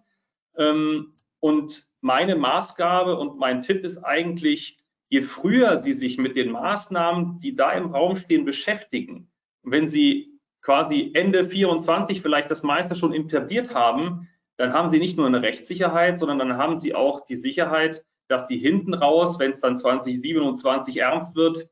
Ähm, 0.55 1.13
und 1.39 1.87
meine 2.01 2.35
Maßgabe 2.35 3.17
und 3.17 3.39
mein 3.39 3.63
Tipp 3.63 3.83
ist 3.83 3.97
eigentlich, 3.97 4.77
je 5.09 5.21
früher 5.21 5.81
Sie 5.81 5.93
sich 5.93 6.19
mit 6.19 6.35
den 6.35 6.51
Maßnahmen, 6.51 7.39
die 7.39 7.55
da 7.55 7.71
im 7.71 7.87
Raum 7.87 8.15
stehen, 8.15 8.45
beschäftigen, 8.45 9.31
wenn 9.63 9.87
Sie 9.87 10.39
quasi 10.61 11.09
Ende 11.15 11.45
24 11.45 12.21
vielleicht 12.21 12.51
das 12.51 12.61
meiste 12.61 12.95
schon 12.95 13.13
etabliert 13.13 13.73
haben, 13.73 14.27
dann 14.57 14.73
haben 14.73 14.91
Sie 14.91 14.99
nicht 14.99 15.17
nur 15.17 15.27
eine 15.27 15.41
Rechtssicherheit, 15.41 16.19
sondern 16.19 16.39
dann 16.39 16.57
haben 16.57 16.79
Sie 16.79 16.95
auch 16.95 17.21
die 17.21 17.35
Sicherheit, 17.35 18.03
dass 18.27 18.47
Sie 18.47 18.57
hinten 18.57 18.93
raus, 18.93 19.39
wenn 19.39 19.51
es 19.51 19.61
dann 19.61 19.77
2027 19.77 20.97
ernst 20.97 21.35
wird, 21.35 21.69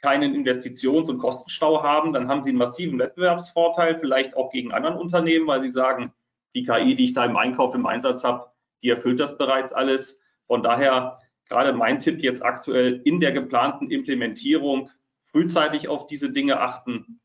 keinen 0.00 0.34
Investitions- 0.34 1.10
und 1.10 1.18
Kostenstau 1.18 1.82
haben. 1.82 2.12
Dann 2.12 2.28
haben 2.28 2.42
Sie 2.42 2.50
einen 2.50 2.58
massiven 2.58 2.98
Wettbewerbsvorteil, 2.98 3.98
vielleicht 3.98 4.36
auch 4.36 4.50
gegen 4.50 4.72
anderen 4.72 4.96
Unternehmen, 4.96 5.46
weil 5.46 5.60
Sie 5.60 5.68
sagen, 5.68 6.12
die 6.54 6.64
KI, 6.64 6.94
die 6.94 7.04
ich 7.04 7.12
da 7.12 7.24
im 7.24 7.36
Einkauf 7.36 7.74
im 7.74 7.86
Einsatz 7.86 8.24
habe, 8.24 8.46
die 8.82 8.90
erfüllt 8.90 9.20
das 9.20 9.36
bereits 9.36 9.72
alles. 9.72 10.20
Von 10.46 10.62
daher 10.62 11.18
gerade 11.48 11.72
mein 11.72 11.98
Tipp 11.98 12.20
jetzt 12.22 12.44
aktuell 12.44 13.02
in 13.04 13.20
der 13.20 13.32
geplanten 13.32 13.90
Implementierung 13.90 14.90
frühzeitig 15.26 15.88
auf 15.88 16.06
diese 16.06 16.30
Dinge 16.30 16.60
achten, 16.60 17.20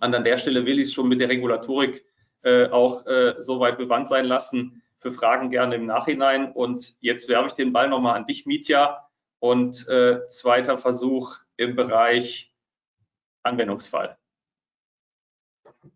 an 0.00 0.12
der 0.24 0.36
Stelle 0.36 0.66
will 0.66 0.78
ich 0.78 0.88
es 0.88 0.94
schon 0.94 1.08
mit 1.08 1.20
der 1.20 1.30
Regulatorik 1.30 2.04
äh, 2.46 2.68
auch 2.70 3.04
äh, 3.06 3.34
soweit 3.40 3.76
bewandt 3.76 4.08
sein 4.08 4.24
lassen. 4.24 4.80
Für 4.98 5.10
Fragen 5.10 5.50
gerne 5.50 5.74
im 5.74 5.84
Nachhinein. 5.84 6.52
Und 6.52 6.94
jetzt 7.00 7.28
werfe 7.28 7.48
ich 7.48 7.52
den 7.54 7.72
Ball 7.72 7.88
nochmal 7.88 8.14
an 8.14 8.26
dich, 8.26 8.46
Mietja. 8.46 9.08
Und 9.40 9.86
äh, 9.88 10.26
zweiter 10.28 10.78
Versuch 10.78 11.38
im 11.56 11.74
Bereich 11.74 12.54
Anwendungsfall. 13.42 14.16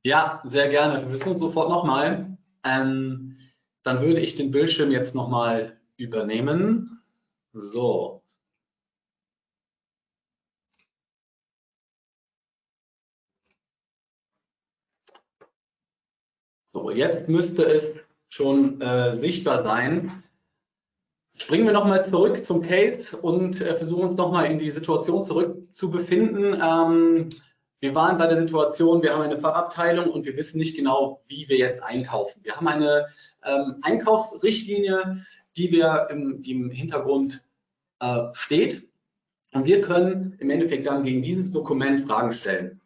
Ja, 0.03 0.41
sehr 0.45 0.69
gerne. 0.71 1.03
Wir 1.03 1.13
wissen 1.13 1.31
uns 1.31 1.41
sofort 1.41 1.69
nochmal. 1.69 2.37
Ähm, 2.65 3.39
dann 3.85 4.01
würde 4.01 4.21
ich 4.21 4.35
den 4.35 4.51
Bildschirm 4.51 4.91
jetzt 4.91 5.15
nochmal 5.15 5.79
übernehmen. 5.97 7.01
So, 7.53 8.20
So, 16.73 16.91
jetzt 16.91 17.29
müsste 17.29 17.65
es 17.65 17.95
schon 18.29 18.81
äh, 18.81 19.13
sichtbar 19.13 19.65
sein. 19.65 20.23
Springen 21.35 21.67
wir 21.67 21.73
nochmal 21.73 22.05
zurück 22.05 22.45
zum 22.45 22.63
Case 22.63 23.17
und 23.17 23.61
äh, 23.61 23.75
versuchen 23.77 24.05
uns 24.05 24.15
nochmal 24.15 24.47
in 24.47 24.59
die 24.59 24.71
Situation 24.71 25.25
zurück 25.25 25.67
zu 25.75 25.91
befinden. 25.91 26.55
Ähm, 26.63 27.29
wir 27.81 27.95
waren 27.97 28.19
bei 28.19 28.29
der 28.29 28.37
Situation, 28.37 29.03
wir 29.03 29.15
haben 29.15 29.23
eine 29.23 29.41
Fachabteilung 29.41 30.11
und 30.11 30.27
wir 30.27 30.37
wissen 30.37 30.59
nicht 30.59 30.77
genau, 30.77 31.23
wie 31.27 31.49
wir 31.49 31.57
jetzt 31.57 31.83
einkaufen. 31.83 32.41
Wir 32.45 32.55
haben 32.55 32.69
eine 32.69 33.07
ähm, 33.45 33.77
Einkaufsrichtlinie, 33.83 35.17
die 35.57 35.73
wir 35.73 36.07
im, 36.11 36.41
die 36.41 36.53
im 36.53 36.71
Hintergrund 36.71 37.43
äh, 37.99 38.27
steht 38.35 38.87
und 39.53 39.65
wir 39.65 39.81
können 39.81 40.37
im 40.39 40.51
Endeffekt 40.51 40.87
dann 40.87 41.03
gegen 41.03 41.23
dieses 41.23 41.51
Dokument 41.53 42.07
Fragen 42.07 42.33
stellen. 42.33 42.81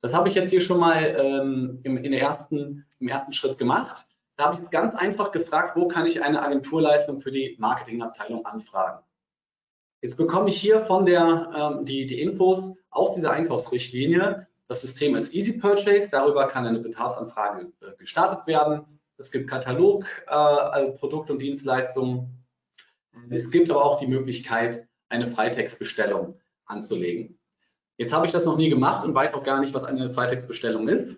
Das 0.00 0.12
habe 0.12 0.28
ich 0.28 0.34
jetzt 0.34 0.50
hier 0.50 0.60
schon 0.60 0.80
mal 0.80 1.16
ähm, 1.18 1.80
im, 1.82 1.96
in 1.96 2.12
der 2.12 2.20
ersten, 2.20 2.83
im 3.04 3.08
ersten 3.08 3.34
Schritt 3.34 3.58
gemacht. 3.58 4.06
Da 4.36 4.46
habe 4.46 4.62
ich 4.62 4.70
ganz 4.70 4.94
einfach 4.94 5.30
gefragt, 5.30 5.76
wo 5.76 5.86
kann 5.86 6.06
ich 6.06 6.22
eine 6.22 6.42
Agenturleistung 6.42 7.20
für 7.20 7.30
die 7.30 7.54
Marketingabteilung 7.58 8.46
anfragen. 8.46 9.04
Jetzt 10.00 10.16
bekomme 10.16 10.48
ich 10.48 10.56
hier 10.56 10.84
von 10.86 11.04
der 11.06 11.50
ähm, 11.54 11.84
die, 11.84 12.06
die 12.06 12.20
Infos 12.20 12.78
aus 12.90 13.14
dieser 13.14 13.32
Einkaufsrichtlinie. 13.32 14.48
Das 14.68 14.80
System 14.80 15.14
ist 15.14 15.34
Easy 15.34 15.58
Purchase, 15.58 16.08
darüber 16.10 16.48
kann 16.48 16.66
eine 16.66 16.80
Bedarfsanfrage 16.80 17.72
äh, 17.82 17.96
gestartet 17.98 18.46
werden. 18.46 19.00
Es 19.18 19.30
gibt 19.30 19.48
Katalog, 19.48 20.06
äh, 20.26 20.90
Produkt- 20.92 21.30
und 21.30 21.40
Dienstleistungen. 21.40 22.44
Es 23.30 23.50
gibt 23.50 23.70
aber 23.70 23.84
auch 23.84 24.00
die 24.00 24.08
Möglichkeit, 24.08 24.88
eine 25.08 25.26
Freitextbestellung 25.26 26.34
anzulegen. 26.64 27.38
Jetzt 27.98 28.12
habe 28.12 28.26
ich 28.26 28.32
das 28.32 28.46
noch 28.46 28.56
nie 28.56 28.70
gemacht 28.70 29.04
und 29.04 29.14
weiß 29.14 29.34
auch 29.34 29.44
gar 29.44 29.60
nicht, 29.60 29.74
was 29.74 29.84
eine 29.84 30.10
Freitextbestellung 30.10 30.88
ist 30.88 31.16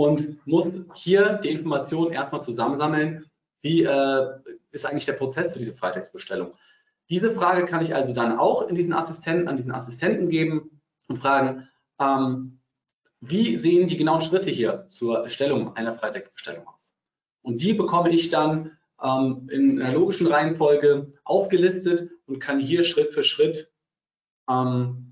und 0.00 0.46
muss 0.46 0.72
hier 0.94 1.34
die 1.44 1.50
Informationen 1.50 2.12
erstmal 2.12 2.40
zusammensammeln. 2.40 3.26
Wie 3.60 3.82
äh, 3.82 4.28
ist 4.70 4.86
eigentlich 4.86 5.04
der 5.04 5.12
Prozess 5.12 5.52
für 5.52 5.58
diese 5.58 5.74
Freitextbestellung? 5.74 6.54
Diese 7.10 7.34
Frage 7.34 7.66
kann 7.66 7.82
ich 7.82 7.94
also 7.94 8.14
dann 8.14 8.38
auch 8.38 8.66
in 8.68 8.74
diesen 8.74 8.94
Assistenten, 8.94 9.46
an 9.46 9.58
diesen 9.58 9.72
Assistenten 9.72 10.30
geben 10.30 10.80
und 11.08 11.18
fragen, 11.18 11.68
ähm, 11.98 12.60
wie 13.20 13.56
sehen 13.56 13.88
die 13.88 13.98
genauen 13.98 14.22
Schritte 14.22 14.48
hier 14.48 14.86
zur 14.88 15.22
Erstellung 15.22 15.76
einer 15.76 15.92
Freitextbestellung 15.92 16.66
aus? 16.66 16.96
Und 17.42 17.60
die 17.60 17.74
bekomme 17.74 18.08
ich 18.08 18.30
dann 18.30 18.78
ähm, 19.02 19.48
in 19.50 19.82
einer 19.82 19.92
logischen 19.92 20.28
Reihenfolge 20.28 21.12
aufgelistet 21.24 22.10
und 22.24 22.38
kann 22.38 22.58
hier 22.58 22.84
Schritt 22.84 23.12
für 23.12 23.22
Schritt 23.22 23.70
ähm, 24.48 25.09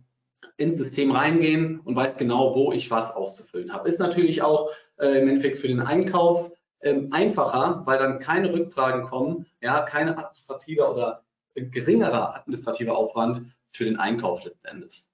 ins 0.59 0.77
System 0.77 1.13
reingehen 1.13 1.81
und 1.81 1.97
weiß 1.97 2.19
genau, 2.19 2.55
wo 2.55 2.73
ich 2.73 2.91
was 2.91 3.11
auszufüllen 3.11 3.73
habe. 3.73 3.89
Ist 3.89 4.01
natürlich 4.01 4.43
auch 4.43 4.71
äh, 4.99 5.21
im 5.21 5.29
Endeffekt 5.29 5.59
für 5.59 5.69
den 5.69 5.81
Einkauf 5.81 6.53
ähm, 6.81 7.09
einfacher, 7.13 7.83
weil 7.87 7.99
dann 7.99 8.19
keine 8.19 8.53
Rückfragen 8.53 9.05
kommen, 9.05 9.47
ja, 9.61 9.83
keine 9.83 10.19
administrative 10.19 10.93
oder 10.93 11.25
geringerer 11.55 12.37
administrativer 12.37 12.97
Aufwand 12.97 13.43
für 13.71 13.85
den 13.85 13.99
Einkauf 13.99 14.45
letztendlich. 14.45 15.05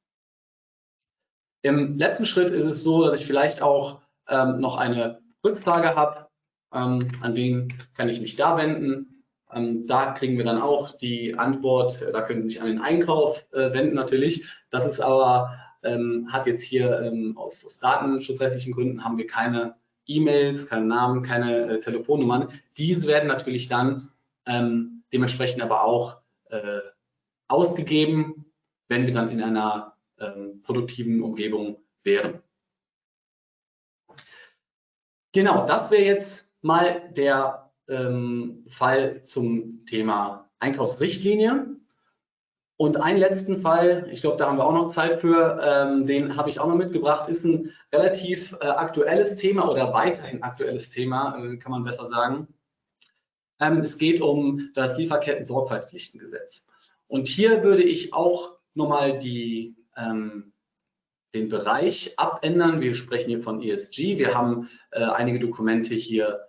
Im 1.62 1.96
letzten 1.96 2.26
Schritt 2.26 2.50
ist 2.50 2.64
es 2.64 2.82
so, 2.82 3.04
dass 3.04 3.20
ich 3.20 3.26
vielleicht 3.26 3.62
auch 3.62 4.00
ähm, 4.28 4.60
noch 4.60 4.76
eine 4.78 5.20
Rückfrage 5.42 5.94
habe, 5.94 6.28
ähm, 6.72 7.10
an 7.20 7.36
wen 7.36 7.72
kann 7.94 8.08
ich 8.08 8.20
mich 8.20 8.36
da 8.36 8.56
wenden. 8.56 9.13
Ähm, 9.54 9.86
da 9.86 10.12
kriegen 10.12 10.36
wir 10.36 10.44
dann 10.44 10.60
auch 10.60 10.96
die 10.96 11.38
Antwort, 11.38 12.00
da 12.12 12.22
können 12.22 12.42
Sie 12.42 12.50
sich 12.50 12.60
an 12.60 12.66
den 12.66 12.80
Einkauf 12.80 13.46
äh, 13.52 13.72
wenden 13.72 13.94
natürlich. 13.94 14.46
Das 14.70 14.84
ist 14.84 15.00
aber, 15.00 15.56
ähm, 15.82 16.28
hat 16.32 16.46
jetzt 16.46 16.64
hier 16.64 17.00
ähm, 17.02 17.36
aus, 17.36 17.64
aus 17.64 17.78
datenschutzrechtlichen 17.78 18.72
Gründen 18.72 19.04
haben 19.04 19.18
wir 19.18 19.26
keine 19.26 19.76
E-Mails, 20.06 20.66
keine 20.68 20.86
Namen, 20.86 21.22
keine 21.22 21.66
äh, 21.68 21.80
Telefonnummern. 21.80 22.48
Diese 22.76 23.06
werden 23.06 23.28
natürlich 23.28 23.68
dann 23.68 24.10
ähm, 24.46 25.04
dementsprechend 25.12 25.62
aber 25.62 25.84
auch 25.84 26.20
äh, 26.50 26.80
ausgegeben, 27.48 28.46
wenn 28.88 29.06
wir 29.06 29.14
dann 29.14 29.30
in 29.30 29.42
einer 29.42 29.96
ähm, 30.18 30.60
produktiven 30.62 31.22
Umgebung 31.22 31.78
wären. 32.02 32.42
Genau, 35.32 35.66
das 35.66 35.90
wäre 35.90 36.04
jetzt 36.04 36.48
mal 36.62 37.10
der 37.12 37.63
ähm, 37.88 38.64
Fall 38.68 39.22
zum 39.22 39.84
Thema 39.86 40.50
Einkaufsrichtlinie. 40.58 41.76
Und 42.76 43.00
einen 43.00 43.18
letzten 43.18 43.62
Fall, 43.62 44.08
ich 44.10 44.20
glaube, 44.20 44.36
da 44.36 44.48
haben 44.48 44.58
wir 44.58 44.66
auch 44.66 44.72
noch 44.72 44.92
Zeit 44.92 45.20
für, 45.20 45.60
ähm, 45.62 46.06
den 46.06 46.36
habe 46.36 46.50
ich 46.50 46.58
auch 46.58 46.66
noch 46.66 46.76
mitgebracht, 46.76 47.28
ist 47.28 47.44
ein 47.44 47.70
relativ 47.92 48.52
äh, 48.60 48.66
aktuelles 48.66 49.36
Thema 49.36 49.70
oder 49.70 49.92
weiterhin 49.92 50.42
aktuelles 50.42 50.90
Thema, 50.90 51.38
äh, 51.38 51.56
kann 51.56 51.70
man 51.70 51.84
besser 51.84 52.08
sagen. 52.08 52.48
Ähm, 53.60 53.78
es 53.78 53.96
geht 53.96 54.20
um 54.20 54.70
das 54.74 54.96
Lieferketten-Sorgfaltspflichtengesetz. 54.96 56.66
Und 57.06 57.28
hier 57.28 57.62
würde 57.62 57.84
ich 57.84 58.12
auch 58.12 58.58
nochmal 58.74 59.20
die, 59.20 59.76
ähm, 59.96 60.52
den 61.32 61.48
Bereich 61.48 62.18
abändern. 62.18 62.80
Wir 62.80 62.94
sprechen 62.94 63.28
hier 63.28 63.42
von 63.42 63.62
ESG. 63.62 64.18
Wir 64.18 64.34
haben 64.34 64.68
äh, 64.90 65.04
einige 65.04 65.38
Dokumente 65.38 65.94
hier 65.94 66.48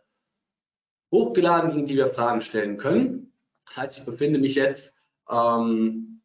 hochgeladen, 1.15 1.71
gegen 1.71 1.85
die 1.85 1.95
wir 1.95 2.07
Fragen 2.07 2.41
stellen 2.41 2.75
können. 2.77 3.31
Das 3.65 3.77
heißt, 3.77 3.97
ich 3.97 4.03
befinde 4.05 4.39
mich 4.39 4.55
jetzt 4.55 5.01
ähm, 5.29 6.21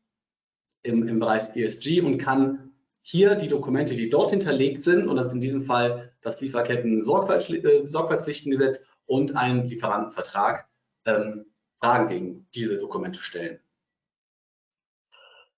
im, 0.82 1.06
im 1.06 1.20
Bereich 1.20 1.54
ESG 1.54 2.00
und 2.00 2.18
kann 2.18 2.72
hier 3.02 3.36
die 3.36 3.48
Dokumente, 3.48 3.94
die 3.94 4.10
dort 4.10 4.30
hinterlegt 4.30 4.82
sind, 4.82 5.08
und 5.08 5.16
das 5.16 5.28
ist 5.28 5.32
in 5.32 5.40
diesem 5.40 5.64
Fall 5.64 6.12
das 6.20 6.38
Lieferketten-Sorgfaltspflichtengesetz 6.40 8.80
äh, 8.80 8.84
und 9.06 9.36
ein 9.36 9.68
Lieferantenvertrag, 9.68 10.68
ähm, 11.06 11.46
Fragen 11.80 12.08
gegen 12.08 12.48
diese 12.54 12.76
Dokumente 12.76 13.20
stellen. 13.20 13.60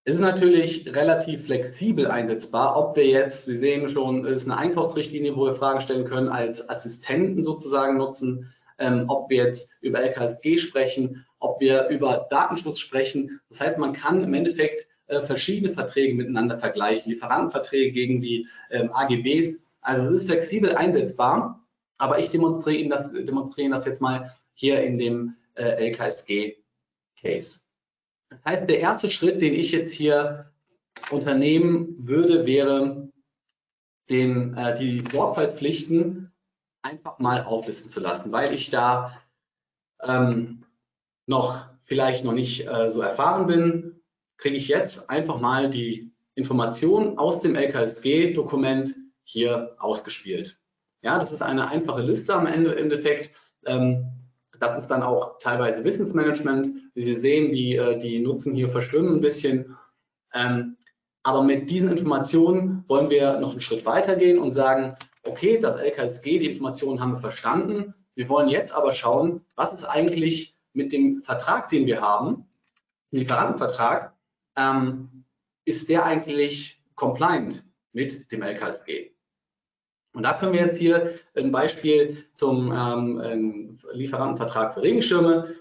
Es 0.04 0.14
ist 0.14 0.20
natürlich 0.20 0.92
relativ 0.94 1.46
flexibel 1.46 2.08
einsetzbar, 2.08 2.76
ob 2.76 2.96
wir 2.96 3.06
jetzt, 3.06 3.44
Sie 3.44 3.56
sehen 3.56 3.88
schon, 3.88 4.24
es 4.24 4.42
ist 4.42 4.50
eine 4.50 4.58
Einkaufsrichtlinie, 4.58 5.36
wo 5.36 5.46
wir 5.46 5.54
Fragen 5.54 5.80
stellen 5.80 6.04
können, 6.04 6.28
als 6.28 6.68
Assistenten 6.68 7.44
sozusagen 7.44 7.98
nutzen, 7.98 8.52
ähm, 8.82 9.04
ob 9.08 9.30
wir 9.30 9.44
jetzt 9.44 9.76
über 9.80 10.00
LKSG 10.00 10.58
sprechen, 10.58 11.24
ob 11.38 11.60
wir 11.60 11.88
über 11.88 12.26
Datenschutz 12.30 12.80
sprechen. 12.80 13.40
Das 13.48 13.60
heißt, 13.60 13.78
man 13.78 13.92
kann 13.92 14.22
im 14.22 14.34
Endeffekt 14.34 14.88
äh, 15.06 15.22
verschiedene 15.22 15.72
Verträge 15.72 16.14
miteinander 16.14 16.58
vergleichen, 16.58 17.12
Lieferantenverträge 17.12 17.92
gegen 17.92 18.20
die 18.20 18.48
ähm, 18.70 18.90
AGBs. 18.92 19.64
Also 19.80 20.08
es 20.08 20.22
ist 20.22 20.26
flexibel 20.26 20.74
einsetzbar, 20.74 21.64
aber 21.96 22.18
ich 22.18 22.30
demonstriere 22.30 22.76
Ihnen 22.78 22.90
das, 22.90 23.10
demonstriere 23.12 23.66
Ihnen 23.66 23.72
das 23.72 23.86
jetzt 23.86 24.02
mal 24.02 24.32
hier 24.54 24.82
in 24.82 24.98
dem 24.98 25.36
äh, 25.54 25.90
LKSG-Case. 25.90 27.60
Das 28.30 28.44
heißt, 28.44 28.68
der 28.68 28.80
erste 28.80 29.10
Schritt, 29.10 29.40
den 29.40 29.54
ich 29.54 29.72
jetzt 29.72 29.92
hier 29.92 30.52
unternehmen 31.10 31.94
würde, 31.98 32.46
wäre, 32.46 33.08
den, 34.10 34.56
äh, 34.56 34.76
die 34.76 35.04
Sorgfaltspflichten 35.10 36.21
einfach 36.82 37.18
mal 37.18 37.44
auflisten 37.44 37.88
zu 37.88 38.00
lassen, 38.00 38.32
weil 38.32 38.52
ich 38.54 38.70
da 38.70 39.18
ähm, 40.02 40.64
noch 41.26 41.66
vielleicht 41.84 42.24
noch 42.24 42.32
nicht 42.32 42.66
äh, 42.68 42.90
so 42.90 43.00
erfahren 43.00 43.46
bin 43.46 44.02
kriege 44.42 44.56
ich 44.56 44.66
jetzt 44.66 45.08
einfach 45.08 45.40
mal 45.40 45.70
die 45.70 46.12
Informationen 46.34 47.16
aus 47.16 47.40
dem 47.40 47.54
LKSG-Dokument 47.54 48.92
hier 49.22 49.76
ausgespielt. 49.78 50.58
Ja, 51.02 51.18
das 51.20 51.30
ist 51.30 51.42
eine 51.42 51.68
einfache 51.68 52.02
Liste 52.02 52.34
am 52.34 52.46
Ende 52.46 52.72
im 52.72 52.78
Endeffekt. 52.84 53.30
Ähm, 53.66 54.04
das 54.58 54.76
ist 54.76 54.88
dann 54.88 55.04
auch 55.04 55.38
teilweise 55.38 55.84
Wissensmanagement. 55.84 56.68
Wie 56.94 57.02
Sie 57.02 57.14
sehen, 57.14 57.52
die, 57.52 57.76
äh, 57.76 57.98
die 57.98 58.18
Nutzen 58.18 58.54
hier 58.54 58.68
verschwimmen 58.68 59.14
ein 59.14 59.20
bisschen. 59.20 59.76
Ähm, 60.34 60.76
aber 61.22 61.44
mit 61.44 61.70
diesen 61.70 61.90
Informationen 61.90 62.84
wollen 62.88 63.10
wir 63.10 63.38
noch 63.38 63.52
einen 63.52 63.60
Schritt 63.60 63.86
weiter 63.86 64.16
gehen 64.16 64.40
und 64.40 64.50
sagen, 64.50 64.94
okay, 65.24 65.58
das 65.58 65.76
LKSG, 65.76 66.38
die 66.38 66.50
Informationen 66.50 67.00
haben 67.00 67.12
wir 67.12 67.20
verstanden. 67.20 67.94
Wir 68.14 68.28
wollen 68.28 68.48
jetzt 68.48 68.74
aber 68.74 68.92
schauen, 68.92 69.44
was 69.54 69.72
ist 69.72 69.84
eigentlich 69.84 70.56
mit 70.72 70.92
dem 70.92 71.22
Vertrag, 71.22 71.68
den 71.68 71.86
wir 71.86 72.00
haben, 72.00 72.46
Lieferantenvertrag, 73.10 74.14
ähm, 74.56 75.24
ist 75.64 75.88
der 75.88 76.04
eigentlich 76.04 76.82
compliant 76.94 77.64
mit 77.92 78.32
dem 78.32 78.42
LKSG? 78.42 79.12
Und 80.14 80.24
da 80.24 80.34
können 80.34 80.52
wir 80.52 80.60
jetzt 80.60 80.76
hier 80.76 81.14
ein 81.34 81.52
Beispiel 81.52 82.24
zum 82.32 82.72
ähm, 82.72 83.78
Lieferantenvertrag 83.92 84.74
für 84.74 84.82
Regenschirme 84.82 85.54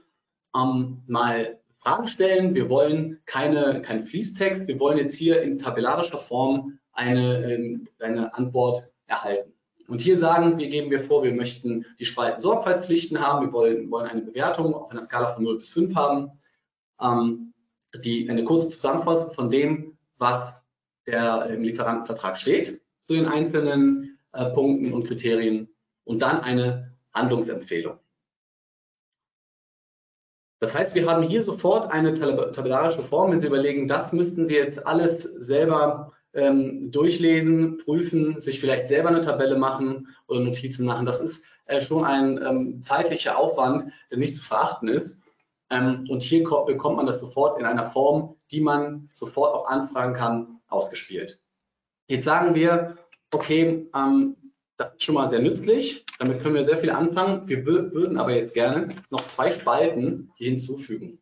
ähm, 0.55 1.03
mal 1.07 1.59
Fragen 1.79 2.07
stellen. 2.07 2.53
Wir 2.53 2.69
wollen 2.69 3.21
keine, 3.25 3.81
keinen 3.81 4.03
Fließtext, 4.03 4.67
wir 4.67 4.79
wollen 4.79 4.97
jetzt 4.97 5.15
hier 5.15 5.41
in 5.41 5.57
tabellarischer 5.57 6.19
Form 6.19 6.79
eine, 6.91 7.43
ähm, 7.45 7.87
eine 7.99 8.33
Antwort 8.35 8.90
erhalten. 9.11 9.53
Und 9.87 9.99
hier 9.99 10.17
sagen 10.17 10.57
wir, 10.57 10.69
geben 10.69 10.89
wir 10.89 11.01
vor, 11.01 11.23
wir 11.23 11.33
möchten 11.33 11.85
die 11.99 12.05
Spalten 12.05 12.41
Sorgfaltspflichten 12.41 13.19
haben, 13.19 13.47
wir 13.47 13.53
wollen, 13.53 13.91
wollen 13.91 14.07
eine 14.07 14.21
Bewertung 14.21 14.73
auf 14.73 14.89
einer 14.89 15.01
Skala 15.01 15.33
von 15.33 15.43
0 15.43 15.57
bis 15.57 15.69
5 15.69 15.95
haben. 15.95 16.31
Ähm, 17.01 17.53
die, 18.03 18.29
eine 18.29 18.45
kurze 18.45 18.69
Zusammenfassung 18.69 19.33
von 19.33 19.49
dem, 19.49 19.97
was 20.17 20.53
der 21.07 21.47
im 21.47 21.63
Lieferantenvertrag 21.63 22.37
steht, 22.37 22.81
zu 23.01 23.13
den 23.13 23.25
einzelnen 23.25 24.17
äh, 24.31 24.49
Punkten 24.51 24.93
und 24.93 25.07
Kriterien 25.07 25.67
und 26.05 26.21
dann 26.21 26.39
eine 26.39 26.95
Handlungsempfehlung. 27.13 27.99
Das 30.61 30.75
heißt, 30.75 30.95
wir 30.95 31.09
haben 31.09 31.23
hier 31.23 31.41
sofort 31.41 31.91
eine 31.91 32.13
tabellarische 32.13 33.01
Form. 33.01 33.31
Wenn 33.31 33.39
Sie 33.39 33.47
überlegen, 33.47 33.87
das 33.87 34.13
müssten 34.13 34.47
Sie 34.47 34.55
jetzt 34.55 34.85
alles 34.85 35.23
selber 35.23 36.13
ähm, 36.33 36.91
durchlesen, 36.91 37.77
prüfen, 37.77 38.39
sich 38.39 38.59
vielleicht 38.59 38.87
selber 38.87 39.09
eine 39.09 39.21
Tabelle 39.21 39.57
machen 39.57 40.07
oder 40.27 40.39
Notizen 40.39 40.85
machen. 40.85 41.05
Das 41.05 41.19
ist 41.19 41.45
äh, 41.65 41.81
schon 41.81 42.03
ein 42.03 42.41
ähm, 42.43 42.81
zeitlicher 42.81 43.37
Aufwand, 43.37 43.91
der 44.09 44.17
nicht 44.17 44.35
zu 44.35 44.43
verachten 44.43 44.87
ist. 44.87 45.23
Ähm, 45.69 46.05
und 46.09 46.21
hier 46.21 46.43
bekommt 46.65 46.97
man 46.97 47.05
das 47.05 47.19
sofort 47.19 47.59
in 47.59 47.65
einer 47.65 47.91
Form, 47.91 48.35
die 48.51 48.61
man 48.61 49.09
sofort 49.13 49.53
auch 49.53 49.67
anfragen 49.67 50.13
kann, 50.13 50.59
ausgespielt. 50.67 51.41
Jetzt 52.07 52.25
sagen 52.25 52.55
wir, 52.55 52.97
okay, 53.33 53.89
ähm, 53.95 54.35
das 54.77 54.93
ist 54.95 55.03
schon 55.03 55.15
mal 55.15 55.29
sehr 55.29 55.39
nützlich, 55.39 56.05
damit 56.17 56.41
können 56.41 56.55
wir 56.55 56.63
sehr 56.63 56.77
viel 56.77 56.89
anfangen. 56.89 57.47
Wir 57.47 57.65
würden 57.65 58.17
aber 58.17 58.35
jetzt 58.35 58.53
gerne 58.53 58.89
noch 59.09 59.25
zwei 59.25 59.51
Spalten 59.51 60.31
hier 60.35 60.49
hinzufügen. 60.49 61.19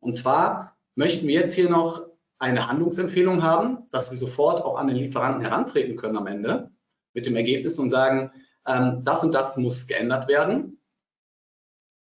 Und 0.00 0.14
zwar 0.14 0.76
möchten 0.94 1.26
wir 1.26 1.34
jetzt 1.40 1.54
hier 1.54 1.70
noch 1.70 2.06
eine 2.38 2.68
Handlungsempfehlung 2.68 3.42
haben, 3.42 3.88
dass 3.90 4.10
wir 4.10 4.18
sofort 4.18 4.62
auch 4.62 4.78
an 4.78 4.88
den 4.88 4.96
Lieferanten 4.96 5.42
herantreten 5.42 5.96
können 5.96 6.16
am 6.16 6.26
Ende 6.26 6.70
mit 7.14 7.26
dem 7.26 7.36
Ergebnis 7.36 7.78
und 7.78 7.88
sagen, 7.88 8.30
ähm, 8.66 9.02
das 9.04 9.22
und 9.22 9.32
das 9.32 9.56
muss 9.56 9.86
geändert 9.86 10.28
werden. 10.28 10.80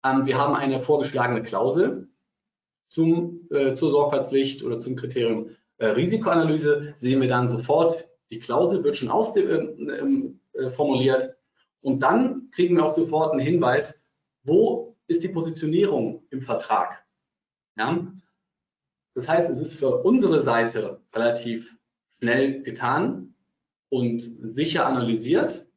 Ähm, 0.05 0.26
wir 0.26 0.39
haben 0.39 0.55
eine 0.55 0.80
vorgeschlagene 0.80 1.43
Klausel 1.43 2.09
zum, 2.89 3.49
äh, 3.51 3.74
zur 3.74 3.91
Sorgfaltspflicht 3.91 4.64
oder 4.64 4.78
zum 4.78 4.97
Kriterium 4.97 5.51
äh, 5.78 5.87
Risikoanalyse. 5.87 6.95
Sehen 6.97 7.20
wir 7.20 7.28
dann 7.28 7.49
sofort, 7.49 8.09
die 8.30 8.39
Klausel 8.39 8.82
wird 8.82 8.97
schon 8.97 9.11
ausformuliert 9.11 11.24
äh, 11.24 11.35
und 11.80 12.01
dann 12.01 12.51
kriegen 12.51 12.76
wir 12.76 12.85
auch 12.85 12.95
sofort 12.95 13.32
einen 13.32 13.41
Hinweis, 13.41 14.09
wo 14.43 14.97
ist 15.07 15.22
die 15.22 15.28
Positionierung 15.28 16.24
im 16.30 16.43
Vertrag. 16.43 17.05
Ja? 17.76 18.07
Das 19.14 19.28
heißt, 19.28 19.50
es 19.50 19.60
ist 19.60 19.78
für 19.78 20.02
unsere 20.02 20.42
Seite 20.42 21.00
relativ 21.14 21.76
schnell 22.18 22.62
getan 22.62 23.34
und 23.88 24.20
sicher 24.20 24.86
analysiert. 24.86 25.68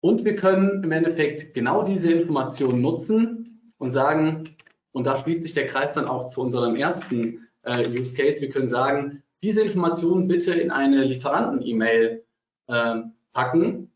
Und 0.00 0.24
wir 0.24 0.34
können 0.34 0.82
im 0.82 0.92
Endeffekt 0.92 1.54
genau 1.54 1.84
diese 1.84 2.10
Informationen 2.12 2.80
nutzen 2.80 3.72
und 3.78 3.90
sagen, 3.90 4.44
und 4.92 5.04
da 5.04 5.18
schließt 5.18 5.42
sich 5.42 5.54
der 5.54 5.68
Kreis 5.68 5.92
dann 5.92 6.08
auch 6.08 6.26
zu 6.26 6.40
unserem 6.40 6.74
ersten 6.74 7.48
äh, 7.62 7.86
Use 7.88 8.16
Case, 8.16 8.40
wir 8.40 8.50
können 8.50 8.66
sagen, 8.66 9.22
diese 9.42 9.62
Informationen 9.62 10.26
bitte 10.26 10.52
in 10.52 10.70
eine 10.70 11.04
Lieferanten-E-Mail 11.04 12.24
äh, 12.66 12.94
packen 13.32 13.92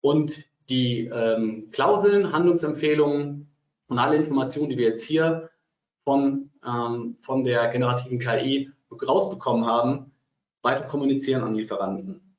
und 0.00 0.48
die 0.68 1.06
ähm, 1.06 1.70
Klauseln, 1.72 2.32
Handlungsempfehlungen 2.32 3.50
und 3.88 3.98
alle 3.98 4.16
Informationen, 4.16 4.70
die 4.70 4.78
wir 4.78 4.88
jetzt 4.88 5.04
hier 5.04 5.50
von, 6.04 6.51
ähm, 6.66 7.16
von 7.20 7.44
der 7.44 7.68
generativen 7.68 8.18
KI 8.18 8.70
rausbekommen 8.90 9.66
haben, 9.66 10.12
weiter 10.62 10.84
kommunizieren 10.84 11.42
an 11.42 11.54
Lieferanten. 11.54 12.36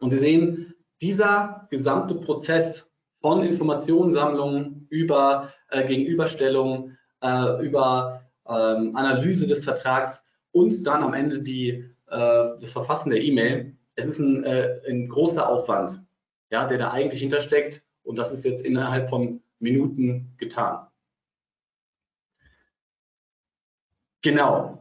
Und 0.00 0.10
Sie 0.10 0.18
sehen, 0.18 0.74
dieser 1.00 1.66
gesamte 1.70 2.14
Prozess 2.14 2.84
von 3.20 3.42
Informationssammlung 3.42 4.86
über 4.90 5.52
äh, 5.70 5.86
Gegenüberstellung, 5.86 6.96
äh, 7.20 7.64
über 7.64 8.22
ähm, 8.46 8.94
Analyse 8.94 9.46
des 9.46 9.64
Vertrags 9.64 10.24
und 10.52 10.86
dann 10.86 11.02
am 11.02 11.14
Ende 11.14 11.40
die, 11.40 11.70
äh, 11.70 12.48
das 12.60 12.72
Verfassen 12.72 13.10
der 13.10 13.22
E-Mail, 13.22 13.76
es 13.96 14.06
ist 14.06 14.18
ein, 14.18 14.44
äh, 14.44 14.80
ein 14.88 15.08
großer 15.08 15.48
Aufwand, 15.48 16.02
ja, 16.50 16.66
der 16.66 16.78
da 16.78 16.90
eigentlich 16.90 17.20
hintersteckt 17.20 17.84
und 18.02 18.18
das 18.18 18.30
ist 18.30 18.44
jetzt 18.44 18.64
innerhalb 18.64 19.08
von 19.08 19.40
Minuten 19.58 20.34
getan. 20.36 20.86
Genau. 24.24 24.78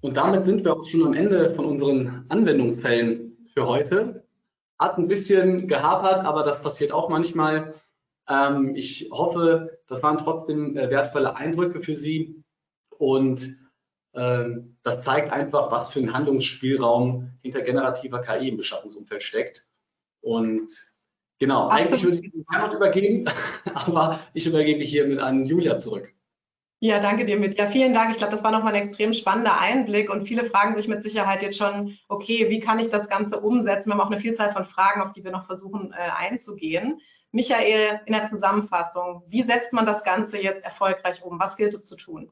Und 0.00 0.16
damit 0.16 0.44
sind 0.44 0.64
wir 0.64 0.76
auch 0.76 0.84
schon 0.84 1.04
am 1.04 1.12
Ende 1.12 1.50
von 1.56 1.64
unseren 1.64 2.24
Anwendungsfällen 2.28 3.48
für 3.52 3.66
heute. 3.66 4.28
Hat 4.78 4.96
ein 4.96 5.08
bisschen 5.08 5.66
gehapert, 5.66 6.24
aber 6.24 6.44
das 6.44 6.62
passiert 6.62 6.92
auch 6.92 7.08
manchmal. 7.08 7.74
Ähm, 8.28 8.76
ich 8.76 9.10
hoffe, 9.10 9.80
das 9.88 10.04
waren 10.04 10.18
trotzdem 10.18 10.76
äh, 10.76 10.88
wertvolle 10.88 11.34
Eindrücke 11.34 11.82
für 11.82 11.96
Sie 11.96 12.44
und 12.96 13.58
ähm, 14.14 14.76
das 14.84 15.02
zeigt 15.02 15.32
einfach, 15.32 15.72
was 15.72 15.92
für 15.92 15.98
ein 15.98 16.14
Handlungsspielraum 16.14 17.32
hinter 17.42 17.62
generativer 17.62 18.20
KI 18.20 18.50
im 18.50 18.56
Beschaffungsumfeld 18.56 19.24
steckt. 19.24 19.66
Und 20.20 20.72
genau, 21.40 21.64
Absolut. 21.64 21.86
eigentlich 21.86 22.04
würde 22.04 22.16
ich 22.18 22.32
den 22.32 22.46
Heimat 22.52 22.72
übergeben, 22.72 23.24
aber 23.74 24.20
ich 24.32 24.46
übergebe 24.46 24.84
hier 24.84 25.08
mit 25.08 25.18
an 25.18 25.44
Julia 25.44 25.76
zurück. 25.76 26.14
Ja, 26.80 27.00
danke 27.00 27.26
dir 27.26 27.38
mit. 27.38 27.58
Ja, 27.58 27.68
vielen 27.68 27.92
Dank. 27.92 28.12
Ich 28.12 28.18
glaube, 28.18 28.30
das 28.30 28.44
war 28.44 28.52
nochmal 28.52 28.74
ein 28.74 28.82
extrem 28.82 29.12
spannender 29.12 29.58
Einblick 29.58 30.10
und 30.10 30.28
viele 30.28 30.44
fragen 30.44 30.76
sich 30.76 30.86
mit 30.86 31.02
Sicherheit 31.02 31.42
jetzt 31.42 31.58
schon, 31.58 31.98
okay, 32.08 32.48
wie 32.50 32.60
kann 32.60 32.78
ich 32.78 32.88
das 32.88 33.08
Ganze 33.08 33.40
umsetzen? 33.40 33.88
Wir 33.88 33.94
haben 33.94 34.00
auch 34.00 34.12
eine 34.12 34.20
Vielzahl 34.20 34.52
von 34.52 34.64
Fragen, 34.64 35.02
auf 35.02 35.10
die 35.10 35.24
wir 35.24 35.32
noch 35.32 35.44
versuchen 35.44 35.92
äh, 35.92 35.96
einzugehen. 35.96 37.00
Michael, 37.32 38.00
in 38.06 38.12
der 38.12 38.26
Zusammenfassung, 38.26 39.24
wie 39.26 39.42
setzt 39.42 39.72
man 39.72 39.86
das 39.86 40.04
Ganze 40.04 40.40
jetzt 40.40 40.64
erfolgreich 40.64 41.22
um? 41.22 41.40
Was 41.40 41.56
gilt 41.56 41.74
es 41.74 41.84
zu 41.84 41.96
tun? 41.96 42.30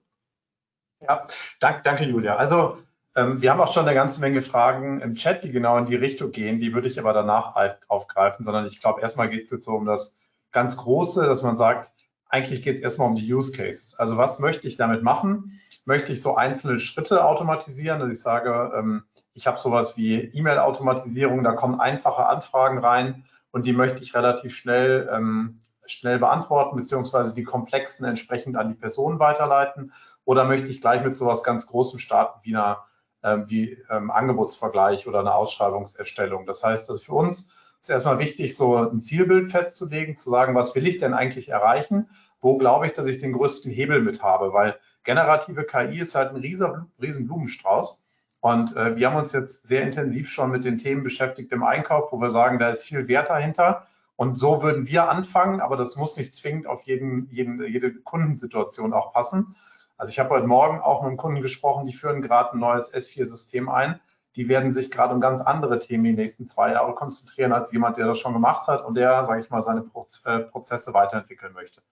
Ja, 1.01 1.26
danke, 1.59 1.80
danke 1.82 2.05
Julia. 2.05 2.36
Also 2.36 2.78
ähm, 3.16 3.42
wir 3.42 3.51
haben 3.51 3.61
auch 3.61 3.72
schon 3.72 3.84
eine 3.84 3.94
ganze 3.94 4.20
Menge 4.20 4.42
Fragen 4.42 5.01
im 5.01 5.14
Chat, 5.16 5.42
die 5.42 5.51
genau 5.51 5.76
in 5.76 5.86
die 5.86 5.97
Richtung 5.97 6.30
gehen. 6.30 6.61
Die 6.61 6.72
würde 6.72 6.86
ich 6.86 7.01
aber 7.01 7.12
danach 7.12 7.57
aufgreifen, 7.88 8.44
sondern 8.44 8.64
ich 8.66 8.80
glaube, 8.80 9.01
erstmal 9.01 9.28
geht 9.28 9.47
es 9.47 9.51
jetzt 9.51 9.64
so 9.64 9.72
um 9.72 9.86
das 9.86 10.16
ganz 10.53 10.76
Große, 10.76 11.26
dass 11.26 11.42
man 11.42 11.57
sagt, 11.57 11.92
eigentlich 12.28 12.62
geht 12.62 12.76
es 12.76 12.82
erstmal 12.82 13.08
um 13.08 13.16
die 13.16 13.32
Use 13.32 13.52
Cases. 13.52 13.94
Also 13.98 14.16
was 14.16 14.38
möchte 14.38 14.66
ich 14.68 14.76
damit 14.76 15.02
machen? 15.02 15.60
Möchte 15.84 16.12
ich 16.12 16.22
so 16.22 16.34
einzelne 16.34 16.80
Schritte 16.80 17.24
automatisieren, 17.24 18.00
dass 18.00 18.10
ich 18.10 18.20
sage, 18.20 18.72
ähm, 18.76 19.04
ich 19.34 19.46
habe 19.46 19.58
sowas 19.58 19.96
wie 19.96 20.16
E-Mail-Automatisierung, 20.16 21.44
da 21.44 21.52
kommen 21.52 21.78
einfache 21.78 22.26
Anfragen 22.26 22.78
rein 22.78 23.24
und 23.52 23.66
die 23.66 23.72
möchte 23.72 24.02
ich 24.02 24.14
relativ 24.14 24.54
schnell, 24.54 25.08
ähm, 25.12 25.60
schnell 25.84 26.18
beantworten, 26.18 26.76
beziehungsweise 26.76 27.34
die 27.34 27.44
komplexen 27.44 28.04
entsprechend 28.06 28.56
an 28.56 28.68
die 28.68 28.74
Person 28.74 29.18
weiterleiten. 29.18 29.92
Oder 30.24 30.44
möchte 30.44 30.68
ich 30.68 30.80
gleich 30.80 31.04
mit 31.04 31.16
sowas 31.16 31.44
ganz 31.44 31.66
Großem 31.68 32.00
starten 32.00 32.40
wie 32.42 32.56
einer 32.56 32.84
äh, 33.22 33.38
wie 33.46 33.82
ähm, 33.90 34.10
Angebotsvergleich 34.10 35.06
oder 35.06 35.20
eine 35.20 35.34
Ausschreibungserstellung. 35.34 36.46
Das 36.46 36.62
heißt, 36.62 36.88
dass 36.88 37.02
für 37.02 37.14
uns 37.14 37.50
ist 37.87 37.91
erstmal 37.91 38.18
wichtig, 38.18 38.57
so 38.57 38.76
ein 38.76 39.01
Zielbild 39.01 39.49
festzulegen, 39.51 40.16
zu 40.16 40.28
sagen, 40.28 40.57
was 40.57 40.74
will 40.74 40.89
ich 40.89 40.99
denn 40.99 41.14
eigentlich 41.14 41.51
erreichen? 41.51 42.09
Wo 42.41 42.59
glaube 42.59 42.87
ich, 42.87 42.95
dass 42.95 43.07
ich 43.07 43.18
den 43.18 43.32
größten 43.32 43.70
Hebel 43.70 44.03
mit 44.03 44.24
habe? 44.24 44.53
Weil 44.53 44.76
generative 45.05 45.62
KI 45.62 46.01
ist 46.01 46.16
halt 46.16 46.30
ein 46.30 46.37
riesen, 46.37 46.91
riesen 47.01 47.28
Blumenstrauß. 47.28 48.03
Und 48.41 48.74
äh, 48.74 48.97
wir 48.97 49.09
haben 49.09 49.16
uns 49.16 49.32
jetzt 49.32 49.68
sehr 49.68 49.82
intensiv 49.82 50.28
schon 50.28 50.51
mit 50.51 50.64
den 50.64 50.78
Themen 50.78 51.05
beschäftigt 51.05 51.53
im 51.53 51.62
Einkauf, 51.62 52.11
wo 52.11 52.20
wir 52.20 52.30
sagen, 52.30 52.59
da 52.59 52.70
ist 52.70 52.84
viel 52.84 53.07
Wert 53.07 53.30
dahinter. 53.30 53.87
Und 54.16 54.37
so 54.37 54.62
würden 54.62 54.89
wir 54.89 55.09
anfangen, 55.09 55.61
aber 55.61 55.76
das 55.76 55.95
muss 55.95 56.16
nicht 56.16 56.34
zwingend 56.34 56.66
auf 56.66 56.82
jeden, 56.82 57.28
jeden, 57.30 57.64
jede 57.64 57.95
Kundensituation 57.95 58.95
auch 58.95 59.12
passen. 59.12 59.55
Also 59.97 60.11
ich 60.11 60.18
habe 60.18 60.30
heute 60.30 60.49
Morgen 60.49 60.80
auch 60.80 61.03
mit 61.03 61.11
einem 61.11 61.16
Kunden 61.18 61.41
gesprochen, 61.41 61.87
die 61.87 61.93
führen 61.93 62.20
gerade 62.20 62.53
ein 62.53 62.59
neues 62.59 62.93
S4-System 62.93 63.68
ein 63.68 64.01
die 64.37 64.49
werden 64.49 64.74
sich 64.74 64.91
gerade 64.91 65.14
um 65.14 65.20
ganz 65.20 65.41
andere 65.41 65.78
Themen 65.78 66.05
die 66.05 66.12
nächsten 66.12 66.47
zwei 66.47 66.72
Jahre 66.72 66.95
konzentrieren, 66.95 67.53
als 67.53 67.72
jemand, 67.72 67.97
der 67.97 68.07
das 68.07 68.18
schon 68.18 68.34
gemacht 68.34 68.68
hat 68.68 68.84
und 68.84 68.95
der, 68.95 69.24
sage 69.24 69.41
ich 69.41 69.51
mal, 69.51 69.62
seine 69.62 69.84
äh, 70.24 70.39
Prozesse 70.41 70.93
weiterentwickeln 70.93 71.55
möchte. 71.55 71.82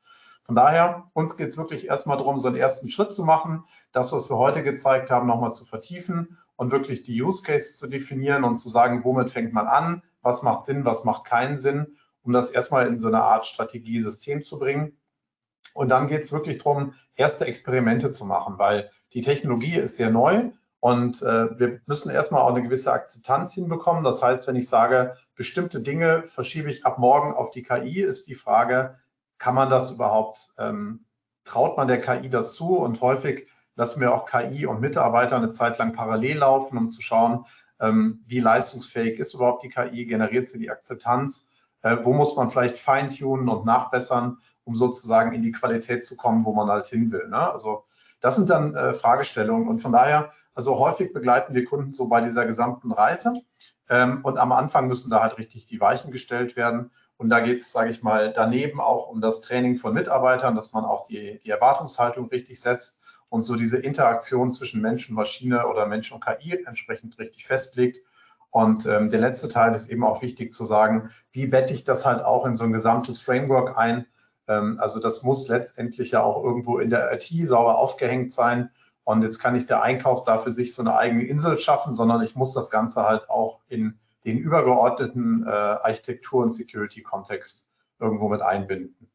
Von 0.42 0.54
daher, 0.54 1.10
uns 1.14 1.38
geht 1.38 1.48
es 1.48 1.56
wirklich 1.56 1.88
erstmal 1.88 2.18
darum, 2.18 2.36
so 2.36 2.48
einen 2.48 2.58
ersten 2.58 2.90
Schritt 2.90 3.14
zu 3.14 3.24
machen, 3.24 3.64
das, 3.92 4.12
was 4.12 4.28
wir 4.28 4.36
heute 4.36 4.62
gezeigt 4.62 5.10
haben, 5.10 5.26
nochmal 5.26 5.54
zu 5.54 5.64
vertiefen 5.64 6.36
und 6.56 6.70
wirklich 6.70 7.02
die 7.02 7.22
Use 7.22 7.42
Cases 7.42 7.78
zu 7.78 7.86
definieren 7.86 8.44
und 8.44 8.58
zu 8.58 8.68
sagen, 8.68 9.04
womit 9.04 9.30
fängt 9.30 9.54
man 9.54 9.66
an, 9.66 10.02
was 10.20 10.42
macht 10.42 10.66
Sinn, 10.66 10.84
was 10.84 11.04
macht 11.04 11.24
keinen 11.24 11.58
Sinn, 11.58 11.96
um 12.22 12.32
das 12.34 12.50
erstmal 12.50 12.86
in 12.86 12.98
so 12.98 13.08
eine 13.08 13.22
Art 13.22 13.46
Strategie-System 13.46 14.44
zu 14.44 14.58
bringen. 14.58 14.98
Und 15.72 15.88
dann 15.88 16.08
geht 16.08 16.24
es 16.24 16.32
wirklich 16.32 16.58
darum, 16.58 16.92
erste 17.16 17.46
Experimente 17.46 18.10
zu 18.10 18.26
machen, 18.26 18.58
weil 18.58 18.90
die 19.14 19.22
Technologie 19.22 19.76
ist 19.76 19.96
sehr 19.96 20.10
neu 20.10 20.50
und 20.84 21.22
äh, 21.22 21.58
wir 21.58 21.80
müssen 21.86 22.10
erstmal 22.10 22.42
auch 22.42 22.50
eine 22.50 22.62
gewisse 22.62 22.92
Akzeptanz 22.92 23.54
hinbekommen. 23.54 24.04
Das 24.04 24.22
heißt, 24.22 24.46
wenn 24.46 24.54
ich 24.54 24.68
sage, 24.68 25.16
bestimmte 25.34 25.80
Dinge 25.80 26.24
verschiebe 26.26 26.70
ich 26.70 26.84
ab 26.84 26.98
morgen 26.98 27.32
auf 27.32 27.50
die 27.50 27.62
KI, 27.62 28.02
ist 28.02 28.28
die 28.28 28.34
Frage, 28.34 28.98
kann 29.38 29.54
man 29.54 29.70
das 29.70 29.92
überhaupt, 29.92 30.50
ähm, 30.58 31.06
traut 31.44 31.78
man 31.78 31.88
der 31.88 32.02
KI 32.02 32.28
das 32.28 32.52
zu? 32.52 32.76
Und 32.76 33.00
häufig 33.00 33.48
lassen 33.76 33.98
wir 34.02 34.12
auch 34.12 34.26
KI 34.26 34.66
und 34.66 34.82
Mitarbeiter 34.82 35.36
eine 35.36 35.48
Zeit 35.48 35.78
lang 35.78 35.94
parallel 35.94 36.36
laufen, 36.36 36.76
um 36.76 36.90
zu 36.90 37.00
schauen, 37.00 37.46
ähm, 37.80 38.22
wie 38.26 38.40
leistungsfähig 38.40 39.18
ist 39.18 39.32
überhaupt 39.32 39.62
die 39.62 39.70
KI, 39.70 40.04
generiert 40.04 40.50
sie 40.50 40.58
die 40.58 40.70
Akzeptanz, 40.70 41.48
äh, 41.80 41.96
wo 42.02 42.12
muss 42.12 42.36
man 42.36 42.50
vielleicht 42.50 42.76
feintunen 42.76 43.48
und 43.48 43.64
nachbessern, 43.64 44.36
um 44.64 44.74
sozusagen 44.74 45.32
in 45.32 45.40
die 45.40 45.52
Qualität 45.52 46.04
zu 46.04 46.14
kommen, 46.14 46.44
wo 46.44 46.52
man 46.52 46.68
halt 46.68 46.84
hin 46.88 47.10
will. 47.10 47.26
Ne? 47.28 47.38
Also 47.38 47.84
das 48.24 48.36
sind 48.36 48.48
dann 48.48 48.74
äh, 48.74 48.94
Fragestellungen 48.94 49.68
und 49.68 49.80
von 49.80 49.92
daher, 49.92 50.30
also 50.54 50.78
häufig 50.78 51.12
begleiten 51.12 51.52
wir 51.52 51.66
Kunden 51.66 51.92
so 51.92 52.08
bei 52.08 52.22
dieser 52.22 52.46
gesamten 52.46 52.90
Reise 52.90 53.34
ähm, 53.90 54.24
und 54.24 54.38
am 54.38 54.50
Anfang 54.50 54.86
müssen 54.86 55.10
da 55.10 55.20
halt 55.20 55.36
richtig 55.36 55.66
die 55.66 55.78
Weichen 55.78 56.10
gestellt 56.10 56.56
werden. 56.56 56.90
Und 57.18 57.28
da 57.28 57.40
geht 57.40 57.60
es, 57.60 57.70
sage 57.70 57.90
ich 57.90 58.02
mal, 58.02 58.32
daneben 58.32 58.80
auch 58.80 59.08
um 59.08 59.20
das 59.20 59.42
Training 59.42 59.76
von 59.76 59.92
Mitarbeitern, 59.92 60.56
dass 60.56 60.72
man 60.72 60.86
auch 60.86 61.06
die, 61.06 61.38
die 61.40 61.50
Erwartungshaltung 61.50 62.30
richtig 62.30 62.62
setzt 62.62 63.02
und 63.28 63.42
so 63.42 63.56
diese 63.56 63.76
Interaktion 63.76 64.52
zwischen 64.52 64.80
Mensch 64.80 65.10
und 65.10 65.16
Maschine 65.16 65.66
oder 65.66 65.84
Mensch 65.84 66.10
und 66.10 66.24
KI 66.24 66.64
entsprechend 66.64 67.18
richtig 67.18 67.44
festlegt. 67.44 67.98
Und 68.48 68.86
ähm, 68.86 69.10
der 69.10 69.20
letzte 69.20 69.50
Teil 69.50 69.74
ist 69.74 69.90
eben 69.90 70.02
auch 70.02 70.22
wichtig 70.22 70.54
zu 70.54 70.64
sagen, 70.64 71.10
wie 71.30 71.46
bette 71.46 71.74
ich 71.74 71.84
das 71.84 72.06
halt 72.06 72.22
auch 72.22 72.46
in 72.46 72.56
so 72.56 72.64
ein 72.64 72.72
gesamtes 72.72 73.20
Framework 73.20 73.76
ein, 73.76 74.06
also 74.46 75.00
das 75.00 75.22
muss 75.22 75.48
letztendlich 75.48 76.10
ja 76.10 76.22
auch 76.22 76.42
irgendwo 76.42 76.78
in 76.78 76.90
der 76.90 77.12
IT 77.12 77.28
sauber 77.46 77.78
aufgehängt 77.78 78.32
sein. 78.32 78.70
Und 79.04 79.22
jetzt 79.22 79.38
kann 79.38 79.54
nicht 79.54 79.68
der 79.68 79.82
Einkauf 79.82 80.24
da 80.24 80.38
für 80.38 80.50
sich 80.50 80.74
so 80.74 80.82
eine 80.82 80.96
eigene 80.96 81.24
Insel 81.24 81.58
schaffen, 81.58 81.92
sondern 81.92 82.22
ich 82.22 82.36
muss 82.36 82.54
das 82.54 82.70
Ganze 82.70 83.04
halt 83.04 83.28
auch 83.28 83.60
in 83.68 83.98
den 84.24 84.38
übergeordneten 84.38 85.44
äh, 85.46 85.50
Architektur- 85.50 86.42
und 86.42 86.52
Security-Kontext 86.52 87.68
irgendwo 87.98 88.28
mit 88.28 88.40
einbinden. 88.40 89.10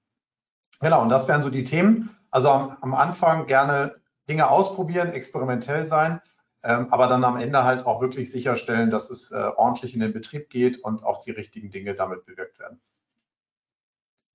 Genau, 0.79 1.01
und 1.01 1.09
das 1.09 1.27
wären 1.27 1.41
so 1.41 1.49
die 1.49 1.63
Themen. 1.63 2.15
Also 2.31 2.49
am, 2.49 2.77
am 2.81 2.93
Anfang 2.93 3.47
gerne 3.47 3.95
Dinge 4.29 4.49
ausprobieren, 4.49 5.09
experimentell 5.09 5.87
sein, 5.87 6.21
ähm, 6.61 6.87
aber 6.91 7.07
dann 7.07 7.23
am 7.23 7.37
Ende 7.37 7.63
halt 7.63 7.85
auch 7.85 8.01
wirklich 8.01 8.31
sicherstellen, 8.31 8.91
dass 8.91 9.09
es 9.09 9.31
äh, 9.31 9.51
ordentlich 9.55 9.95
in 9.95 9.99
den 9.99 10.13
Betrieb 10.13 10.49
geht 10.49 10.77
und 10.77 11.03
auch 11.03 11.19
die 11.19 11.31
richtigen 11.31 11.71
Dinge 11.71 11.95
damit 11.95 12.25
bewirkt 12.25 12.59
werden. 12.59 12.79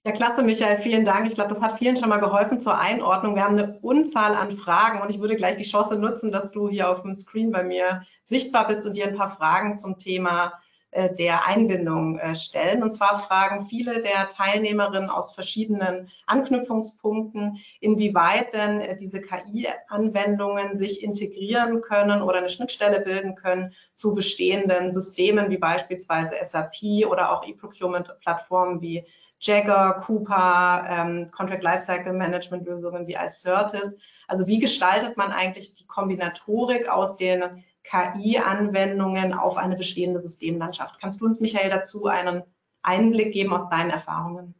Ja, 0.06 0.12
klasse, 0.12 0.42
Michael, 0.42 0.82
vielen 0.82 1.06
Dank. 1.06 1.26
Ich 1.26 1.34
glaube, 1.34 1.54
das 1.54 1.62
hat 1.62 1.78
vielen 1.78 1.96
schon 1.96 2.10
mal 2.10 2.18
geholfen 2.18 2.60
zur 2.60 2.78
Einordnung. 2.78 3.36
Wir 3.36 3.44
haben 3.44 3.58
eine 3.58 3.78
Unzahl 3.80 4.34
an 4.34 4.52
Fragen 4.52 5.00
und 5.00 5.08
ich 5.08 5.18
würde 5.18 5.34
gleich 5.34 5.56
die 5.56 5.64
Chance 5.64 5.96
nutzen, 5.96 6.30
dass 6.30 6.52
du 6.52 6.68
hier 6.68 6.90
auf 6.90 7.00
dem 7.00 7.14
Screen 7.14 7.50
bei 7.50 7.62
mir 7.62 8.04
sichtbar 8.26 8.68
bist 8.68 8.84
und 8.84 8.96
dir 8.98 9.06
ein 9.06 9.16
paar 9.16 9.34
Fragen 9.34 9.78
zum 9.78 9.98
Thema 9.98 10.60
äh, 10.90 11.14
der 11.14 11.46
Einbindung 11.46 12.18
äh, 12.18 12.34
stellen. 12.34 12.82
Und 12.82 12.92
zwar 12.92 13.18
fragen 13.18 13.64
viele 13.64 14.02
der 14.02 14.28
Teilnehmerinnen 14.28 15.08
aus 15.08 15.34
verschiedenen 15.34 16.10
Anknüpfungspunkten, 16.26 17.56
inwieweit 17.80 18.52
denn 18.52 18.82
äh, 18.82 18.96
diese 18.98 19.22
KI-Anwendungen 19.22 20.76
sich 20.76 21.02
integrieren 21.02 21.80
können 21.80 22.20
oder 22.20 22.38
eine 22.38 22.50
Schnittstelle 22.50 23.00
bilden 23.00 23.36
können 23.36 23.72
zu 23.94 24.14
bestehenden 24.14 24.92
Systemen 24.92 25.48
wie 25.48 25.56
beispielsweise 25.56 26.34
SAP 26.42 27.06
oder 27.08 27.32
auch 27.32 27.48
E-Procurement-Plattformen 27.48 28.82
wie 28.82 29.06
Jagger, 29.46 30.02
Cooper, 30.04 30.86
ähm, 30.88 31.30
Contract 31.30 31.62
Lifecycle 31.62 32.12
Management 32.12 32.66
Lösungen 32.66 33.06
wie 33.06 33.14
iCertis. 33.14 33.96
Also 34.26 34.46
wie 34.46 34.58
gestaltet 34.58 35.16
man 35.16 35.32
eigentlich 35.32 35.74
die 35.74 35.86
Kombinatorik 35.86 36.88
aus 36.88 37.16
den 37.16 37.64
KI-Anwendungen 37.84 39.34
auf 39.34 39.56
eine 39.56 39.76
bestehende 39.76 40.20
Systemlandschaft. 40.20 40.98
Kannst 41.00 41.20
du 41.20 41.26
uns, 41.26 41.40
Michael, 41.40 41.70
dazu 41.70 42.06
einen 42.06 42.42
Einblick 42.82 43.32
geben 43.32 43.52
aus 43.52 43.68
deinen 43.68 43.90
Erfahrungen? 43.90 44.54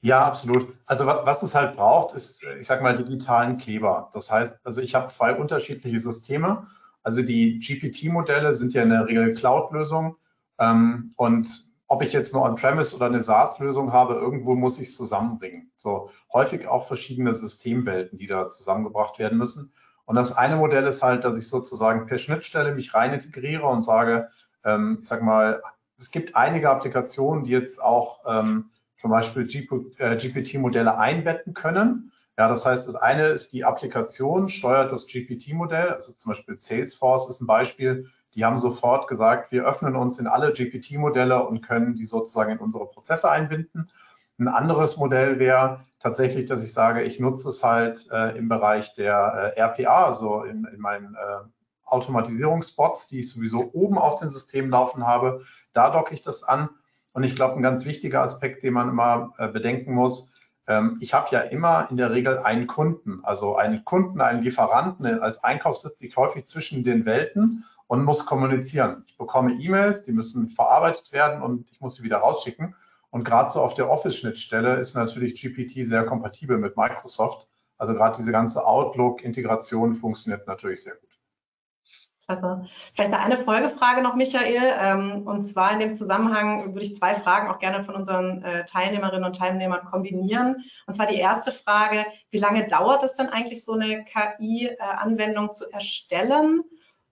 Ja, 0.00 0.24
absolut. 0.24 0.74
Also 0.86 1.06
was 1.06 1.42
es 1.42 1.54
halt 1.54 1.76
braucht, 1.76 2.14
ist, 2.14 2.42
ich 2.58 2.66
sage 2.66 2.82
mal, 2.82 2.96
digitalen 2.96 3.58
Kleber. 3.58 4.10
Das 4.14 4.30
heißt, 4.30 4.60
also 4.64 4.80
ich 4.80 4.94
habe 4.94 5.08
zwei 5.08 5.34
unterschiedliche 5.34 5.98
Systeme. 5.98 6.66
Also 7.02 7.22
die 7.22 7.58
GPT-Modelle 7.58 8.54
sind 8.54 8.74
ja 8.74 8.82
in 8.82 8.90
der 8.90 9.06
Regel 9.06 9.34
Cloud-Lösungen. 9.34 10.14
Ähm, 10.58 11.12
und 11.16 11.67
ob 11.88 12.02
ich 12.02 12.12
jetzt 12.12 12.34
nur 12.34 12.42
On-Premise 12.42 12.94
oder 12.94 13.06
eine 13.06 13.22
SaaS-Lösung 13.22 13.92
habe, 13.92 14.14
irgendwo 14.14 14.54
muss 14.54 14.78
ich 14.78 14.88
es 14.88 14.96
zusammenbringen. 14.96 15.72
So 15.76 16.10
häufig 16.32 16.68
auch 16.68 16.86
verschiedene 16.86 17.34
Systemwelten, 17.34 18.18
die 18.18 18.26
da 18.26 18.48
zusammengebracht 18.48 19.18
werden 19.18 19.38
müssen. 19.38 19.72
Und 20.04 20.16
das 20.16 20.36
eine 20.36 20.56
Modell 20.56 20.86
ist 20.86 21.02
halt, 21.02 21.24
dass 21.24 21.36
ich 21.36 21.48
sozusagen 21.48 22.06
per 22.06 22.18
Schnittstelle 22.18 22.74
mich 22.74 22.94
rein 22.94 23.12
integriere 23.12 23.66
und 23.66 23.82
sage, 23.82 24.28
ähm, 24.64 24.98
ich 25.00 25.08
sag 25.08 25.22
mal, 25.22 25.62
es 25.98 26.10
gibt 26.10 26.36
einige 26.36 26.70
Applikationen, 26.70 27.44
die 27.44 27.52
jetzt 27.52 27.82
auch 27.82 28.20
ähm, 28.26 28.70
zum 28.96 29.10
Beispiel 29.10 29.46
GPT-Modelle 29.46 30.90
äh, 30.90 30.94
einbetten 30.94 31.54
können. 31.54 32.12
Ja, 32.36 32.48
das 32.48 32.66
heißt, 32.66 32.86
das 32.86 32.94
eine 32.94 33.28
ist 33.28 33.52
die 33.52 33.64
Applikation, 33.64 34.48
steuert 34.48 34.92
das 34.92 35.06
GPT-Modell, 35.06 35.88
also 35.88 36.12
zum 36.12 36.30
Beispiel 36.30 36.56
Salesforce 36.56 37.28
ist 37.28 37.40
ein 37.40 37.46
Beispiel, 37.46 38.10
die 38.34 38.44
haben 38.44 38.58
sofort 38.58 39.08
gesagt, 39.08 39.52
wir 39.52 39.64
öffnen 39.64 39.96
uns 39.96 40.18
in 40.18 40.26
alle 40.26 40.52
GPT-Modelle 40.52 41.46
und 41.46 41.62
können 41.62 41.94
die 41.94 42.04
sozusagen 42.04 42.52
in 42.52 42.58
unsere 42.58 42.86
Prozesse 42.86 43.30
einbinden. 43.30 43.90
Ein 44.38 44.48
anderes 44.48 44.96
Modell 44.96 45.38
wäre 45.38 45.80
tatsächlich, 45.98 46.46
dass 46.46 46.62
ich 46.62 46.72
sage, 46.72 47.02
ich 47.02 47.18
nutze 47.18 47.48
es 47.48 47.64
halt 47.64 48.08
äh, 48.12 48.36
im 48.36 48.48
Bereich 48.48 48.94
der 48.94 49.54
äh, 49.56 49.60
RPA, 49.60 50.04
also 50.04 50.44
in, 50.44 50.64
in 50.72 50.80
meinen 50.80 51.14
äh, 51.14 51.48
Automatisierungsspots, 51.84 53.08
die 53.08 53.20
ich 53.20 53.30
sowieso 53.30 53.70
oben 53.72 53.98
auf 53.98 54.20
den 54.20 54.28
Systemen 54.28 54.70
laufen 54.70 55.06
habe. 55.06 55.40
Da 55.72 55.90
docke 55.90 56.14
ich 56.14 56.22
das 56.22 56.44
an. 56.44 56.68
Und 57.12 57.24
ich 57.24 57.34
glaube, 57.34 57.56
ein 57.56 57.62
ganz 57.62 57.84
wichtiger 57.84 58.22
Aspekt, 58.22 58.62
den 58.62 58.74
man 58.74 58.88
immer 58.88 59.32
äh, 59.38 59.48
bedenken 59.48 59.94
muss, 59.94 60.32
ähm, 60.68 60.98
ich 61.00 61.14
habe 61.14 61.28
ja 61.30 61.40
immer 61.40 61.88
in 61.90 61.96
der 61.96 62.12
Regel 62.12 62.38
einen 62.38 62.66
Kunden, 62.66 63.20
also 63.24 63.56
einen 63.56 63.84
Kunden, 63.84 64.20
einen 64.20 64.42
Lieferanten. 64.42 65.06
Als 65.20 65.42
Einkauf 65.42 65.78
sitze 65.78 66.06
ich 66.06 66.16
häufig 66.16 66.46
zwischen 66.46 66.84
den 66.84 67.06
Welten 67.06 67.64
und 67.88 68.04
muss 68.04 68.26
kommunizieren. 68.26 69.02
Ich 69.08 69.18
bekomme 69.18 69.54
E-Mails, 69.54 70.04
die 70.04 70.12
müssen 70.12 70.48
verarbeitet 70.48 71.10
werden 71.12 71.42
und 71.42 71.68
ich 71.70 71.80
muss 71.80 71.96
sie 71.96 72.04
wieder 72.04 72.18
rausschicken. 72.18 72.76
Und 73.10 73.24
gerade 73.24 73.50
so 73.50 73.62
auf 73.62 73.74
der 73.74 73.90
Office-Schnittstelle 73.90 74.76
ist 74.76 74.94
natürlich 74.94 75.40
GPT 75.40 75.86
sehr 75.86 76.04
kompatibel 76.04 76.58
mit 76.58 76.76
Microsoft. 76.76 77.48
Also 77.78 77.94
gerade 77.94 78.16
diese 78.16 78.32
ganze 78.32 78.66
Outlook-Integration 78.66 79.94
funktioniert 79.94 80.46
natürlich 80.46 80.82
sehr 80.82 80.94
gut. 80.94 81.08
Also 82.26 82.62
vielleicht 82.94 83.14
eine 83.14 83.38
Folgefrage 83.38 84.02
noch, 84.02 84.14
Michael. 84.14 84.74
Ähm, 84.78 85.26
und 85.26 85.44
zwar 85.44 85.72
in 85.72 85.78
dem 85.78 85.94
Zusammenhang 85.94 86.74
würde 86.74 86.84
ich 86.84 86.94
zwei 86.94 87.14
Fragen 87.14 87.48
auch 87.48 87.58
gerne 87.58 87.84
von 87.84 87.94
unseren 87.94 88.42
äh, 88.42 88.66
Teilnehmerinnen 88.66 89.24
und 89.24 89.36
Teilnehmern 89.36 89.86
kombinieren. 89.86 90.62
Und 90.86 90.94
zwar 90.94 91.06
die 91.06 91.16
erste 91.16 91.52
Frage, 91.52 92.04
wie 92.30 92.36
lange 92.36 92.68
dauert 92.68 93.02
es 93.02 93.14
denn 93.14 93.30
eigentlich, 93.30 93.64
so 93.64 93.72
eine 93.72 94.04
KI-Anwendung 94.04 95.54
zu 95.54 95.72
erstellen? 95.72 96.64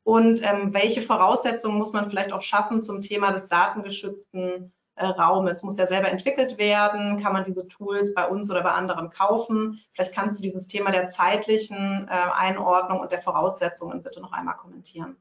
Und 0.06 0.40
ähm, 0.44 0.72
welche 0.72 1.02
Voraussetzungen 1.02 1.76
muss 1.76 1.92
man 1.92 2.08
vielleicht 2.08 2.32
auch 2.32 2.40
schaffen 2.40 2.80
zum 2.80 3.00
Thema 3.02 3.32
des 3.32 3.48
datengeschützten 3.48 4.72
äh, 4.94 5.04
Raum 5.04 5.48
ist. 5.48 5.64
Muss 5.64 5.74
der 5.74 5.88
selber 5.88 6.08
entwickelt 6.08 6.58
werden? 6.58 7.20
Kann 7.20 7.32
man 7.32 7.44
diese 7.44 7.66
Tools 7.66 8.14
bei 8.14 8.24
uns 8.28 8.48
oder 8.48 8.62
bei 8.62 8.70
anderen 8.70 9.10
kaufen? 9.10 9.80
Vielleicht 9.92 10.14
kannst 10.14 10.38
du 10.38 10.44
dieses 10.44 10.68
Thema 10.68 10.92
der 10.92 11.08
zeitlichen 11.08 12.06
äh, 12.06 12.12
Einordnung 12.12 13.00
und 13.00 13.10
der 13.10 13.20
Voraussetzungen 13.20 14.04
bitte 14.04 14.20
noch 14.20 14.30
einmal 14.30 14.54
kommentieren. 14.54 15.16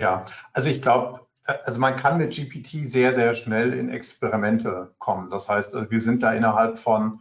Ja, 0.00 0.24
also 0.54 0.70
ich 0.70 0.80
glaube, 0.80 1.26
äh, 1.44 1.58
also 1.66 1.78
man 1.78 1.96
kann 1.96 2.16
mit 2.16 2.34
GPT 2.34 2.86
sehr, 2.86 3.12
sehr 3.12 3.34
schnell 3.34 3.74
in 3.74 3.90
Experimente 3.90 4.94
kommen. 4.96 5.28
Das 5.28 5.50
heißt, 5.50 5.90
wir 5.90 6.00
sind 6.00 6.22
da 6.22 6.32
innerhalb 6.32 6.78
von, 6.78 7.20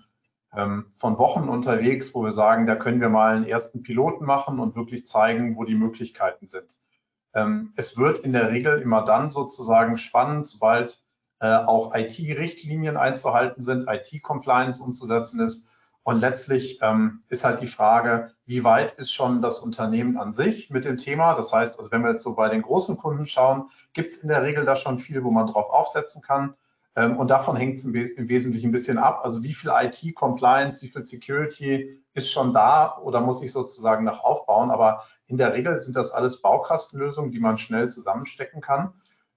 von 0.55 1.17
Wochen 1.17 1.49
unterwegs, 1.49 2.15
wo 2.15 2.23
wir 2.23 2.31
sagen, 2.31 2.65
da 2.65 2.75
können 2.75 3.01
wir 3.01 3.09
mal 3.09 3.35
einen 3.35 3.45
ersten 3.45 3.83
Piloten 3.83 4.25
machen 4.25 4.59
und 4.59 4.75
wirklich 4.75 5.05
zeigen, 5.05 5.55
wo 5.57 5.63
die 5.63 5.75
Möglichkeiten 5.75 6.47
sind. 6.47 6.77
Ähm, 7.33 7.73
es 7.75 7.97
wird 7.97 8.19
in 8.19 8.33
der 8.33 8.49
Regel 8.49 8.79
immer 8.79 9.03
dann 9.03 9.29
sozusagen 9.29 9.97
spannend, 9.97 10.47
sobald 10.47 11.03
äh, 11.39 11.47
auch 11.47 11.93
IT-Richtlinien 11.93 12.97
einzuhalten 12.97 13.61
sind, 13.61 13.87
IT-Compliance 13.89 14.81
umzusetzen 14.81 15.41
ist. 15.41 15.67
Und 16.03 16.19
letztlich 16.19 16.79
ähm, 16.81 17.23
ist 17.29 17.43
halt 17.43 17.61
die 17.61 17.67
Frage, 17.67 18.31
wie 18.45 18.63
weit 18.63 18.93
ist 18.93 19.11
schon 19.11 19.41
das 19.41 19.59
Unternehmen 19.59 20.17
an 20.17 20.33
sich 20.33 20.69
mit 20.69 20.85
dem 20.85 20.97
Thema? 20.97 21.33
Das 21.33 21.51
heißt, 21.51 21.79
also 21.79 21.91
wenn 21.91 22.03
wir 22.03 22.11
jetzt 22.11 22.23
so 22.23 22.35
bei 22.35 22.47
den 22.47 22.61
großen 22.61 22.95
Kunden 22.95 23.25
schauen, 23.25 23.69
gibt 23.93 24.11
es 24.11 24.19
in 24.19 24.29
der 24.29 24.43
Regel 24.43 24.65
da 24.65 24.75
schon 24.75 24.99
viel, 24.99 25.23
wo 25.23 25.31
man 25.31 25.47
drauf 25.47 25.69
aufsetzen 25.71 26.21
kann. 26.21 26.53
Ähm, 26.95 27.17
und 27.17 27.29
davon 27.29 27.55
hängt 27.55 27.77
es 27.77 27.85
im, 27.85 27.93
Wes 27.93 28.11
im, 28.11 28.29
Wesentlichen 28.29 28.69
ein 28.69 28.71
bisschen 28.71 28.97
ab. 28.97 29.21
Also 29.23 29.43
wie 29.43 29.53
viel 29.53 29.71
IT-Compliance, 29.73 30.81
wie 30.81 30.89
viel 30.89 31.03
Security 31.03 32.01
ist 32.13 32.31
schon 32.31 32.53
da 32.53 32.97
oder 32.99 33.21
muss 33.21 33.41
ich 33.41 33.51
sozusagen 33.51 34.05
noch 34.05 34.23
aufbauen? 34.23 34.71
Aber 34.71 35.03
in 35.27 35.37
der 35.37 35.53
Regel 35.53 35.77
sind 35.79 35.95
das 35.95 36.11
alles 36.11 36.41
Baukastenlösungen, 36.41 37.31
die 37.31 37.39
man 37.39 37.57
schnell 37.57 37.89
zusammenstecken 37.89 38.61
kann. 38.61 38.93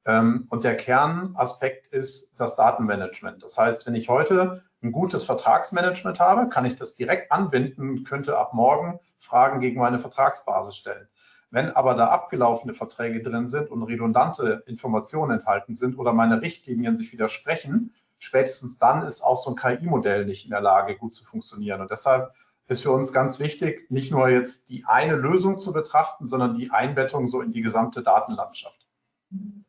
Ähm, 0.07 0.47
und 0.51 0.65
der 0.65 0.77
Kernaspekt 0.77 1.89
ist 1.89 2.41
das 2.41 2.57
Datenmanagement. 2.57 3.43
Das 3.43 3.59
heißt, 3.59 3.87
wenn 3.87 3.95
ich 3.95 4.09
heute 4.09 4.63
ein 4.83 4.93
gutes 4.93 5.25
Vertragsmanagement 5.25 6.21
habe, 6.21 6.49
kann 6.49 6.65
ich 6.65 6.77
das 6.77 6.95
direkt 6.95 7.33
anbinden 7.33 8.05
könnte 8.05 8.39
ab 8.39 8.55
morgen 8.55 9.01
Fragen 9.19 9.61
gegen 9.61 9.81
meine 9.81 9.99
Vertragsbasis 9.99 10.77
stellen. 10.77 11.09
Wenn 11.51 11.71
aber 11.71 11.95
da 11.95 12.09
abgelaufene 12.09 12.75
Verträge 12.75 13.23
drin 13.23 13.49
sind 13.49 13.71
und 13.71 13.83
redundante 13.83 14.63
Informationen 14.67 15.33
enthalten 15.33 15.75
sind 15.75 15.99
oder 15.99 16.13
meine 16.13 16.43
Richtlinien 16.43 16.95
sich 16.95 17.13
widersprechen, 17.13 17.95
spätestens 18.19 18.79
dann 18.79 19.03
ist 19.05 19.23
auch 19.23 19.37
so 19.37 19.51
ein 19.51 19.57
KI-Modell 19.57 20.27
nicht 20.27 20.45
in 20.45 20.51
der 20.51 20.61
Lage, 20.61 20.97
gut 20.97 21.15
zu 21.15 21.25
funktionieren. 21.25 21.81
Und 21.81 21.91
deshalb 21.91 22.33
ist 22.67 22.83
für 22.83 22.91
uns 22.91 23.15
ganz 23.15 23.39
wichtig, 23.39 23.91
nicht 23.91 24.13
nur 24.13 24.29
jetzt 24.29 24.69
die 24.69 24.85
eine 24.85 25.17
Lösung 25.17 25.59
zu 25.59 25.73
betrachten, 25.73 26.27
sondern 26.27 26.55
die 26.55 26.71
Einbettung 26.71 27.27
so 27.27 27.41
in 27.41 27.51
die 27.51 27.63
gesamte 27.63 28.03
Datenlandschaft. 28.03 28.87
Mhm. 29.31 29.65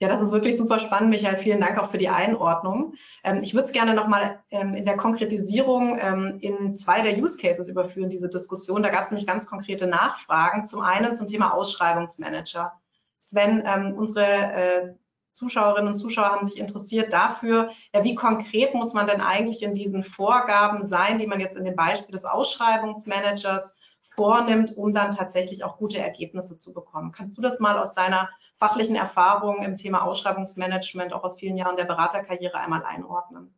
Ja, 0.00 0.06
das 0.08 0.20
ist 0.20 0.30
wirklich 0.30 0.56
super 0.56 0.78
spannend, 0.78 1.10
Michael. 1.10 1.38
Vielen 1.38 1.60
Dank 1.60 1.76
auch 1.78 1.90
für 1.90 1.98
die 1.98 2.08
Einordnung. 2.08 2.94
Ähm, 3.24 3.42
ich 3.42 3.54
würde 3.54 3.66
es 3.66 3.72
gerne 3.72 3.94
nochmal 3.94 4.38
ähm, 4.50 4.74
in 4.74 4.84
der 4.84 4.96
Konkretisierung 4.96 5.98
ähm, 6.00 6.38
in 6.40 6.76
zwei 6.76 7.02
der 7.02 7.18
Use 7.18 7.36
Cases 7.36 7.66
überführen, 7.66 8.08
diese 8.08 8.28
Diskussion. 8.28 8.82
Da 8.82 8.90
gab 8.90 9.02
es 9.02 9.10
nämlich 9.10 9.26
ganz 9.26 9.46
konkrete 9.46 9.88
Nachfragen. 9.88 10.66
Zum 10.66 10.82
einen 10.82 11.16
zum 11.16 11.26
Thema 11.26 11.52
Ausschreibungsmanager. 11.52 12.72
Sven, 13.18 13.64
ähm, 13.66 13.94
unsere 13.96 14.24
äh, 14.24 14.94
Zuschauerinnen 15.32 15.92
und 15.92 15.96
Zuschauer 15.96 16.30
haben 16.30 16.46
sich 16.46 16.58
interessiert 16.58 17.12
dafür, 17.12 17.70
ja, 17.92 18.04
wie 18.04 18.14
konkret 18.14 18.74
muss 18.74 18.92
man 18.92 19.06
denn 19.06 19.20
eigentlich 19.20 19.62
in 19.62 19.74
diesen 19.74 20.04
Vorgaben 20.04 20.88
sein, 20.88 21.18
die 21.18 21.26
man 21.26 21.40
jetzt 21.40 21.56
in 21.56 21.64
dem 21.64 21.76
Beispiel 21.76 22.12
des 22.12 22.24
Ausschreibungsmanagers 22.24 23.76
vornimmt, 24.14 24.76
um 24.76 24.94
dann 24.94 25.14
tatsächlich 25.14 25.64
auch 25.64 25.76
gute 25.76 25.98
Ergebnisse 25.98 26.58
zu 26.58 26.72
bekommen. 26.72 27.12
Kannst 27.12 27.36
du 27.36 27.42
das 27.42 27.60
mal 27.60 27.78
aus 27.78 27.94
deiner 27.94 28.28
fachlichen 28.58 28.96
Erfahrungen 28.96 29.64
im 29.64 29.76
Thema 29.76 30.02
Ausschreibungsmanagement 30.02 31.12
auch 31.12 31.24
aus 31.24 31.36
vielen 31.36 31.56
Jahren 31.56 31.76
der 31.76 31.84
Beraterkarriere 31.84 32.58
einmal 32.58 32.84
einordnen? 32.84 33.54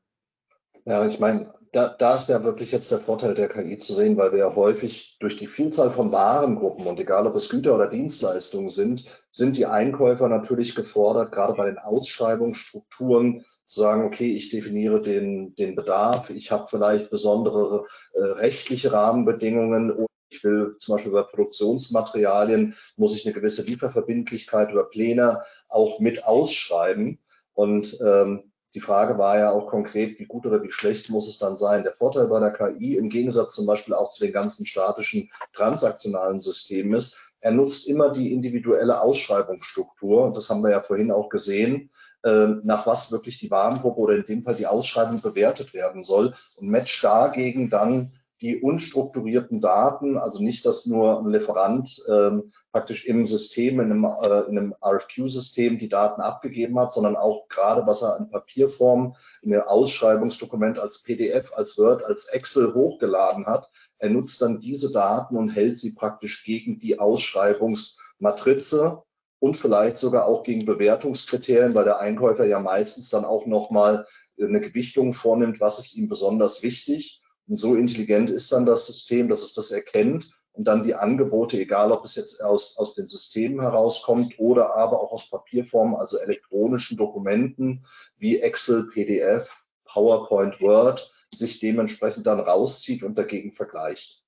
Ja, 0.86 1.06
ich 1.06 1.20
meine, 1.20 1.52
da, 1.72 1.88
da 1.88 2.16
ist 2.16 2.28
ja 2.28 2.42
wirklich 2.42 2.72
jetzt 2.72 2.90
der 2.90 2.98
Vorteil 2.98 3.34
der 3.34 3.48
KI 3.48 3.78
zu 3.78 3.94
sehen, 3.94 4.16
weil 4.16 4.32
wir 4.32 4.40
ja 4.40 4.54
häufig 4.56 5.16
durch 5.20 5.36
die 5.36 5.46
Vielzahl 5.46 5.90
von 5.92 6.10
Warengruppen 6.10 6.86
und 6.86 6.98
egal 6.98 7.26
ob 7.26 7.36
es 7.36 7.48
Güter 7.48 7.74
oder 7.74 7.86
Dienstleistungen 7.86 8.70
sind, 8.70 9.04
sind 9.30 9.56
die 9.56 9.66
Einkäufer 9.66 10.28
natürlich 10.28 10.74
gefordert, 10.74 11.32
gerade 11.32 11.54
bei 11.54 11.66
den 11.66 11.78
Ausschreibungsstrukturen 11.78 13.44
zu 13.64 13.80
sagen, 13.80 14.04
okay, 14.04 14.34
ich 14.34 14.50
definiere 14.50 15.00
den, 15.00 15.54
den 15.54 15.76
Bedarf, 15.76 16.30
ich 16.30 16.50
habe 16.50 16.66
vielleicht 16.66 17.10
besondere 17.10 17.86
äh, 18.14 18.22
rechtliche 18.22 18.92
Rahmenbedingungen 18.92 19.92
ich 20.30 20.42
will 20.44 20.76
zum 20.78 20.94
Beispiel 20.94 21.12
bei 21.12 21.22
Produktionsmaterialien, 21.22 22.74
muss 22.96 23.14
ich 23.14 23.26
eine 23.26 23.34
gewisse 23.34 23.62
Lieferverbindlichkeit 23.62 24.72
oder 24.72 24.84
Pläne 24.84 25.42
auch 25.68 26.00
mit 26.00 26.24
ausschreiben. 26.24 27.18
Und 27.52 27.98
ähm, 28.00 28.50
die 28.74 28.80
Frage 28.80 29.18
war 29.18 29.38
ja 29.38 29.50
auch 29.50 29.66
konkret, 29.66 30.18
wie 30.20 30.26
gut 30.26 30.46
oder 30.46 30.62
wie 30.62 30.70
schlecht 30.70 31.10
muss 31.10 31.28
es 31.28 31.38
dann 31.38 31.56
sein. 31.56 31.82
Der 31.82 31.92
Vorteil 31.92 32.28
bei 32.28 32.38
der 32.38 32.52
KI 32.52 32.96
im 32.96 33.10
Gegensatz 33.10 33.54
zum 33.54 33.66
Beispiel 33.66 33.94
auch 33.94 34.10
zu 34.10 34.24
den 34.24 34.32
ganzen 34.32 34.64
statischen 34.64 35.28
transaktionalen 35.52 36.40
Systemen 36.40 36.94
ist, 36.94 37.20
Er 37.42 37.52
nutzt 37.52 37.88
immer 37.88 38.12
die 38.12 38.32
individuelle 38.32 39.00
Ausschreibungsstruktur. 39.00 40.32
Das 40.34 40.50
haben 40.50 40.62
wir 40.62 40.70
ja 40.70 40.82
vorhin 40.82 41.10
auch 41.10 41.30
gesehen, 41.30 41.90
äh, 42.22 42.48
nach 42.62 42.86
was 42.86 43.12
wirklich 43.12 43.38
die 43.38 43.50
Warengruppe 43.50 43.98
oder 43.98 44.16
in 44.16 44.24
dem 44.24 44.42
Fall 44.42 44.56
die 44.56 44.66
Ausschreibung 44.66 45.22
bewertet 45.22 45.72
werden 45.72 46.02
soll 46.02 46.34
und 46.56 46.68
matcht 46.68 47.02
dagegen 47.02 47.70
dann 47.70 48.12
die 48.42 48.60
unstrukturierten 48.60 49.60
Daten, 49.60 50.16
also 50.16 50.42
nicht, 50.42 50.64
dass 50.64 50.86
nur 50.86 51.20
ein 51.20 51.30
Lieferant 51.30 52.02
ähm, 52.08 52.50
praktisch 52.72 53.04
im 53.04 53.26
System, 53.26 53.80
in 53.80 53.90
einem, 53.90 54.04
äh, 54.04 54.48
in 54.48 54.56
einem 54.56 54.74
RFQ-System 54.82 55.78
die 55.78 55.90
Daten 55.90 56.22
abgegeben 56.22 56.78
hat, 56.78 56.94
sondern 56.94 57.16
auch 57.16 57.48
gerade, 57.48 57.86
was 57.86 58.02
er 58.02 58.16
in 58.18 58.30
Papierform, 58.30 59.14
in 59.42 59.52
einem 59.52 59.64
Ausschreibungsdokument 59.64 60.78
als 60.78 61.02
PDF, 61.02 61.52
als 61.54 61.76
Word, 61.76 62.02
als 62.04 62.26
Excel 62.26 62.72
hochgeladen 62.72 63.46
hat. 63.46 63.68
Er 63.98 64.08
nutzt 64.08 64.40
dann 64.40 64.60
diese 64.60 64.90
Daten 64.90 65.36
und 65.36 65.50
hält 65.50 65.78
sie 65.78 65.92
praktisch 65.92 66.44
gegen 66.44 66.78
die 66.78 66.98
Ausschreibungsmatrize 66.98 69.02
und 69.38 69.58
vielleicht 69.58 69.98
sogar 69.98 70.24
auch 70.24 70.44
gegen 70.44 70.64
Bewertungskriterien, 70.64 71.74
weil 71.74 71.84
der 71.84 71.98
Einkäufer 71.98 72.46
ja 72.46 72.58
meistens 72.58 73.10
dann 73.10 73.26
auch 73.26 73.44
nochmal 73.46 74.06
eine 74.40 74.62
Gewichtung 74.62 75.12
vornimmt, 75.12 75.60
was 75.60 75.78
ist 75.78 75.94
ihm 75.94 76.08
besonders 76.08 76.62
wichtig 76.62 77.20
und 77.50 77.58
so 77.58 77.74
intelligent 77.74 78.30
ist 78.30 78.52
dann 78.52 78.64
das 78.64 78.86
System, 78.86 79.28
dass 79.28 79.42
es 79.42 79.54
das 79.54 79.72
erkennt 79.72 80.30
und 80.52 80.66
dann 80.66 80.84
die 80.84 80.94
Angebote, 80.94 81.58
egal 81.58 81.90
ob 81.90 82.04
es 82.04 82.14
jetzt 82.14 82.44
aus, 82.44 82.76
aus 82.78 82.94
den 82.94 83.08
Systemen 83.08 83.60
herauskommt 83.60 84.38
oder 84.38 84.76
aber 84.76 85.00
auch 85.00 85.10
aus 85.10 85.28
Papierform, 85.28 85.96
also 85.96 86.18
elektronischen 86.18 86.96
Dokumenten 86.96 87.84
wie 88.18 88.38
Excel, 88.38 88.88
PDF, 88.92 89.64
PowerPoint, 89.84 90.60
Word, 90.60 91.10
sich 91.34 91.58
dementsprechend 91.58 92.28
dann 92.28 92.38
rauszieht 92.38 93.02
und 93.02 93.18
dagegen 93.18 93.52
vergleicht. 93.52 94.22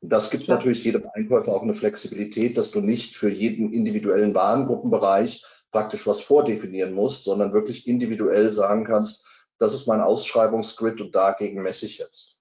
Und 0.00 0.10
das 0.10 0.30
gibt 0.30 0.44
ja. 0.44 0.56
natürlich 0.56 0.84
jedem 0.84 1.08
Einkäufer 1.14 1.54
auch 1.54 1.62
eine 1.62 1.74
Flexibilität, 1.74 2.58
dass 2.58 2.70
du 2.70 2.82
nicht 2.82 3.16
für 3.16 3.30
jeden 3.30 3.72
individuellen 3.72 4.34
Warengruppenbereich 4.34 5.42
praktisch 5.70 6.06
was 6.06 6.20
vordefinieren 6.20 6.92
musst, 6.92 7.24
sondern 7.24 7.54
wirklich 7.54 7.88
individuell 7.88 8.52
sagen 8.52 8.84
kannst, 8.84 9.27
das 9.58 9.74
ist 9.74 9.86
mein 9.86 10.00
Ausschreibungsgrid 10.00 11.00
und 11.00 11.14
dagegen 11.14 11.62
messe 11.62 11.86
ich 11.86 11.98
jetzt. 11.98 12.38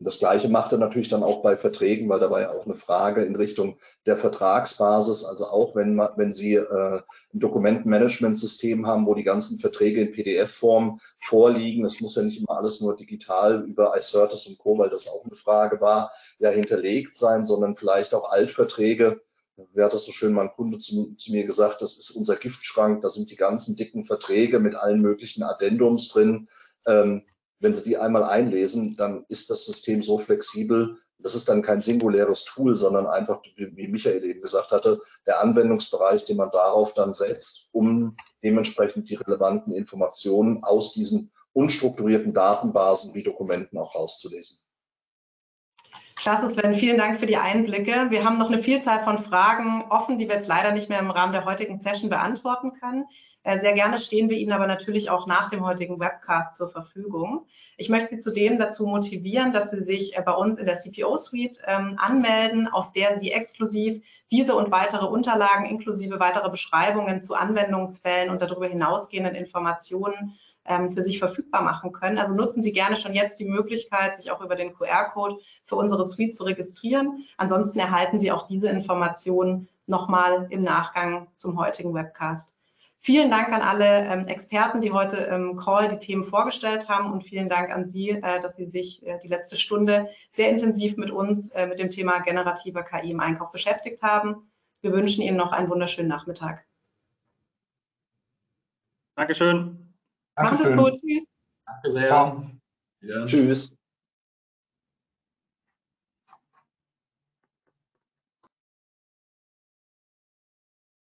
Und 0.00 0.06
das 0.06 0.18
Gleiche 0.18 0.48
macht 0.48 0.72
er 0.72 0.78
natürlich 0.78 1.10
dann 1.10 1.22
auch 1.22 1.42
bei 1.42 1.58
Verträgen, 1.58 2.08
weil 2.08 2.20
da 2.20 2.30
war 2.30 2.40
ja 2.40 2.52
auch 2.52 2.64
eine 2.64 2.74
Frage 2.74 3.22
in 3.22 3.36
Richtung 3.36 3.76
der 4.06 4.16
Vertragsbasis. 4.16 5.26
Also 5.26 5.48
auch 5.48 5.76
wenn, 5.76 5.98
wenn 5.98 6.32
Sie 6.32 6.54
äh, 6.54 7.02
ein 7.34 7.38
Dokumentenmanagementsystem 7.38 8.86
haben, 8.86 9.04
wo 9.04 9.14
die 9.14 9.24
ganzen 9.24 9.58
Verträge 9.58 10.00
in 10.00 10.12
PDF-Form 10.12 11.00
vorliegen, 11.20 11.84
es 11.84 12.00
muss 12.00 12.16
ja 12.16 12.22
nicht 12.22 12.40
immer 12.40 12.56
alles 12.56 12.80
nur 12.80 12.96
digital 12.96 13.62
über 13.68 13.94
iCertis 13.94 14.46
und 14.46 14.56
Co., 14.56 14.78
weil 14.78 14.88
das 14.88 15.06
auch 15.06 15.26
eine 15.26 15.36
Frage 15.36 15.82
war, 15.82 16.12
ja 16.38 16.48
hinterlegt 16.48 17.14
sein, 17.14 17.44
sondern 17.44 17.76
vielleicht 17.76 18.14
auch 18.14 18.30
Altverträge, 18.30 19.20
wer 19.72 19.86
hat 19.86 19.94
das 19.94 20.04
so 20.04 20.12
schön, 20.12 20.32
mein 20.32 20.50
Kunde 20.50 20.78
zu, 20.78 21.14
zu, 21.14 21.32
mir 21.32 21.44
gesagt, 21.44 21.82
das 21.82 21.98
ist 21.98 22.10
unser 22.10 22.36
Giftschrank, 22.36 23.02
da 23.02 23.08
sind 23.08 23.30
die 23.30 23.36
ganzen 23.36 23.76
dicken 23.76 24.04
Verträge 24.04 24.58
mit 24.58 24.74
allen 24.74 25.00
möglichen 25.00 25.42
Addendums 25.42 26.08
drin. 26.08 26.48
Ähm, 26.86 27.22
wenn 27.58 27.74
Sie 27.74 27.84
die 27.84 27.98
einmal 27.98 28.24
einlesen, 28.24 28.96
dann 28.96 29.24
ist 29.28 29.50
das 29.50 29.66
System 29.66 30.02
so 30.02 30.18
flexibel. 30.18 30.96
Das 31.18 31.34
ist 31.34 31.48
dann 31.50 31.60
kein 31.60 31.82
singuläres 31.82 32.44
Tool, 32.44 32.76
sondern 32.76 33.06
einfach, 33.06 33.42
wie 33.56 33.88
Michael 33.88 34.24
eben 34.24 34.40
gesagt 34.40 34.70
hatte, 34.70 35.02
der 35.26 35.42
Anwendungsbereich, 35.42 36.24
den 36.24 36.38
man 36.38 36.50
darauf 36.50 36.94
dann 36.94 37.12
setzt, 37.12 37.68
um 37.72 38.16
dementsprechend 38.42 39.10
die 39.10 39.16
relevanten 39.16 39.74
Informationen 39.74 40.64
aus 40.64 40.94
diesen 40.94 41.32
unstrukturierten 41.52 42.32
Datenbasen 42.32 43.14
wie 43.14 43.22
Dokumenten 43.22 43.76
auch 43.76 43.94
rauszulesen. 43.94 44.60
Klasse, 46.20 46.52
Sven. 46.52 46.74
Vielen 46.74 46.98
Dank 46.98 47.18
für 47.18 47.24
die 47.24 47.38
Einblicke. 47.38 48.10
Wir 48.10 48.24
haben 48.24 48.36
noch 48.36 48.50
eine 48.50 48.62
Vielzahl 48.62 49.02
von 49.04 49.24
Fragen 49.24 49.86
offen, 49.88 50.18
die 50.18 50.28
wir 50.28 50.34
jetzt 50.34 50.48
leider 50.48 50.70
nicht 50.70 50.90
mehr 50.90 50.98
im 50.98 51.10
Rahmen 51.10 51.32
der 51.32 51.46
heutigen 51.46 51.80
Session 51.80 52.10
beantworten 52.10 52.74
können. 52.78 53.06
Äh, 53.42 53.58
sehr 53.60 53.72
gerne 53.72 53.98
stehen 53.98 54.28
wir 54.28 54.36
Ihnen 54.36 54.52
aber 54.52 54.66
natürlich 54.66 55.08
auch 55.08 55.26
nach 55.26 55.48
dem 55.48 55.64
heutigen 55.64 55.98
Webcast 55.98 56.56
zur 56.56 56.68
Verfügung. 56.68 57.46
Ich 57.78 57.88
möchte 57.88 58.10
Sie 58.10 58.20
zudem 58.20 58.58
dazu 58.58 58.86
motivieren, 58.86 59.52
dass 59.52 59.70
Sie 59.70 59.82
sich 59.82 60.14
äh, 60.14 60.20
bei 60.20 60.32
uns 60.32 60.58
in 60.58 60.66
der 60.66 60.78
CPO 60.78 61.16
Suite 61.16 61.62
ähm, 61.66 61.96
anmelden, 61.98 62.68
auf 62.68 62.92
der 62.92 63.18
Sie 63.18 63.32
exklusiv 63.32 64.02
diese 64.30 64.54
und 64.56 64.70
weitere 64.70 65.06
Unterlagen 65.06 65.64
inklusive 65.64 66.20
weitere 66.20 66.50
Beschreibungen 66.50 67.22
zu 67.22 67.34
Anwendungsfällen 67.34 68.28
und 68.28 68.42
darüber 68.42 68.66
hinausgehenden 68.66 69.34
Informationen 69.34 70.38
ähm, 70.64 70.92
für 70.92 71.02
sich 71.02 71.18
verfügbar 71.18 71.62
machen 71.62 71.92
können. 71.92 72.18
Also 72.18 72.34
nutzen 72.34 72.62
Sie 72.62 72.72
gerne 72.72 72.96
schon 72.96 73.14
jetzt 73.14 73.40
die 73.40 73.44
Möglichkeit, 73.44 74.16
sich 74.16 74.30
auch 74.30 74.40
über 74.40 74.54
den 74.54 74.74
QR-Code 74.74 75.38
für 75.64 75.76
unsere 75.76 76.04
Suite 76.04 76.34
zu 76.34 76.44
registrieren. 76.44 77.24
Ansonsten 77.36 77.78
erhalten 77.78 78.20
Sie 78.20 78.32
auch 78.32 78.46
diese 78.46 78.68
Informationen 78.68 79.68
nochmal 79.86 80.46
im 80.50 80.62
Nachgang 80.62 81.28
zum 81.34 81.58
heutigen 81.58 81.94
Webcast. 81.94 82.54
Vielen 83.02 83.30
Dank 83.30 83.48
an 83.48 83.62
alle 83.62 84.04
ähm, 84.04 84.26
Experten, 84.26 84.82
die 84.82 84.92
heute 84.92 85.16
im 85.16 85.56
Call 85.56 85.88
die 85.88 85.98
Themen 85.98 86.26
vorgestellt 86.26 86.86
haben 86.90 87.10
und 87.10 87.24
vielen 87.24 87.48
Dank 87.48 87.70
an 87.70 87.88
Sie, 87.88 88.10
äh, 88.10 88.40
dass 88.42 88.56
Sie 88.56 88.66
sich 88.66 89.04
äh, 89.06 89.18
die 89.22 89.28
letzte 89.28 89.56
Stunde 89.56 90.10
sehr 90.28 90.50
intensiv 90.50 90.98
mit 90.98 91.10
uns 91.10 91.52
äh, 91.52 91.66
mit 91.66 91.78
dem 91.78 91.88
Thema 91.88 92.18
generative 92.18 92.84
KI 92.84 93.10
im 93.10 93.20
Einkauf 93.20 93.52
beschäftigt 93.52 94.02
haben. 94.02 94.50
Wir 94.82 94.92
wünschen 94.92 95.22
Ihnen 95.22 95.38
noch 95.38 95.52
einen 95.52 95.70
wunderschönen 95.70 96.08
Nachmittag. 96.08 96.66
Dankeschön. 100.36 100.76
Macht 100.76 100.94
es 100.94 101.00
gut. 101.00 101.00
Tschüss. 101.00 101.24
Danke 101.66 101.90
sehr. 101.90 102.50
Ja. 103.02 103.26
Tschüss. 103.26 103.72